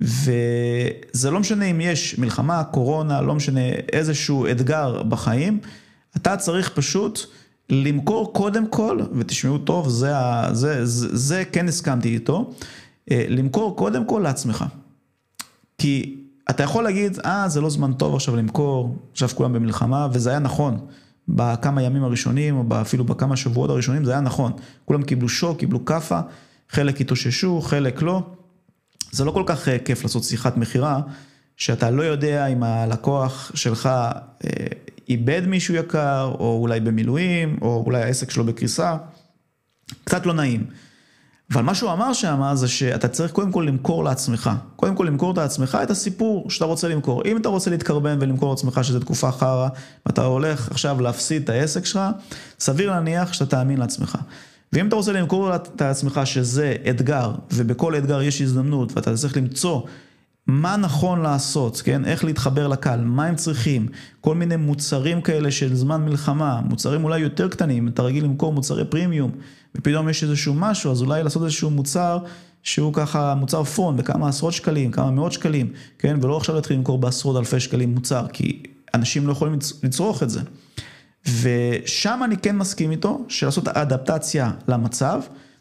וזה 0.00 1.30
לא 1.30 1.40
משנה 1.40 1.64
אם 1.64 1.80
יש 1.80 2.18
מלחמה, 2.18 2.64
קורונה, 2.64 3.20
לא 3.20 3.34
משנה 3.34 3.60
איזשהו 3.92 4.46
אתגר 4.50 5.02
בחיים, 5.02 5.58
אתה 6.16 6.36
צריך 6.36 6.70
פשוט 6.74 7.20
למכור 7.70 8.32
קודם 8.32 8.66
כל, 8.66 9.00
ותשמעו 9.18 9.58
טוב, 9.58 9.88
זה, 9.88 10.12
זה, 10.52 10.86
זה, 10.86 11.16
זה 11.16 11.44
כן 11.52 11.68
הסכמתי 11.68 12.14
איתו, 12.14 12.54
אה, 13.10 13.24
למכור 13.28 13.76
קודם 13.76 14.04
כל 14.06 14.20
לעצמך. 14.24 14.64
כי 15.78 16.16
אתה 16.50 16.62
יכול 16.62 16.84
להגיד, 16.84 17.18
אה, 17.24 17.48
זה 17.48 17.60
לא 17.60 17.70
זמן 17.70 17.92
טוב 17.92 18.14
עכשיו 18.14 18.36
למכור, 18.36 18.96
עכשיו 19.12 19.28
כולם 19.28 19.52
במלחמה, 19.52 20.08
וזה 20.12 20.30
היה 20.30 20.38
נכון. 20.38 20.86
בכמה 21.28 21.82
ימים 21.82 22.04
הראשונים, 22.04 22.56
או 22.56 22.64
אפילו 22.80 23.04
בכמה 23.04 23.36
שבועות 23.36 23.70
הראשונים, 23.70 24.04
זה 24.04 24.12
היה 24.12 24.20
נכון. 24.20 24.52
כולם 24.84 25.02
קיבלו 25.02 25.28
שוק, 25.28 25.58
קיבלו 25.58 25.84
כאפה, 25.84 26.20
חלק 26.68 27.00
התאוששו, 27.00 27.60
חלק 27.60 28.02
לא. 28.02 28.22
זה 29.10 29.24
לא 29.24 29.30
כל 29.30 29.42
כך 29.46 29.68
אה, 29.68 29.78
כיף 29.78 30.02
לעשות 30.02 30.24
שיחת 30.24 30.56
מכירה, 30.56 31.00
שאתה 31.56 31.90
לא 31.90 32.02
יודע 32.02 32.46
אם 32.46 32.62
הלקוח 32.62 33.50
שלך 33.54 33.86
אה, 33.86 34.50
איבד 35.08 35.42
מישהו 35.46 35.74
יקר, 35.74 36.34
או 36.38 36.58
אולי 36.62 36.80
במילואים, 36.80 37.58
או 37.62 37.82
אולי 37.86 38.02
העסק 38.02 38.30
שלו 38.30 38.44
בקריסה. 38.44 38.96
קצת 40.04 40.26
לא 40.26 40.34
נעים. 40.34 40.66
אבל 41.52 41.62
מה 41.62 41.74
שהוא 41.74 41.92
אמר 41.92 42.12
שם 42.12 42.50
זה 42.54 42.68
שאתה 42.68 43.08
צריך 43.08 43.32
קודם 43.32 43.52
כל 43.52 43.64
למכור 43.68 44.04
לעצמך. 44.04 44.50
קודם 44.76 44.94
כל 44.94 45.04
למכור 45.04 45.34
לעצמך 45.36 45.78
את 45.82 45.90
הסיפור 45.90 46.50
שאתה 46.50 46.64
רוצה 46.64 46.88
למכור. 46.88 47.22
אם 47.24 47.36
אתה 47.36 47.48
רוצה 47.48 47.70
להתקרבן 47.70 48.18
ולמכור 48.20 48.50
לעצמך 48.50 48.80
שזו 48.82 49.00
תקופה 49.00 49.32
חרא, 49.32 49.68
ואתה 50.06 50.24
הולך 50.24 50.70
עכשיו 50.70 51.00
להפסיד 51.00 51.42
את 51.42 51.48
העסק 51.48 51.84
שלך, 51.84 52.00
סביר 52.60 52.90
להניח 52.90 53.32
שאתה 53.32 53.46
תאמין 53.46 53.78
לעצמך. 53.78 54.18
ואם 54.72 54.88
אתה 54.88 54.96
רוצה 54.96 55.12
למכור 55.12 55.54
את 55.54 55.82
עצמך 55.82 56.20
שזה 56.24 56.76
אתגר, 56.90 57.32
ובכל 57.52 57.96
אתגר 57.96 58.22
יש 58.22 58.40
הזדמנות, 58.40 58.96
ואתה 58.96 59.16
צריך 59.16 59.36
למצוא 59.36 59.82
מה 60.48 60.76
נכון 60.76 61.22
לעשות, 61.22 61.82
כן? 61.84 62.04
איך 62.04 62.24
להתחבר 62.24 62.68
לקהל, 62.68 63.00
מה 63.00 63.26
הם 63.26 63.36
צריכים, 63.36 63.86
כל 64.20 64.34
מיני 64.34 64.56
מוצרים 64.56 65.20
כאלה 65.20 65.50
של 65.50 65.74
זמן 65.74 66.04
מלחמה, 66.04 66.60
מוצרים 66.64 67.04
אולי 67.04 67.18
יותר 67.18 67.48
קטנים, 67.48 67.88
אתה 67.88 68.02
רגיל 68.02 68.24
למכור 68.24 68.52
מוצרי 68.52 68.84
פרימיום, 68.84 69.30
ופתאום 69.74 70.08
יש 70.08 70.22
איזשהו 70.22 70.54
משהו, 70.54 70.92
אז 70.92 71.02
אולי 71.02 71.22
לעשות 71.22 71.42
איזשהו 71.42 71.70
מוצר 71.70 72.18
שהוא 72.62 72.94
ככה 72.94 73.34
מוצר 73.34 73.64
פון 73.64 73.96
בכמה 73.96 74.28
עשרות 74.28 74.52
שקלים, 74.52 74.90
כמה 74.90 75.10
מאות 75.10 75.32
שקלים, 75.32 75.72
כן? 75.98 76.18
ולא 76.22 76.36
עכשיו 76.36 76.54
להתחיל 76.54 76.76
למכור 76.76 76.98
בעשרות 76.98 77.36
אלפי 77.36 77.60
שקלים 77.60 77.94
מוצר, 77.94 78.26
כי 78.32 78.62
אנשים 78.94 79.26
לא 79.26 79.32
יכולים 79.32 79.58
לצרוך 79.82 80.22
את 80.22 80.30
זה. 80.30 80.40
ושם 81.42 82.20
אני 82.24 82.36
כן 82.36 82.56
מסכים 82.56 82.90
איתו, 82.90 83.24
שלעשות 83.28 83.68
אדפטציה 83.68 84.50
למצב. 84.68 85.20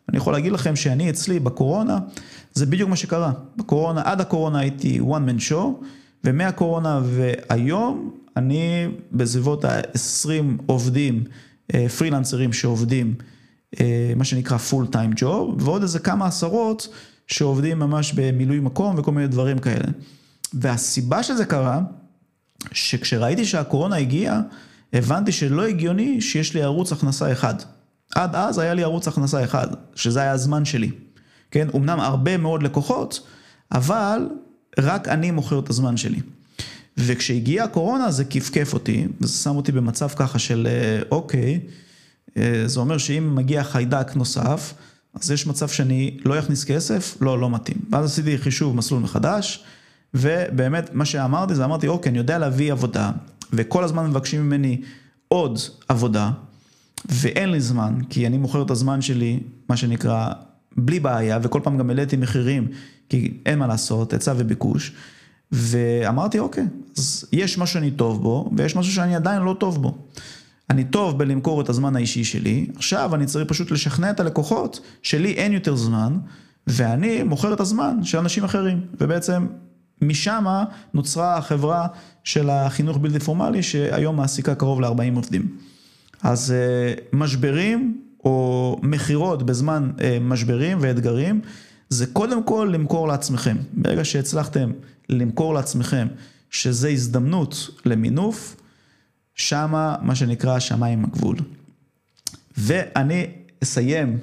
אני 0.10 0.18
יכול 0.18 0.34
להגיד 0.34 0.52
לכם 0.52 0.76
שאני 0.76 1.10
אצלי 1.10 1.40
בקורונה, 1.40 2.00
זה 2.54 2.66
בדיוק 2.66 2.90
מה 2.90 2.96
שקרה. 2.96 3.32
בקורונה, 3.58 4.02
עד 4.06 4.22
הקורונה 4.22 4.60
הייתי 4.60 5.00
one 5.00 5.30
man 5.30 5.52
show, 5.52 5.86
ומהקורונה 6.24 7.02
והיום 7.04 8.12
אני 8.38 8.88
בסביבות 9.12 9.66
ה-20 9.66 10.64
עובדים, 10.66 11.24
אה, 11.74 11.90
פרילנסרים 11.90 12.54
שעובדים, 12.54 13.16
אה, 13.80 14.14
מה 14.16 14.24
שנקרא 14.24 14.58
full 14.70 14.94
time 14.94 15.20
job, 15.20 15.64
ועוד 15.64 15.82
איזה 15.82 16.00
כמה 16.00 16.28
עשרות 16.28 16.88
שעובדים 17.28 17.80
ממש 17.80 18.14
במילוי 18.14 18.60
מקום 18.60 18.96
וכל 18.98 19.12
מיני 19.12 19.28
דברים 19.28 19.60
כאלה. 19.60 19.86
והסיבה 20.54 21.24
שזה 21.24 21.46
קרה, 21.46 21.82
שכשראיתי 22.72 23.46
שהקורונה 23.46 23.96
הגיעה, 23.96 24.42
הבנתי 24.94 25.32
שלא 25.32 25.68
הגיוני 25.68 26.22
שיש 26.22 26.54
לי 26.54 26.62
ערוץ 26.64 26.92
הכנסה 26.92 27.32
אחד. 27.32 27.56
עד 28.16 28.36
אז 28.36 28.58
היה 28.58 28.74
לי 28.74 28.84
ערוץ 28.84 29.08
הכנסה 29.08 29.44
אחד, 29.44 29.68
שזה 29.96 30.22
היה 30.22 30.32
הזמן 30.32 30.66
שלי. 30.66 30.92
כן, 31.52 31.68
אמנם 31.76 32.00
הרבה 32.00 32.38
מאוד 32.38 32.64
לקוחות, 32.64 33.28
אבל 33.72 34.30
רק 34.80 35.08
אני 35.08 35.32
מוכר 35.32 35.60
את 35.60 35.70
הזמן 35.70 35.98
שלי. 35.98 36.20
וכשהגיעה 36.98 37.66
הקורונה 37.66 38.12
זה 38.12 38.26
כפכף 38.26 38.74
אותי, 38.74 39.08
וזה 39.22 39.34
שם 39.34 39.56
אותי 39.56 39.72
במצב 39.72 40.08
ככה 40.10 40.40
של 40.40 40.68
אה, 40.70 41.02
אוקיי, 41.12 41.60
אה, 42.38 42.64
זה 42.66 42.80
אומר 42.80 42.98
שאם 42.98 43.36
מגיע 43.36 43.64
חיידק 43.64 44.16
נוסף, 44.16 44.74
אז 45.14 45.32
יש 45.32 45.48
מצב 45.48 45.68
שאני 45.68 46.18
לא 46.26 46.40
אכניס 46.40 46.64
כסף, 46.64 47.18
לא, 47.22 47.40
לא 47.40 47.50
מתאים. 47.50 47.78
ואז 47.92 48.06
עשיתי 48.06 48.38
חישוב 48.38 48.76
מסלול 48.76 49.02
מחדש, 49.02 49.64
ובאמת 50.14 50.90
מה 50.94 51.06
שאמרתי 51.06 51.56
זה 51.56 51.66
אמרתי 51.66 51.88
אוקיי, 51.88 52.10
אני 52.10 52.18
יודע 52.18 52.38
להביא 52.38 52.72
עבודה, 52.72 53.12
וכל 53.54 53.84
הזמן 53.84 54.10
מבקשים 54.10 54.42
ממני 54.42 54.82
עוד 55.28 55.60
עבודה, 55.88 56.32
ואין 57.06 57.50
לי 57.52 57.62
זמן, 57.62 58.00
כי 58.10 58.28
אני 58.28 58.38
מוכר 58.38 58.62
את 58.62 58.72
הזמן 58.72 59.02
שלי, 59.02 59.40
מה 59.70 59.78
שנקרא, 59.78 60.32
בלי 60.78 61.00
בעיה, 61.00 61.40
וכל 61.42 61.60
פעם 61.64 61.78
גם 61.78 61.90
העליתי 61.90 62.18
מחירים, 62.18 62.68
כי 63.10 63.38
אין 63.46 63.60
מה 63.60 63.68
לעשות, 63.68 64.14
היצע 64.14 64.34
וביקוש. 64.38 64.94
ואמרתי, 65.52 66.40
אוקיי, 66.40 66.66
אז 66.98 67.26
יש 67.32 67.58
משהו 67.58 67.74
שאני 67.74 67.92
טוב 67.92 68.22
בו, 68.22 68.50
ויש 68.58 68.76
משהו 68.76 68.94
שאני 68.94 69.16
עדיין 69.16 69.42
לא 69.42 69.56
טוב 69.60 69.82
בו. 69.82 69.98
אני 70.70 70.84
טוב 70.84 71.18
בלמכור 71.18 71.62
את 71.62 71.70
הזמן 71.70 71.96
האישי 71.96 72.24
שלי, 72.24 72.68
עכשיו 72.76 73.16
אני 73.16 73.26
צריך 73.26 73.50
פשוט 73.50 73.72
לשכנע 73.72 74.12
את 74.12 74.20
הלקוחות 74.20 74.80
שלי 75.04 75.32
אין 75.32 75.54
יותר 75.54 75.76
זמן, 75.76 76.18
ואני 76.68 77.24
מוכר 77.24 77.54
את 77.54 77.60
הזמן 77.60 78.04
של 78.04 78.18
אנשים 78.18 78.44
אחרים, 78.44 78.82
ובעצם 79.02 79.48
משם 80.02 80.46
נוצרה 80.94 81.38
החברה 81.38 81.88
של 82.24 82.50
החינוך 82.50 82.98
בלתי 82.98 83.20
פורמלי, 83.20 83.64
שהיום 83.64 84.16
מעסיקה 84.16 84.56
קרוב 84.56 84.82
ל-40 84.82 85.16
עובדים. 85.16 85.58
אז 86.24 86.52
אה, 86.52 86.94
משברים 87.14 88.02
או 88.24 88.80
מכירות 88.84 89.44
בזמן 89.44 89.92
אה, 90.02 90.18
משברים 90.22 90.78
ואתגרים, 90.82 91.42
זה 91.90 92.08
קודם 92.08 92.44
כל 92.44 92.70
למכור 92.74 93.08
לעצמכם. 93.08 93.58
ברגע 93.74 94.06
שהצלחתם 94.06 94.72
למכור 95.10 95.54
לעצמכם 95.54 96.08
שזה 96.50 96.90
הזדמנות 96.90 97.70
למינוף, 97.86 98.56
שמה 99.36 99.96
מה 100.02 100.16
שנקרא 100.16 100.60
שמיים 100.60 101.06
הגבול. 101.06 101.38
ואני 102.58 103.28
אסיים 103.64 104.18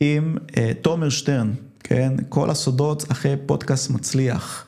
עם 0.00 0.36
uh, 0.46 0.54
תומר 0.82 1.08
שטרן, 1.08 1.52
כן? 1.80 2.12
כל 2.28 2.50
הסודות 2.50 3.12
אחרי 3.12 3.34
פודקאסט 3.46 3.90
מצליח. 3.90 4.67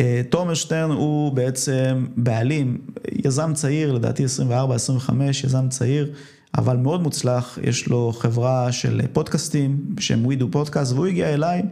Uh, 0.00 0.04
תומר 0.30 0.54
שטרן 0.54 0.90
הוא 0.90 1.32
בעצם 1.32 2.06
בעלים, 2.16 2.78
יזם 3.24 3.54
צעיר, 3.54 3.92
לדעתי 3.92 4.24
24-25, 4.24 5.12
יזם 5.44 5.68
צעיר, 5.68 6.12
אבל 6.58 6.76
מאוד 6.76 7.02
מוצלח, 7.02 7.58
יש 7.62 7.86
לו 7.86 8.12
חברה 8.12 8.72
של 8.72 9.00
פודקאסטים 9.12 9.84
בשם 9.94 10.26
We 10.26 10.34
Do 10.40 10.44
Podcast, 10.56 10.94
והוא 10.94 11.06
הגיע 11.06 11.34
אליי 11.34 11.62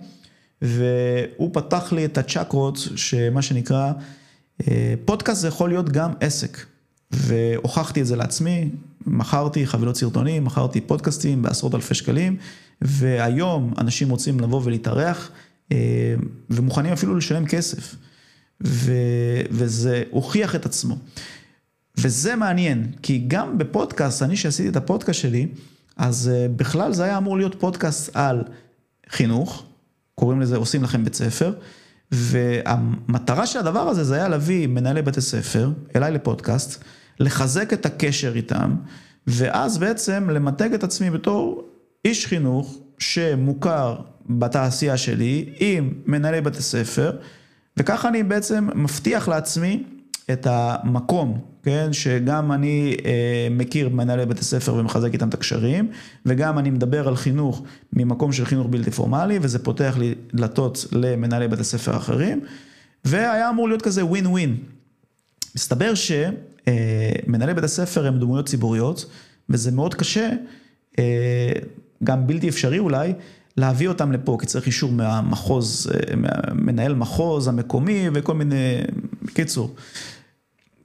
והוא 0.62 1.50
פתח 1.52 1.92
לי 1.92 2.04
את 2.04 2.18
הצ'קרות, 2.18 2.78
שמה 2.96 3.42
שנקרא, 3.42 3.92
אה, 4.68 4.94
פודקאסט 5.04 5.40
זה 5.40 5.48
יכול 5.48 5.68
להיות 5.68 5.88
גם 5.88 6.10
עסק. 6.20 6.66
והוכחתי 7.10 8.00
את 8.00 8.06
זה 8.06 8.16
לעצמי, 8.16 8.70
מכרתי 9.06 9.66
חבילות 9.66 9.96
סרטונים, 9.96 10.44
מכרתי 10.44 10.80
פודקאסטים 10.80 11.42
בעשרות 11.42 11.74
אלפי 11.74 11.94
שקלים, 11.94 12.36
והיום 12.82 13.74
אנשים 13.78 14.10
רוצים 14.10 14.40
לבוא 14.40 14.60
ולהתארח, 14.64 15.30
אה, 15.72 16.14
ומוכנים 16.50 16.92
אפילו 16.92 17.16
לשלם 17.16 17.46
כסף. 17.46 17.94
ו, 18.64 18.92
וזה 19.50 20.02
הוכיח 20.10 20.54
את 20.54 20.66
עצמו. 20.66 20.96
וזה 21.98 22.36
מעניין, 22.36 22.92
כי 23.02 23.24
גם 23.28 23.58
בפודקאסט, 23.58 24.22
אני 24.22 24.36
שעשיתי 24.36 24.68
את 24.68 24.76
הפודקאסט 24.76 25.20
שלי, 25.20 25.46
אז 25.96 26.30
אה, 26.34 26.46
בכלל 26.56 26.92
זה 26.92 27.04
היה 27.04 27.18
אמור 27.18 27.36
להיות 27.36 27.60
פודקאסט 27.60 28.16
על 28.16 28.42
חינוך, 29.08 29.64
קוראים 30.14 30.40
לזה 30.40 30.56
עושים 30.56 30.82
לכם 30.82 31.04
בית 31.04 31.14
ספר, 31.14 31.54
והמטרה 32.12 33.46
של 33.46 33.58
הדבר 33.58 33.88
הזה 33.88 34.04
זה 34.04 34.14
היה 34.14 34.28
להביא 34.28 34.66
מנהלי 34.66 35.02
בתי 35.02 35.20
ספר 35.20 35.70
אליי 35.96 36.12
לפודקאסט, 36.12 36.84
לחזק 37.20 37.72
את 37.72 37.86
הקשר 37.86 38.36
איתם, 38.36 38.76
ואז 39.26 39.78
בעצם 39.78 40.30
למתג 40.30 40.74
את 40.74 40.84
עצמי 40.84 41.10
בתור 41.10 41.68
איש 42.04 42.26
חינוך 42.26 42.78
שמוכר 42.98 43.96
בתעשייה 44.26 44.96
שלי 44.96 45.52
עם 45.58 45.92
מנהלי 46.06 46.40
בתי 46.40 46.62
ספר, 46.62 47.12
וככה 47.76 48.08
אני 48.08 48.22
בעצם 48.22 48.68
מבטיח 48.74 49.28
לעצמי 49.28 49.82
את 50.32 50.46
המקום, 50.50 51.40
כן, 51.62 51.92
שגם 51.92 52.52
אני 52.52 52.96
אה, 53.04 53.48
מכיר 53.50 53.88
מנהלי 53.88 54.26
בתי 54.26 54.44
ספר 54.44 54.74
ומחזק 54.74 55.12
איתם 55.12 55.28
את 55.28 55.34
הקשרים, 55.34 55.90
וגם 56.26 56.58
אני 56.58 56.70
מדבר 56.70 57.08
על 57.08 57.16
חינוך 57.16 57.62
ממקום 57.92 58.32
של 58.32 58.44
חינוך 58.44 58.66
בלתי 58.70 58.90
פורמלי, 58.90 59.38
וזה 59.42 59.58
פותח 59.58 59.96
לי 59.98 60.14
דלתות 60.34 60.86
למנהלי 60.92 61.48
בתי 61.48 61.64
ספר 61.64 61.96
אחרים, 61.96 62.40
והיה 63.04 63.50
אמור 63.50 63.68
להיות 63.68 63.82
כזה 63.82 64.04
ווין 64.04 64.26
ווין. 64.26 64.56
מסתבר 65.54 65.92
שמנהלי 65.94 67.52
אה, 67.52 67.54
בתי 67.54 67.68
ספר 67.68 68.06
הם 68.06 68.18
דמויות 68.18 68.48
ציבוריות, 68.48 69.06
וזה 69.48 69.70
מאוד 69.70 69.94
קשה, 69.94 70.30
אה, 70.98 71.52
גם 72.04 72.26
בלתי 72.26 72.48
אפשרי 72.48 72.78
אולי, 72.78 73.12
להביא 73.60 73.88
אותם 73.88 74.12
לפה, 74.12 74.36
כי 74.40 74.46
צריך 74.46 74.66
אישור 74.66 74.92
מהמחוז, 74.92 75.90
אה, 75.94 76.14
מנהל 76.54 76.94
מחוז 76.94 77.48
המקומי 77.48 78.06
וכל 78.14 78.34
מיני, 78.34 78.80
בקיצור. 79.22 79.74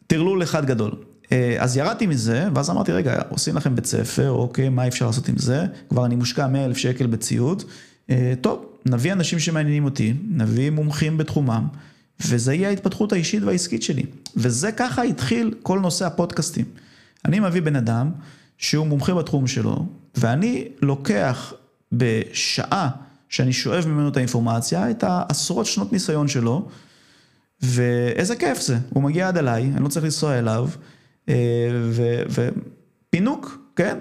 טרלול 0.07 0.43
אחד 0.43 0.65
גדול. 0.65 0.91
אה, 1.32 1.55
אז 1.59 1.78
ירדתי 1.78 2.07
מזה, 2.07 2.47
ואז 2.55 2.69
אמרתי, 2.69 2.91
רגע, 2.91 3.21
עושים 3.30 3.55
לכם 3.55 3.76
בית 3.76 3.86
ספר, 3.86 4.32
אוקיי, 4.32 4.69
מה 4.69 4.88
אפשר 4.88 5.05
לעשות 5.05 5.30
עם 5.30 5.38
זה? 5.38 5.65
כבר 5.89 6.05
אני 6.05 6.15
מושקע 6.15 6.47
100 6.47 6.65
אלף 6.65 6.78
שקל 6.78 7.07
בציוד. 7.07 7.63
אה, 8.09 8.34
טוב, 8.41 8.65
נביא 8.86 9.13
אנשים 9.13 9.39
שמעניינים 9.39 9.86
אותי, 9.86 10.13
נביא 10.30 10.69
מומחים 10.69 11.17
בתחומם, 11.17 11.67
וזה 12.19 12.53
יהיה 12.53 12.69
ההתפתחות 12.69 13.13
האישית 13.13 13.43
והעסקית 13.43 13.84
שלי. 13.84 14.03
וזה 14.36 14.71
ככה 14.71 15.01
התחיל 15.01 15.53
כל 15.63 15.80
נושא 15.80 16.05
הפודקאסטים. 16.05 16.65
אני 17.26 17.39
מביא 17.39 17.61
בן 17.61 17.76
אדם 17.76 18.11
שהוא 18.57 18.88
מומחה 18.88 19.13
בתחום 19.13 19.47
שלו, 19.47 19.86
ואני 20.15 20.67
לוקח 20.82 21.53
בשעה 21.91 22.89
שאני 23.29 23.53
שואב 23.53 23.88
ממנו 23.88 24.09
את 24.09 24.17
האינפורמציה, 24.17 24.91
את 24.91 25.03
העשרות 25.03 25.65
שנות 25.65 25.93
ניסיון 25.93 26.27
שלו, 26.27 26.67
ואיזה 27.61 28.36
כיף 28.36 28.61
זה, 28.61 28.77
הוא 28.89 29.03
מגיע 29.03 29.27
עד 29.27 29.38
אליי, 29.38 29.63
אני 29.75 29.83
לא 29.83 29.88
צריך 29.88 30.05
לנסוע 30.05 30.39
אליו, 30.39 30.69
אה, 31.29 31.36
ופינוק, 33.09 33.57
כן? 33.75 33.97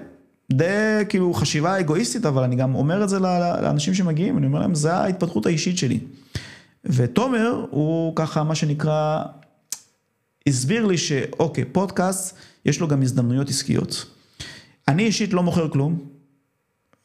די 0.53 1.03
כאילו 1.09 1.33
חשיבה 1.33 1.79
אגואיסטית, 1.79 2.25
אבל 2.25 2.43
אני 2.43 2.55
גם 2.55 2.75
אומר 2.75 3.03
את 3.03 3.09
זה 3.09 3.19
לאנשים 3.19 3.93
שמגיעים, 3.93 4.37
אני 4.37 4.45
אומר 4.47 4.59
להם, 4.59 4.75
זה 4.75 4.93
ההתפתחות 4.93 5.45
האישית 5.45 5.77
שלי. 5.77 5.99
ותומר 6.85 7.65
הוא 7.69 8.15
ככה, 8.15 8.43
מה 8.43 8.55
שנקרא, 8.55 9.23
הסביר 10.47 10.85
לי 10.85 10.97
שאוקיי, 10.97 11.65
פודקאסט, 11.65 12.37
יש 12.65 12.79
לו 12.79 12.87
גם 12.87 13.01
הזדמנויות 13.01 13.49
עסקיות. 13.49 14.05
אני 14.87 15.03
אישית 15.03 15.33
לא 15.33 15.43
מוכר 15.43 15.69
כלום, 15.69 15.99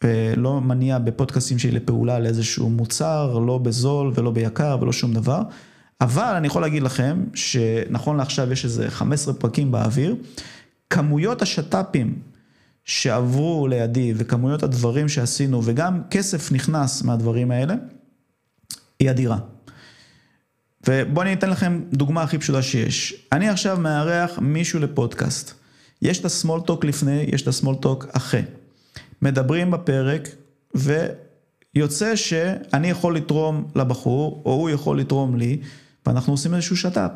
ולא 0.05 0.61
מניע 0.61 0.99
בפודקאסטים 0.99 1.59
שלי 1.59 1.71
לפעולה 1.71 2.19
לאיזשהו 2.19 2.71
מוצר, 2.71 3.39
לא 3.39 3.59
בזול 3.59 4.13
ולא 4.15 4.31
ביקר 4.31 4.79
ולא 4.81 4.93
שום 4.93 5.15
דבר. 5.15 5.43
אבל 6.01 6.35
אני 6.37 6.47
יכול 6.47 6.63
להגיד 6.63 6.83
לכם 6.83 7.25
שנכון 7.35 8.17
לעכשיו 8.17 8.53
יש 8.53 8.65
איזה 8.65 8.91
15 8.91 9.35
פרקים 9.35 9.73
באוויר, 9.73 10.17
כמויות 10.91 11.43
השת"פים 11.43 12.19
שעברו 12.85 13.69
לידי 13.69 14.13
וכמויות 14.17 14.63
הדברים 14.63 15.09
שעשינו 15.09 15.61
וגם 15.65 16.03
כסף 16.11 16.53
נכנס 16.53 17.03
מהדברים 17.03 17.51
האלה, 17.51 17.75
היא 19.01 19.11
אדירה. 19.11 19.39
ובואו 20.89 21.23
אני 21.23 21.33
אתן 21.33 21.51
לכם 21.51 21.81
דוגמה 21.93 22.23
הכי 22.23 22.39
פשוטה 22.39 22.63
שיש. 22.63 23.15
אני 23.33 23.49
עכשיו 23.49 23.79
מארח 23.81 24.39
מישהו 24.39 24.81
לפודקאסט. 24.81 25.53
יש 26.03 26.21
את 26.21 26.25
ה-small 26.25 26.69
talk 26.71 26.87
לפני, 26.87 27.27
יש 27.33 27.43
את 27.43 27.49
ה-small 27.49 27.85
talk 27.85 28.07
אחרי. 28.13 28.43
מדברים 29.23 29.71
בפרק, 29.71 30.29
ויוצא 30.75 32.17
שאני 32.17 32.91
יכול 32.91 33.17
לתרום 33.17 33.65
לבחור, 33.75 34.43
או 34.45 34.53
הוא 34.53 34.71
יכול 34.71 35.01
לתרום 35.01 35.37
לי, 35.37 35.61
ואנחנו 36.07 36.33
עושים 36.33 36.55
איזשהו 36.55 36.77
שת"פ. 36.77 37.11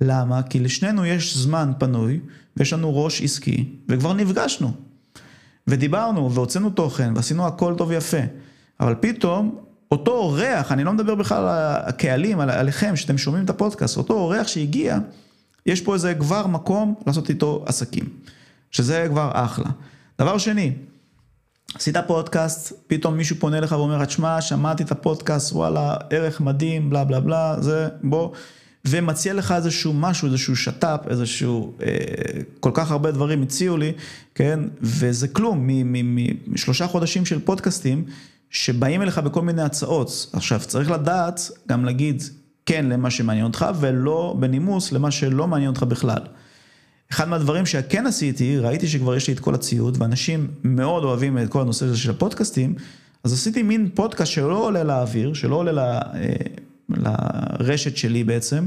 למה? 0.00 0.42
כי 0.42 0.60
לשנינו 0.60 1.06
יש 1.06 1.36
זמן 1.36 1.72
פנוי, 1.78 2.20
ויש 2.56 2.72
לנו 2.72 3.04
ראש 3.04 3.22
עסקי, 3.22 3.68
וכבר 3.88 4.12
נפגשנו. 4.12 4.72
ודיברנו, 5.66 6.32
והוצאנו 6.32 6.70
תוכן, 6.70 7.12
ועשינו 7.16 7.46
הכל 7.46 7.74
טוב 7.78 7.88
ויפה. 7.88 8.20
אבל 8.80 8.94
פתאום, 9.00 9.58
אותו 9.90 10.10
אורח, 10.10 10.72
אני 10.72 10.84
לא 10.84 10.92
מדבר 10.92 11.14
בכלל 11.14 11.42
על 11.42 11.88
הקהלים, 11.88 12.40
על, 12.40 12.50
עליכם, 12.50 12.96
שאתם 12.96 13.18
שומעים 13.18 13.44
את 13.44 13.50
הפודקאסט, 13.50 13.96
אותו 13.96 14.14
אורח 14.14 14.46
שהגיע, 14.46 14.98
יש 15.66 15.80
פה 15.80 15.94
איזה 15.94 16.14
כבר 16.14 16.46
מקום 16.46 16.94
לעשות 17.06 17.30
איתו 17.30 17.64
עסקים. 17.66 18.04
שזה 18.70 19.06
כבר 19.10 19.30
אחלה. 19.34 19.70
דבר 20.18 20.38
שני, 20.38 20.72
עשית 21.74 21.96
פודקאסט, 22.06 22.72
פתאום 22.86 23.16
מישהו 23.16 23.36
פונה 23.36 23.60
לך 23.60 23.72
ואומר, 23.72 24.04
תשמע, 24.04 24.40
שמעתי 24.40 24.82
את 24.82 24.90
הפודקאסט, 24.90 25.52
וואלה, 25.52 25.96
ערך 26.10 26.40
מדהים, 26.40 26.90
בלה 26.90 27.04
בלה 27.04 27.20
בלה, 27.20 27.56
זה, 27.60 27.88
בוא, 28.02 28.32
ומציע 28.84 29.34
לך 29.34 29.52
איזשהו 29.52 29.92
משהו, 29.92 30.28
איזשהו 30.28 30.56
שת"פ, 30.56 31.00
איזשהו, 31.10 31.72
אה, 31.82 31.94
כל 32.60 32.70
כך 32.74 32.90
הרבה 32.90 33.10
דברים 33.10 33.42
הציעו 33.42 33.76
לי, 33.76 33.92
כן, 34.34 34.60
וזה 34.80 35.28
כלום, 35.28 35.68
משלושה 36.46 36.86
חודשים 36.86 37.26
של 37.26 37.38
פודקאסטים, 37.40 38.04
שבאים 38.50 39.02
אליך 39.02 39.18
בכל 39.18 39.42
מיני 39.42 39.62
הצעות. 39.62 40.30
עכשיו, 40.32 40.60
צריך 40.66 40.90
לדעת 40.90 41.50
גם 41.68 41.84
להגיד 41.84 42.22
כן 42.66 42.86
למה 42.86 43.10
שמעניין 43.10 43.46
אותך, 43.46 43.66
ולא 43.80 44.36
בנימוס 44.38 44.92
למה 44.92 45.10
שלא 45.10 45.46
מעניין 45.46 45.70
אותך 45.70 45.82
בכלל. 45.82 46.20
אחד 47.12 47.28
מהדברים 47.28 47.66
שכן 47.66 48.06
עשיתי, 48.06 48.58
ראיתי 48.58 48.88
שכבר 48.88 49.16
יש 49.16 49.28
לי 49.28 49.34
את 49.34 49.40
כל 49.40 49.54
הציוד, 49.54 49.96
ואנשים 50.00 50.46
מאוד 50.64 51.04
אוהבים 51.04 51.38
את 51.38 51.48
כל 51.48 51.60
הנושא 51.60 51.86
הזה 51.86 51.96
של 51.96 52.10
הפודקאסטים, 52.10 52.74
אז 53.24 53.32
עשיתי 53.32 53.62
מין 53.62 53.88
פודקאסט 53.94 54.32
שלא 54.32 54.64
עולה 54.64 54.84
לאוויר, 54.84 55.34
שלא 55.34 55.56
עולה 55.56 55.72
ל, 55.72 55.78
אה, 55.78 56.02
לרשת 56.88 57.96
שלי 57.96 58.24
בעצם, 58.24 58.66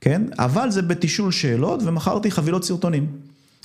כן? 0.00 0.22
אבל 0.38 0.70
זה 0.70 0.82
בתישול 0.82 1.32
שאלות, 1.32 1.80
ומכרתי 1.82 2.30
חבילות 2.30 2.64
סרטונים. 2.64 3.06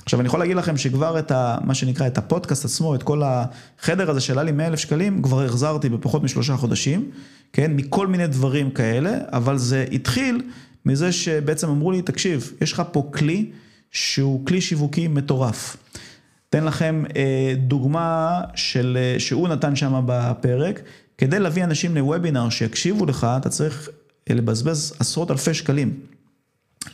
עכשיו, 0.04 0.20
אני 0.20 0.26
יכול 0.26 0.40
להגיד 0.40 0.56
לכם 0.56 0.76
שכבר 0.76 1.18
את 1.18 1.30
ה, 1.30 1.58
מה 1.64 1.74
שנקרא, 1.74 2.06
את 2.06 2.18
הפודקאסט 2.18 2.64
עצמו, 2.64 2.94
את 2.94 3.02
כל 3.02 3.22
החדר 3.24 4.10
הזה 4.10 4.20
שעלה 4.20 4.42
לי 4.42 4.52
100 4.52 4.66
אלף 4.66 4.78
שקלים, 4.78 5.22
כבר 5.22 5.44
החזרתי 5.44 5.88
בפחות 5.88 6.22
משלושה 6.22 6.56
חודשים, 6.56 7.10
כן? 7.52 7.72
מכל 7.76 8.06
מיני 8.06 8.26
דברים 8.26 8.70
כאלה, 8.70 9.18
אבל 9.32 9.58
זה 9.58 9.84
התחיל 9.92 10.42
מזה 10.86 11.12
שבעצם 11.12 11.68
אמרו 11.68 11.92
לי, 11.92 12.02
תקשיב, 12.02 12.52
יש 12.60 12.72
לך 12.72 12.82
פה 12.92 13.10
כלי, 13.14 13.50
שהוא 13.90 14.46
כלי 14.46 14.60
שיווקי 14.60 15.08
מטורף. 15.08 15.76
אתן 16.50 16.64
לכם 16.64 17.04
אה, 17.16 17.54
דוגמה 17.58 18.40
של, 18.54 18.98
אה, 19.00 19.20
שהוא 19.20 19.48
נתן 19.48 19.76
שם 19.76 20.02
בפרק, 20.06 20.80
כדי 21.18 21.38
להביא 21.38 21.64
אנשים 21.64 21.94
לוובינר 21.94 22.50
שיקשיבו 22.50 23.06
לך, 23.06 23.26
אתה 23.40 23.48
צריך 23.48 23.88
אה, 24.30 24.34
לבזבז 24.34 24.94
עשרות 24.98 25.30
אלפי 25.30 25.54
שקלים. 25.54 26.00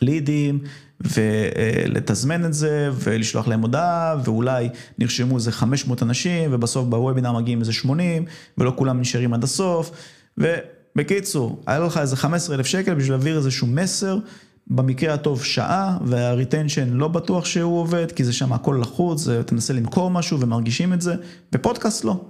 לידים, 0.00 0.58
ולתזמן 1.00 2.44
את 2.44 2.54
זה, 2.54 2.90
ולשלוח 2.92 3.48
להם 3.48 3.60
הודעה, 3.60 4.16
ואולי 4.24 4.68
נרשמו 4.98 5.36
איזה 5.36 5.52
500 5.52 6.02
אנשים, 6.02 6.50
ובסוף 6.54 6.86
בוובינר 6.86 7.32
מגיעים 7.32 7.60
איזה 7.60 7.72
80, 7.72 8.24
ולא 8.58 8.72
כולם 8.76 9.00
נשארים 9.00 9.34
עד 9.34 9.44
הסוף. 9.44 9.90
ובקיצור, 10.38 11.62
היה 11.66 11.78
לך 11.78 11.98
איזה 11.98 12.16
15 12.16 12.56
אלף 12.56 12.66
שקל 12.66 12.94
בשביל 12.94 13.12
להעביר 13.12 13.36
איזשהו 13.36 13.66
מסר 13.66 14.18
במקרה 14.66 15.14
הטוב 15.14 15.44
שעה, 15.44 15.98
והריטנשן 16.04 16.88
לא 16.88 17.08
בטוח 17.08 17.44
שהוא 17.44 17.80
עובד, 17.80 18.12
כי 18.12 18.24
זה 18.24 18.32
שם 18.32 18.52
הכל 18.52 18.78
לחוץ, 18.80 19.28
אתה 19.28 19.54
מנסה 19.54 19.72
למכור 19.72 20.10
משהו 20.10 20.40
ומרגישים 20.40 20.92
את 20.92 21.00
זה, 21.00 21.14
בפודקאסט 21.52 22.04
לא. 22.04 22.20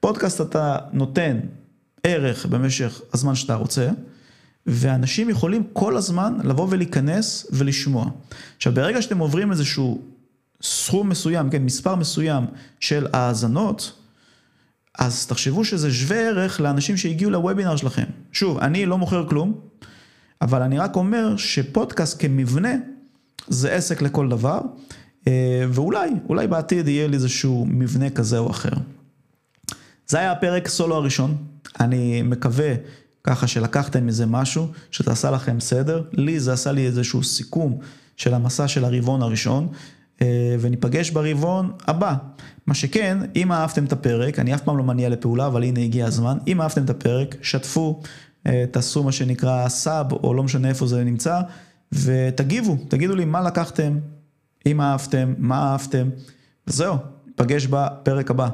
פודקאסט 0.00 0.40
אתה 0.40 0.76
נותן 0.92 1.40
ערך 2.04 2.46
במשך 2.46 3.00
הזמן 3.14 3.34
שאתה 3.34 3.54
רוצה, 3.54 3.90
ואנשים 4.66 5.30
יכולים 5.30 5.62
כל 5.72 5.96
הזמן 5.96 6.38
לבוא 6.44 6.66
ולהיכנס 6.70 7.46
ולשמוע. 7.52 8.06
עכשיו, 8.56 8.74
ברגע 8.74 9.02
שאתם 9.02 9.18
עוברים 9.18 9.50
איזשהו 9.50 10.02
סכום 10.62 11.08
מסוים, 11.08 11.50
כן, 11.50 11.64
מספר 11.64 11.94
מסוים 11.94 12.44
של 12.80 13.06
האזנות, 13.12 13.92
אז 14.98 15.26
תחשבו 15.26 15.64
שזה 15.64 15.92
שווה 15.92 16.18
ערך 16.18 16.60
לאנשים 16.60 16.96
שהגיעו 16.96 17.30
לוובינר 17.30 17.76
שלכם. 17.76 18.04
שוב, 18.32 18.58
אני 18.58 18.86
לא 18.86 18.98
מוכר 18.98 19.28
כלום, 19.28 19.60
אבל 20.42 20.62
אני 20.62 20.78
רק 20.78 20.96
אומר 20.96 21.36
שפודקאסט 21.36 22.16
כמבנה 22.18 22.74
זה 23.48 23.72
עסק 23.72 24.02
לכל 24.02 24.28
דבר, 24.28 24.60
אה, 25.26 25.64
ואולי, 25.68 26.10
אולי 26.28 26.46
בעתיד 26.46 26.88
יהיה 26.88 27.08
לי 27.08 27.14
איזשהו 27.14 27.66
מבנה 27.68 28.10
כזה 28.10 28.38
או 28.38 28.50
אחר. 28.50 28.72
זה 30.06 30.18
היה 30.18 30.32
הפרק 30.32 30.68
סולו 30.68 30.94
הראשון, 30.94 31.36
אני 31.80 32.22
מקווה 32.22 32.74
ככה 33.24 33.46
שלקחתם 33.46 34.06
מזה 34.06 34.26
משהו, 34.26 34.68
שזה 34.90 35.12
עשה 35.12 35.30
לכם 35.30 35.60
סדר, 35.60 36.02
לי 36.12 36.40
זה 36.40 36.52
עשה 36.52 36.72
לי 36.72 36.86
איזשהו 36.86 37.24
סיכום 37.24 37.78
של 38.16 38.34
המסע 38.34 38.68
של 38.68 38.84
הרבעון 38.84 39.22
הראשון, 39.22 39.68
אה, 40.22 40.56
וניפגש 40.60 41.10
ברבעון 41.10 41.72
הבא. 41.86 42.14
מה 42.66 42.74
שכן, 42.74 43.18
אם 43.36 43.52
אהבתם 43.52 43.84
את 43.84 43.92
הפרק, 43.92 44.38
אני 44.38 44.54
אף 44.54 44.60
פעם 44.60 44.78
לא 44.78 44.84
מניע 44.84 45.08
לפעולה, 45.08 45.46
אבל 45.46 45.62
הנה 45.62 45.80
הגיע 45.80 46.06
הזמן, 46.06 46.38
אם 46.46 46.60
אהבתם 46.60 46.84
את 46.84 46.90
הפרק, 46.90 47.36
שתפו. 47.42 48.00
אה, 48.46 48.64
תעשו 48.70 49.02
מה 49.02 49.12
שנקרא 49.12 49.68
סאב, 49.68 50.12
או 50.12 50.34
לא 50.34 50.42
משנה 50.42 50.68
איפה 50.68 50.86
זה 50.86 51.04
נמצא, 51.04 51.40
ותגיבו, 51.92 52.76
תגידו 52.88 53.14
לי 53.14 53.24
מה 53.24 53.40
לקחתם, 53.40 53.98
אם 54.66 54.80
אהבתם, 54.80 55.34
מה 55.38 55.72
אהבתם, 55.72 56.10
וזהו, 56.66 56.96
נפגש 57.26 57.66
בפרק 57.66 58.30
הבא. 58.30 58.48